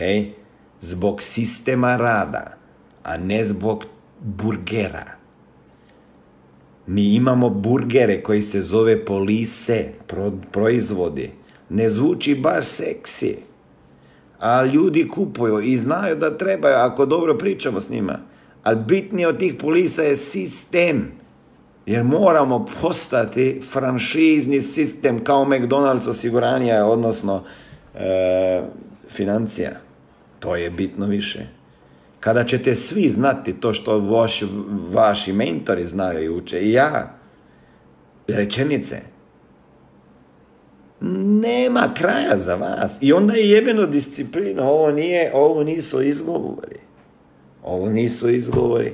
Zbog 0.82 1.22
sistema 1.22 1.98
rada, 1.98 2.58
a 3.04 3.18
ne 3.18 3.46
zbog 3.46 3.86
burgera. 4.20 5.06
Mi 6.88 7.14
imamo 7.14 7.50
burgere 7.50 8.24
koji 8.24 8.42
se 8.42 8.62
zove 8.62 9.06
polise, 9.06 9.86
proizvodi. 10.52 11.32
Ne 11.70 11.90
zvuči 11.90 12.36
baš 12.36 12.66
seksi. 12.66 13.38
A 14.44 14.64
ljudi 14.66 15.08
kupuju 15.08 15.60
i 15.60 15.78
znaju 15.78 16.16
da 16.16 16.38
trebaju, 16.38 16.76
ako 16.76 17.06
dobro 17.06 17.38
pričamo 17.38 17.82
s 17.82 17.90
njima. 17.90 18.20
Ali 18.64 18.84
bitnije 18.88 19.28
od 19.28 19.40
tih 19.40 19.54
polisa 19.54 20.02
je 20.02 20.16
sistem. 20.18 21.12
Jer 21.86 22.04
moramo 22.04 22.66
postati 22.82 23.62
franšizni 23.72 24.62
sistem 24.62 25.24
kao 25.24 25.46
McDonald's 25.46 26.10
osiguranja, 26.10 26.86
odnosno 26.86 27.44
e, 27.96 28.62
financija. 29.10 29.72
To 30.40 30.56
je 30.56 30.70
bitno 30.70 31.06
više. 31.06 31.48
Kada 32.20 32.44
ćete 32.44 32.76
svi 32.76 33.10
znati 33.10 33.54
to 33.54 33.74
što 33.74 34.00
vaši, 34.00 34.46
vaši 34.92 35.34
mentori 35.34 35.88
znaju 35.88 36.24
i 36.24 36.30
uče, 36.30 36.60
i 36.60 36.72
ja, 36.72 37.16
rečenice, 38.28 39.02
nema 41.42 41.94
kraja 41.94 42.38
za 42.38 42.56
vas. 42.56 42.98
I 43.02 43.14
onda 43.14 43.34
je 43.34 43.50
jebeno 43.50 43.86
disciplina. 43.86 44.64
Ovo, 44.64 44.92
nije, 44.92 45.32
ovo 45.34 45.64
nisu 45.64 46.02
izgovori. 46.02 46.80
Ovo 47.64 47.90
nisu 47.90 48.30
izgovori. 48.30 48.94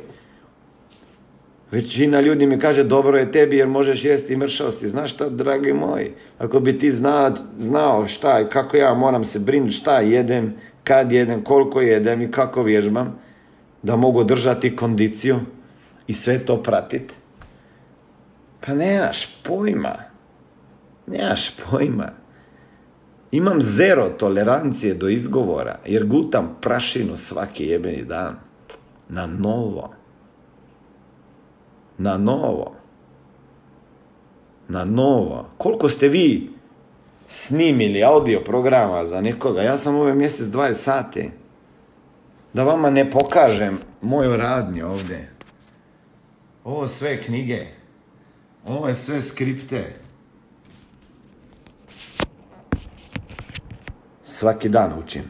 Većina 1.71 2.21
ljudi 2.21 2.45
mi 2.47 2.59
kaže 2.59 2.83
dobro 2.83 3.17
je 3.17 3.31
tebi 3.31 3.57
jer 3.57 3.67
možeš 3.67 4.05
jesti 4.05 4.37
mršavosti. 4.37 4.89
Znaš 4.89 5.13
šta, 5.13 5.29
dragi 5.29 5.73
moji, 5.73 6.11
ako 6.37 6.59
bi 6.59 6.79
ti 6.79 6.91
zna, 6.91 7.35
znao 7.61 8.07
šta 8.07 8.39
i 8.39 8.49
kako 8.49 8.77
ja 8.77 8.93
moram 8.93 9.23
se 9.23 9.39
brinuti 9.39 9.73
šta 9.73 9.99
jedem, 9.99 10.53
kad 10.83 11.11
jedem, 11.11 11.43
koliko 11.43 11.81
jedem 11.81 12.21
i 12.21 12.31
kako 12.31 12.63
vježbam, 12.63 13.19
da 13.83 13.95
mogu 13.95 14.23
držati 14.23 14.75
kondiciju 14.75 15.39
i 16.07 16.13
sve 16.13 16.39
to 16.39 16.63
pratiti. 16.63 17.13
Pa 18.65 18.73
nemaš 18.73 19.25
pojma. 19.43 20.08
Nemaš 21.09 21.51
pojma. 21.57 22.09
Imam 23.31 23.61
zero 23.61 24.09
tolerancije 24.09 24.93
do 24.93 25.09
izgovora, 25.09 25.79
jer 25.85 26.05
gutam 26.05 26.57
prašinu 26.61 27.17
svaki 27.17 27.65
jebeni 27.65 28.03
dan. 28.03 28.35
Na 29.09 29.27
novo. 29.27 29.93
Na 31.97 32.17
novo. 32.17 32.75
Na 34.67 34.85
novo. 34.85 35.49
Koliko 35.57 35.89
ste 35.89 36.07
vi 36.07 36.49
snimili 37.27 38.03
audio 38.03 38.41
programa 38.45 39.07
za 39.07 39.21
nekoga? 39.21 39.61
Ja 39.61 39.77
sam 39.77 39.95
ove 39.95 40.13
mjesec 40.13 40.47
20 40.47 40.73
sati. 40.73 41.31
Da 42.53 42.63
vama 42.63 42.89
ne 42.89 43.11
pokažem 43.11 43.77
moju 44.01 44.35
radnju 44.35 44.87
ovdje. 44.87 45.29
Ovo 46.63 46.87
sve 46.87 47.21
knjige. 47.21 47.65
Ovo 48.65 48.87
je 48.87 48.95
sve 48.95 49.21
skripte. 49.21 50.08
Svaki 54.29 54.69
dan 54.69 54.93
učim. 54.99 55.23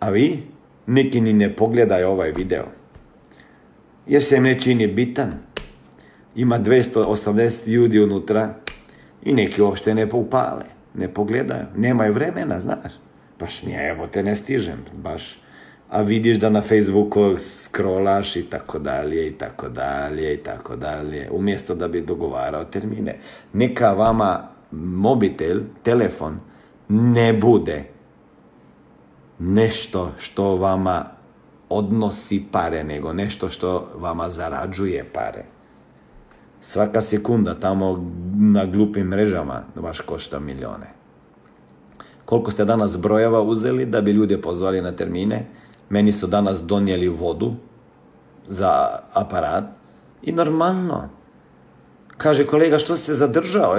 A 0.00 0.10
vi? 0.10 0.42
Neki 0.86 1.20
ni 1.20 1.32
ne 1.32 1.56
pogledaju 1.56 2.08
ovaj 2.08 2.32
video. 2.32 2.64
Jer 4.06 4.22
se 4.22 4.40
ne 4.40 4.60
čini 4.60 4.86
bitan. 4.86 5.32
Ima 6.34 6.58
280 6.58 7.68
ljudi 7.68 8.00
unutra 8.00 8.54
i 9.22 9.34
neki 9.34 9.62
uopšte 9.62 9.94
ne 9.94 10.08
upale. 10.12 10.64
Ne 10.94 11.14
pogledaju. 11.14 11.66
Nemaju 11.76 12.12
vremena, 12.12 12.60
znaš. 12.60 12.92
Baš 13.40 13.62
nije, 13.62 13.88
evo 13.88 14.06
te 14.06 14.22
ne 14.22 14.36
stižem. 14.36 14.84
Baš 14.92 15.38
a 15.88 16.02
vidiš 16.02 16.36
da 16.36 16.50
na 16.50 16.60
Facebooku 16.60 17.36
scrollaš 17.38 18.36
i 18.36 18.42
tako 18.42 18.78
dalje 18.78 19.26
i 19.26 19.32
tako 19.32 19.68
dalje 19.68 20.34
i 20.34 20.36
tako 20.36 20.76
dalje, 20.76 21.28
umjesto 21.30 21.74
da 21.74 21.88
bi 21.88 22.00
dogovarao 22.00 22.64
termine. 22.64 23.18
Neka 23.52 23.92
vama 23.92 24.48
mobitel, 24.72 25.60
telefon, 25.82 26.40
ne 26.88 27.32
bude 27.32 27.84
nešto 29.38 30.12
što 30.18 30.56
vama 30.56 31.04
odnosi 31.68 32.44
pare, 32.52 32.84
nego 32.84 33.12
nešto 33.12 33.48
što 33.48 33.88
vama 33.94 34.30
zarađuje 34.30 35.04
pare. 35.12 35.44
Svaka 36.60 37.02
sekunda 37.02 37.54
tamo 37.54 38.10
na 38.34 38.64
glupim 38.66 39.06
mrežama 39.06 39.62
vaš 39.74 40.00
košta 40.00 40.38
milijone. 40.38 40.86
Koliko 42.24 42.50
ste 42.50 42.64
danas 42.64 42.98
brojeva 42.98 43.42
uzeli 43.42 43.86
da 43.86 44.00
bi 44.00 44.10
ljude 44.10 44.40
pozvali 44.40 44.80
na 44.82 44.92
termine? 44.92 45.46
Meni 45.88 46.12
su 46.12 46.26
danas 46.26 46.62
donijeli 46.62 47.08
vodu 47.08 47.52
za 48.46 48.88
aparat 49.12 49.64
i 50.22 50.32
normalno. 50.32 51.17
Kaže 52.18 52.46
kolega 52.46 52.78
što 52.78 52.96
se 52.96 53.14
zadržao? 53.14 53.76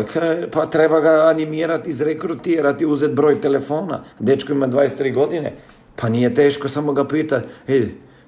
Pa 0.51 0.65
treba 0.65 0.99
ga 0.99 1.09
animirati, 1.09 1.89
izrekrutirati, 1.89 2.85
uzeti 2.85 3.13
broj 3.13 3.41
telefona. 3.41 4.03
Dečko 4.19 4.53
ima 4.53 4.67
23 4.67 5.13
godine. 5.13 5.53
Pa 5.95 6.09
nije 6.09 6.35
teško, 6.35 6.69
samo 6.69 6.93
ga 6.93 7.07
pita, 7.07 7.41
e, 7.67 7.81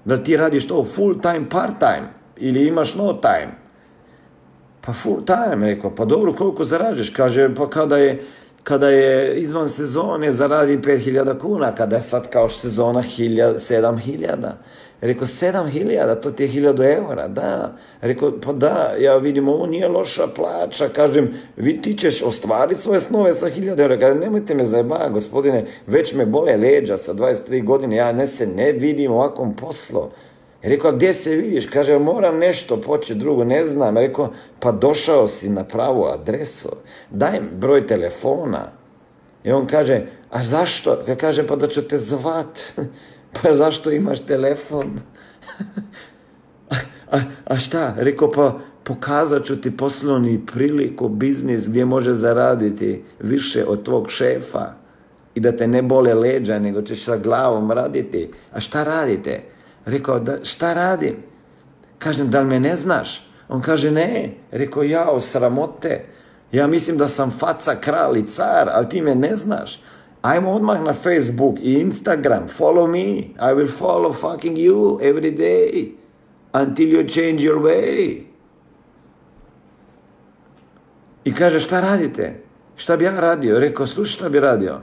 da 0.05 0.17
ti 0.17 0.37
radiš 0.37 0.67
to 0.67 0.83
full 0.83 1.21
time, 1.21 1.49
part 1.49 1.79
time 1.79 2.07
ili 2.37 2.67
imaš 2.67 2.95
no 2.95 3.13
time? 3.13 3.51
Pa 4.81 4.93
full 4.93 5.25
time, 5.25 5.67
rekao, 5.67 5.95
pa 5.95 6.05
dobro, 6.05 6.33
koliko 6.33 6.63
zarađuješ? 6.63 7.09
Kaže, 7.09 7.55
pa 7.55 7.69
kada 7.69 7.97
je 7.97 8.23
kada 8.63 8.89
je 8.89 9.35
izvan 9.35 9.69
sezone 9.69 10.31
zaradi 10.31 10.77
5000 10.77 11.39
kuna, 11.39 11.75
kada 11.75 11.95
je 11.95 12.03
sad 12.03 12.29
kao 12.29 12.49
sezona 12.49 13.03
7000. 13.03 14.51
Rekao, 15.01 15.27
7000, 15.27 16.21
to 16.21 16.31
ti 16.31 16.43
je 16.43 16.49
1000 16.49 16.97
eura, 16.97 17.27
da. 17.27 17.77
Rekao, 18.01 18.31
pa 18.41 18.53
da, 18.53 18.93
ja 18.99 19.17
vidim, 19.17 19.47
ovo 19.47 19.65
nije 19.65 19.87
loša 19.87 20.27
plaća, 20.35 20.89
kažem, 20.89 21.33
vi 21.57 21.81
ti 21.81 21.97
ćeš 21.97 22.21
ostvariti 22.21 22.81
svoje 22.81 23.01
snove 23.01 23.33
sa 23.33 23.45
1000 23.45 23.79
eura. 23.81 23.99
Kažem, 23.99 24.19
nemojte 24.19 24.55
me 24.55 24.65
zajeba, 24.65 25.09
gospodine, 25.09 25.65
već 25.87 26.13
me 26.13 26.25
bole 26.25 26.57
leđa 26.57 26.97
sa 26.97 27.13
23 27.13 27.63
godine, 27.63 27.95
ja 27.95 28.11
ne 28.11 28.27
se 28.27 28.47
ne 28.47 28.71
vidim 28.71 29.11
ovakvom 29.11 29.55
poslu. 29.55 30.09
Rekao, 30.61 30.91
gdje 30.91 31.13
se 31.13 31.35
vidiš? 31.35 31.65
Kaže, 31.65 31.99
moram 31.99 32.37
nešto 32.37 32.81
početi 32.81 33.19
drugo, 33.19 33.43
ne 33.43 33.65
znam. 33.65 33.97
Rekao, 33.97 34.29
pa 34.59 34.71
došao 34.71 35.27
si 35.27 35.49
na 35.49 35.63
pravu 35.63 36.05
adresu, 36.05 36.69
daj 37.09 37.39
broj 37.59 37.87
telefona. 37.87 38.71
I 39.43 39.51
on 39.51 39.67
kaže, 39.67 40.01
a 40.29 40.43
zašto? 40.43 40.97
Kaže, 41.19 41.47
pa 41.47 41.55
da 41.55 41.67
ću 41.67 41.81
te 41.81 41.99
zvat. 41.99 42.59
Pa 43.33 43.53
zašto 43.53 43.91
imaš 43.91 44.19
telefon? 44.19 44.99
a, 47.45 47.57
šta? 47.59 47.95
Rekao, 47.97 48.31
pa 48.31 48.59
pokazat 48.83 49.45
ću 49.45 49.61
ti 49.61 49.77
poslovni 49.77 50.45
priliku, 50.45 51.09
biznis 51.09 51.69
gdje 51.69 51.85
može 51.85 52.13
zaraditi 52.13 53.03
više 53.19 53.65
od 53.65 53.83
tvog 53.83 54.09
šefa 54.09 54.73
i 55.35 55.39
da 55.39 55.51
te 55.51 55.67
ne 55.67 55.81
bole 55.81 56.13
leđa, 56.13 56.59
nego 56.59 56.81
ćeš 56.81 57.03
sa 57.03 57.17
glavom 57.17 57.71
raditi. 57.71 58.31
A 58.51 58.59
šta 58.59 58.83
radite? 58.83 59.41
Rekao, 59.85 60.19
da, 60.19 60.37
šta 60.43 60.73
radim? 60.73 61.15
Kažem, 61.97 62.29
da 62.29 62.39
li 62.39 62.45
me 62.45 62.59
ne 62.59 62.75
znaš? 62.75 63.31
On 63.49 63.61
kaže, 63.61 63.91
ne. 63.91 64.33
Rekao, 64.51 64.83
ja, 64.83 65.09
o 65.09 65.19
sramote. 65.19 66.05
Ja 66.51 66.67
mislim 66.67 66.97
da 66.97 67.07
sam 67.07 67.31
faca, 67.31 67.75
kralj 67.75 68.19
i 68.19 68.27
car, 68.27 68.69
ali 68.71 68.89
ti 68.89 69.01
me 69.01 69.15
ne 69.15 69.35
znaš. 69.35 69.81
Ajmo 70.21 70.51
odmah 70.51 70.83
na 70.83 70.93
Facebook 70.93 71.55
i 71.61 71.73
Instagram. 71.73 72.47
Follow 72.47 72.87
me. 72.87 73.07
I 73.39 73.53
will 73.55 73.71
follow 73.79 74.13
fucking 74.13 74.57
you 74.57 74.99
every 75.01 75.31
day. 75.31 75.91
Until 76.53 76.89
you 76.89 77.09
change 77.09 77.43
your 77.43 77.59
way. 77.61 78.21
I 81.23 81.33
kaže, 81.33 81.59
šta 81.59 81.79
radite? 81.79 82.43
Šta 82.75 82.97
bi 82.97 83.03
ja 83.03 83.19
radio? 83.19 83.59
Rekao, 83.59 83.87
slušaj 83.87 84.13
šta 84.13 84.29
bi 84.29 84.39
radio? 84.39 84.81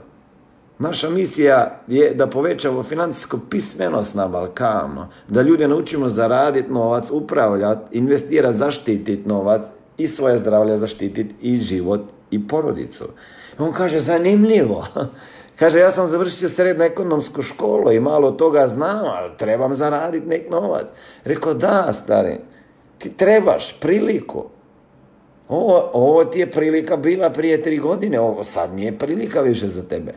Naša 0.79 1.09
misija 1.09 1.81
je 1.87 2.13
da 2.13 2.27
povećamo 2.27 2.83
financijsku 2.83 3.39
pismenost 3.49 4.15
na 4.15 4.27
Balkanu, 4.27 5.07
da 5.27 5.41
ljude 5.41 5.67
naučimo 5.67 6.09
zaraditi 6.09 6.71
novac, 6.71 7.11
upravljati, 7.11 7.97
investirati, 7.97 8.57
zaštititi 8.57 9.29
novac 9.29 9.61
i 9.97 10.07
svoje 10.07 10.37
zdravlje 10.37 10.77
zaštititi 10.77 11.35
i 11.41 11.57
život 11.57 12.01
i 12.31 12.47
porodicu. 12.47 13.03
On 13.59 13.71
kaže, 13.71 13.99
zanimljivo. 13.99 14.87
Kaže, 15.59 15.79
ja 15.79 15.91
sam 15.91 16.07
završio 16.07 16.49
srednju 16.49 16.83
ekonomsku 16.83 17.41
školu 17.41 17.91
i 17.91 17.99
malo 17.99 18.31
toga 18.31 18.67
znam, 18.67 19.05
ali 19.05 19.37
trebam 19.37 19.73
zaraditi 19.73 20.27
nek 20.27 20.49
novac. 20.49 20.85
Rekao, 21.23 21.53
da, 21.53 21.93
stari, 21.93 22.37
ti 22.97 23.09
trebaš 23.09 23.79
priliku. 23.79 24.43
Ovo, 25.49 25.89
ovo 25.93 26.25
ti 26.25 26.39
je 26.39 26.51
prilika 26.51 26.97
bila 26.97 27.29
prije 27.29 27.63
tri 27.63 27.77
godine, 27.77 28.19
ovo 28.19 28.43
sad 28.43 28.73
nije 28.73 28.97
prilika 28.97 29.41
više 29.41 29.67
za 29.67 29.83
tebe. 29.83 30.13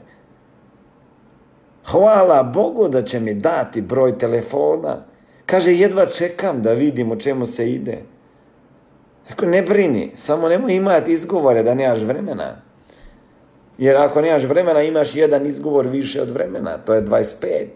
Hvala 1.86 2.42
Bogu 2.42 2.88
da 2.88 3.02
će 3.02 3.20
mi 3.20 3.34
dati 3.34 3.80
broj 3.80 4.18
telefona. 4.18 4.96
Kaže, 5.46 5.74
jedva 5.74 6.06
čekam 6.06 6.62
da 6.62 6.72
vidim 6.72 7.10
o 7.10 7.16
čemu 7.16 7.46
se 7.46 7.70
ide. 7.70 7.98
Rekao, 9.28 9.48
ne 9.48 9.62
brini, 9.62 10.12
samo 10.16 10.48
nemoj 10.48 10.74
imati 10.74 11.12
izgovore 11.12 11.62
da 11.62 11.74
nemaš 11.74 12.00
vremena. 12.00 12.71
Jer 13.78 13.96
ako 13.96 14.20
nemaš 14.20 14.42
vremena, 14.42 14.82
imaš 14.82 15.14
jedan 15.14 15.46
izgovor 15.46 15.86
više 15.86 16.22
od 16.22 16.30
vremena, 16.30 16.78
to 16.78 16.94
je 16.94 17.02
25. 17.02 17.66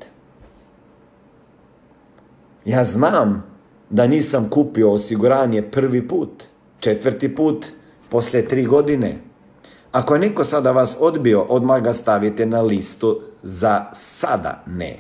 Ja 2.65 2.85
znam 2.85 3.57
da 3.91 4.07
nisam 4.07 4.49
kupio 4.51 4.93
osiguranje 4.93 5.63
prvi 5.63 6.09
put, 6.09 6.45
četvrti 6.81 7.35
put, 7.35 7.67
poslije 8.09 8.49
tri 8.49 8.65
godine. 8.65 9.17
Ako 9.93 10.15
je 10.15 10.21
neko 10.21 10.45
sada 10.45 10.73
vas 10.73 10.97
odbio, 11.01 11.43
odmah 11.43 11.83
ga 11.83 11.93
stavite 11.93 12.47
na 12.47 12.63
listu 12.63 13.21
za 13.43 13.85
sada 13.95 14.63
ne. 14.67 14.97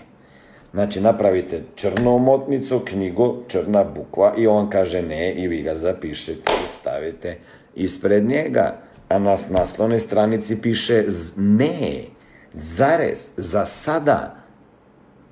Znači 0.73 1.01
napravite 1.01 1.63
črnu 1.75 2.15
omotnicu, 2.15 2.81
knjigu, 2.85 3.37
črna 3.49 3.85
bukva 3.85 4.35
i 4.37 4.47
on 4.47 4.71
kaže 4.71 5.03
ne 5.03 5.35
i 5.35 5.49
vi 5.49 5.63
ga 5.63 5.75
zapišete 5.75 6.53
i 6.65 6.69
stavite 6.69 7.39
ispred 7.75 8.25
njega. 8.25 8.86
A 9.09 9.19
na 9.19 9.37
naslovnoj 9.51 10.01
stranici 10.01 10.63
piše 10.63 11.05
ne, 11.37 12.05
zarez, 12.53 13.29
za 13.37 13.67
sada. 13.67 14.37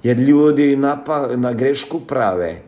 Jer 0.02 0.18
ljudi 0.18 0.76
na 1.36 1.52
grešku 1.52 2.00
prave. 2.00 2.60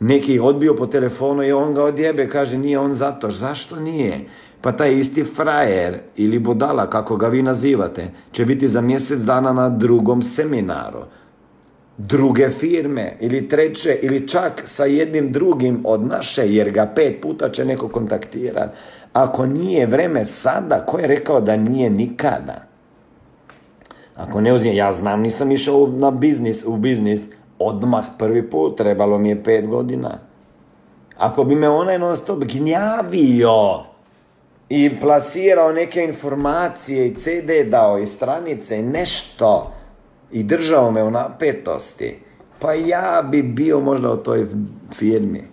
Neki 0.00 0.38
odbio 0.38 0.74
po 0.74 0.86
telefonu 0.86 1.42
i 1.42 1.52
on 1.52 1.74
ga 1.74 1.84
odjebe, 1.84 2.28
kaže 2.28 2.58
nije 2.58 2.78
on 2.78 2.94
zato. 2.94 3.30
Zašto 3.30 3.80
nije? 3.80 4.26
Pa 4.60 4.72
taj 4.72 4.98
isti 4.98 5.24
frajer 5.24 6.00
ili 6.16 6.38
budala, 6.38 6.90
kako 6.90 7.16
ga 7.16 7.28
vi 7.28 7.42
nazivate, 7.42 8.10
će 8.32 8.44
biti 8.44 8.68
za 8.68 8.80
mjesec 8.80 9.18
dana 9.18 9.52
na 9.52 9.68
drugom 9.68 10.22
seminaru. 10.22 10.98
Druge 11.98 12.50
firme 12.50 13.16
ili 13.20 13.48
treće 13.48 13.98
ili 14.02 14.28
čak 14.28 14.62
sa 14.64 14.84
jednim 14.84 15.32
drugim 15.32 15.80
od 15.84 16.06
naše, 16.06 16.54
jer 16.54 16.70
ga 16.70 16.92
pet 16.94 17.20
puta 17.22 17.48
će 17.48 17.64
neko 17.64 17.88
kontaktirati. 17.88 18.78
Ako 19.18 19.46
nije 19.46 19.86
vreme 19.86 20.24
sada, 20.24 20.86
ko 20.86 20.98
je 20.98 21.06
rekao 21.06 21.40
da 21.40 21.56
nije 21.56 21.90
nikada? 21.90 22.62
Ako 24.16 24.40
ne 24.40 24.52
uzim, 24.52 24.74
ja 24.74 24.92
znam, 24.92 25.20
nisam 25.20 25.52
išao 25.52 25.86
na 25.86 26.10
biznis, 26.10 26.64
u 26.66 26.76
biznis 26.76 27.26
odmah 27.58 28.04
prvi 28.18 28.50
put, 28.50 28.76
trebalo 28.76 29.18
mi 29.18 29.28
je 29.28 29.44
pet 29.44 29.66
godina. 29.66 30.18
Ako 31.16 31.44
bi 31.44 31.54
me 31.54 31.68
onaj 31.68 31.98
non 31.98 32.16
stop 32.16 32.44
gnjavio 32.44 33.84
i 34.68 35.00
plasirao 35.00 35.72
neke 35.72 36.04
informacije 36.04 37.06
i 37.06 37.14
CD 37.14 37.70
dao 37.70 37.98
i 37.98 38.06
stranice 38.06 38.78
i 38.78 38.82
nešto 38.82 39.72
i 40.32 40.42
držao 40.42 40.90
me 40.90 41.02
u 41.02 41.10
napetosti, 41.10 42.18
pa 42.58 42.72
ja 42.72 43.22
bi 43.30 43.42
bio 43.42 43.80
možda 43.80 44.12
u 44.12 44.16
toj 44.16 44.46
firmi. 44.94 45.44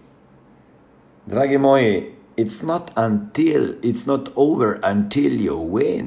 Dragi 1.25 1.57
moji, 1.57 2.14
it's 2.37 2.65
not 2.65 2.91
until, 2.95 3.73
it's 3.81 4.05
not 4.05 4.29
over 4.35 4.79
until 4.83 5.31
you 5.31 5.71
win. 5.71 6.05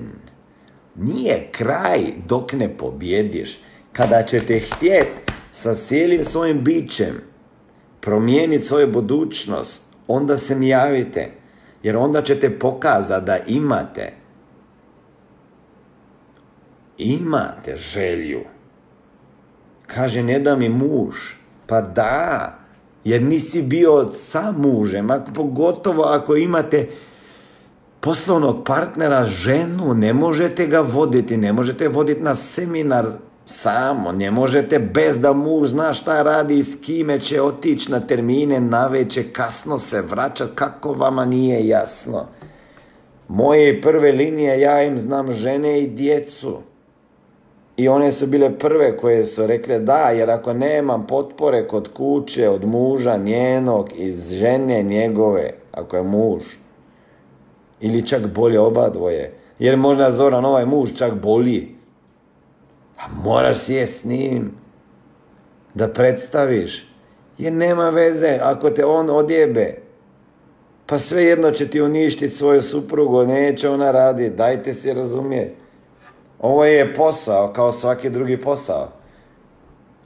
Nije 0.94 1.48
kraj 1.52 2.00
dok 2.28 2.52
ne 2.52 2.76
pobjediš. 2.76 3.58
Kada 3.92 4.22
ćete 4.22 4.58
htjeti 4.58 5.32
sa 5.52 5.74
cijelim 5.74 6.24
svojim 6.24 6.64
bićem 6.64 7.20
promijeniti 8.00 8.64
svoju 8.64 8.92
budućnost, 8.92 9.82
onda 10.06 10.38
se 10.38 10.54
mi 10.54 10.68
javite. 10.68 11.30
Jer 11.82 11.96
onda 11.96 12.22
ćete 12.22 12.58
pokazati 12.58 13.26
da 13.26 13.38
imate 13.46 14.18
imate 16.98 17.76
želju. 17.76 18.40
Kaže, 19.86 20.22
ne 20.22 20.38
da 20.38 20.56
mi 20.56 20.68
muž. 20.68 21.14
Pa 21.66 21.80
da, 21.80 22.58
jer 23.08 23.22
nisi 23.22 23.62
bio 23.62 24.08
sa 24.12 24.52
mužem, 24.56 25.08
pogotovo 25.34 26.02
ako 26.02 26.36
imate 26.36 26.88
poslovnog 28.00 28.64
partnera, 28.64 29.26
ženu, 29.26 29.94
ne 29.94 30.12
možete 30.12 30.66
ga 30.66 30.80
voditi, 30.80 31.36
ne 31.36 31.52
možete 31.52 31.88
voditi 31.88 32.22
na 32.22 32.34
seminar 32.34 33.06
samo, 33.44 34.12
ne 34.12 34.30
možete 34.30 34.78
bez 34.78 35.18
da 35.18 35.32
muž 35.32 35.68
zna 35.68 35.92
šta 35.92 36.22
radi 36.22 36.62
s 36.62 36.76
kime 36.82 37.20
će 37.20 37.42
otići 37.42 37.90
na 37.90 38.00
termine, 38.00 38.60
naveće, 38.60 39.22
kasno 39.32 39.78
se 39.78 40.02
vraćat, 40.02 40.48
kako 40.54 40.92
vama 40.92 41.24
nije 41.24 41.68
jasno. 41.68 42.26
Moje 43.28 43.80
prve 43.80 44.12
linije, 44.12 44.60
ja 44.60 44.82
im 44.82 44.98
znam 44.98 45.32
žene 45.32 45.82
i 45.82 45.86
djecu. 45.86 46.58
I 47.78 47.88
one 47.88 48.12
su 48.12 48.26
bile 48.26 48.58
prve 48.58 48.96
koje 48.96 49.24
su 49.24 49.46
rekle 49.46 49.78
da, 49.78 50.10
jer 50.10 50.30
ako 50.30 50.52
nemam 50.52 51.06
potpore 51.06 51.66
kod 51.66 51.88
kuće, 51.92 52.48
od 52.48 52.64
muža 52.64 53.16
njenog, 53.16 53.88
iz 53.96 54.32
žene 54.32 54.82
njegove, 54.82 55.50
ako 55.72 55.96
je 55.96 56.02
muž, 56.02 56.42
ili 57.80 58.06
čak 58.06 58.26
bolje 58.26 58.60
oba 58.60 58.88
dvoje, 58.88 59.32
jer 59.58 59.76
možda 59.76 60.10
Zoran 60.10 60.44
ovaj 60.44 60.66
muž 60.66 60.90
čak 60.96 61.14
bolji, 61.14 61.74
a 62.96 63.02
moraš 63.24 63.58
sjest 63.58 64.00
s 64.00 64.04
njim 64.04 64.52
da 65.74 65.88
predstaviš. 65.88 66.86
Jer 67.38 67.52
nema 67.52 67.90
veze 67.90 68.38
ako 68.42 68.70
te 68.70 68.84
on 68.84 69.10
odjebe. 69.10 69.74
Pa 70.86 70.98
svejedno 70.98 71.50
će 71.50 71.68
ti 71.68 71.80
uništiti 71.80 72.34
svoju 72.34 72.62
suprugu, 72.62 73.24
neće 73.24 73.68
ona 73.68 73.90
radi, 73.90 74.30
dajte 74.30 74.74
se 74.74 74.94
razumjeti. 74.94 75.67
Ovo 76.38 76.64
je 76.64 76.94
posao 76.94 77.52
kao 77.52 77.72
svaki 77.72 78.10
drugi 78.10 78.40
posao. 78.40 78.88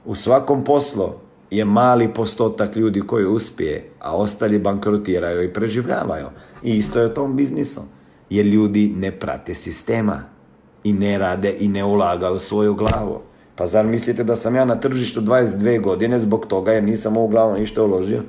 U 0.05 0.15
svakom 0.15 0.63
poslu 0.63 1.09
je 1.51 1.65
mali 1.65 2.13
postotak 2.13 2.75
ljudi 2.75 3.01
koji 3.01 3.25
uspije, 3.25 3.89
a 3.99 4.17
ostali 4.17 4.59
bankrotiraju 4.59 5.43
i 5.43 5.53
preživljavaju. 5.53 6.25
I 6.63 6.77
isto 6.77 6.99
je 6.99 7.05
u 7.05 7.13
tom 7.13 7.35
biznisu. 7.35 7.81
Jer 8.29 8.45
ljudi 8.45 8.93
ne 8.97 9.11
prate 9.11 9.55
sistema 9.55 10.23
i 10.83 10.93
ne 10.93 11.17
rade 11.17 11.55
i 11.59 11.67
ne 11.67 11.83
ulagaju 11.83 12.39
svoju 12.39 12.73
glavu. 12.73 13.21
Pa 13.55 13.67
zar 13.67 13.85
mislite 13.85 14.23
da 14.23 14.35
sam 14.35 14.55
ja 14.55 14.65
na 14.65 14.75
tržištu 14.75 15.21
22 15.21 15.81
godine 15.81 16.19
zbog 16.19 16.45
toga 16.45 16.71
jer 16.71 16.83
nisam 16.83 17.17
u 17.17 17.27
glavu 17.27 17.53
ništa 17.53 17.83
uložio? 17.83 18.23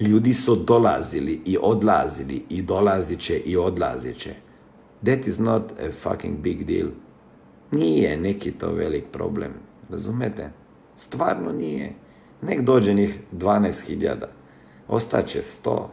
Ljudi 0.00 0.34
su 0.34 0.56
dolazili 0.56 1.42
i 1.44 1.58
odlazili 1.62 2.44
i 2.48 2.62
dolazit 2.62 3.20
će 3.20 3.38
i 3.38 3.56
odlazit 3.56 4.18
će. 4.18 4.34
That 5.04 5.26
is 5.26 5.38
not 5.38 5.62
a 5.72 5.92
fucking 5.92 6.38
big 6.38 6.64
deal. 6.66 6.88
Nije 7.70 8.16
neki 8.16 8.52
to 8.52 8.72
velik 8.72 9.04
problem. 9.12 9.52
Razumete? 9.90 10.50
Stvarno 10.96 11.52
nije. 11.52 11.92
Nek 12.42 12.60
dođe 12.60 12.94
njih 12.94 13.20
12.000. 13.32 14.16
Ostaće 14.88 15.42
100. 15.42 15.86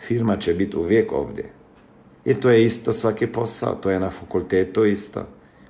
Firma 0.00 0.36
će 0.36 0.54
biti 0.54 0.76
uvijek 0.76 1.12
ovdje. 1.12 1.52
Jer 2.24 2.40
to 2.40 2.50
je 2.50 2.64
isto 2.64 2.92
svaki 2.92 3.26
posao, 3.26 3.74
to 3.74 3.90
je 3.90 4.00
na 4.00 4.10
fakultetu 4.10 4.84
isto. 4.84 5.26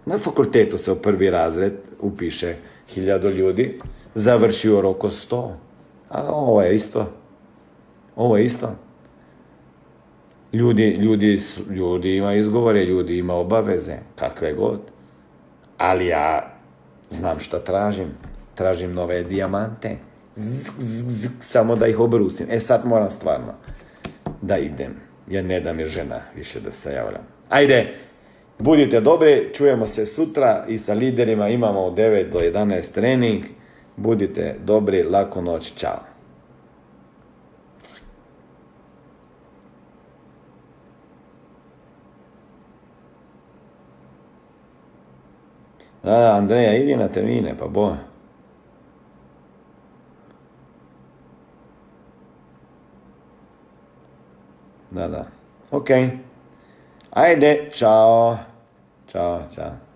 Na 0.06 0.18
fakultetu 0.18 0.78
se 0.78 0.92
u 0.92 0.96
prvi 0.96 1.30
razred 1.30 1.72
upiše 2.00 2.56
hiljadu 2.88 3.30
ljudi, 3.30 3.78
završi 4.14 4.70
u 4.70 4.80
roku 4.80 5.10
sto. 5.10 5.56
A 6.08 6.22
ovo 6.28 6.62
je 6.62 6.76
isto. 6.76 7.12
Ovo 8.16 8.36
je 8.36 8.46
isto. 8.46 8.76
Ljudi, 10.52 10.88
ljudi, 10.90 11.40
ljudi 11.70 12.16
ima 12.16 12.34
izgovore, 12.34 12.84
ljudi 12.84 13.18
ima 13.18 13.34
obaveze, 13.34 13.96
kakve 14.16 14.52
god. 14.52 14.80
Ali 15.78 16.06
ja 16.06 16.56
znam 17.10 17.38
šta 17.38 17.58
tražim. 17.58 18.08
Tražim 18.54 18.92
nove 18.92 19.22
dijamante. 19.22 19.96
samo 21.40 21.76
da 21.76 21.86
ih 21.86 22.00
obrusim. 22.00 22.46
E 22.50 22.60
sad 22.60 22.86
moram 22.86 23.10
stvarno 23.10 23.52
da 24.42 24.58
idem 24.58 24.94
jer 25.28 25.44
ne 25.44 25.60
da 25.60 25.72
mi 25.72 25.84
žena 25.84 26.20
više 26.36 26.60
da 26.60 26.70
se 26.70 26.92
javljam. 26.92 27.26
Ajde, 27.48 27.92
budite 28.58 29.00
dobri, 29.00 29.50
čujemo 29.54 29.86
se 29.86 30.06
sutra 30.06 30.64
i 30.68 30.78
sa 30.78 30.94
liderima 30.94 31.48
imamo 31.48 31.80
od 31.80 31.94
9 31.94 32.30
do 32.30 32.38
11 32.38 32.94
trening. 32.94 33.44
Budite 33.96 34.56
dobri, 34.64 35.02
lako 35.02 35.40
noć, 35.40 35.74
čao. 35.74 36.11
Da, 46.02 46.36
Andreja, 46.36 46.74
idi 46.76 46.96
na 46.96 47.08
termine, 47.08 47.54
pa 47.58 47.66
bo. 47.66 47.96
Da, 54.90 55.08
da. 55.08 55.26
Ok. 55.70 55.90
Ajde, 57.10 57.70
čao. 57.72 58.38
Ćao, 59.08 59.42
čao. 59.54 59.91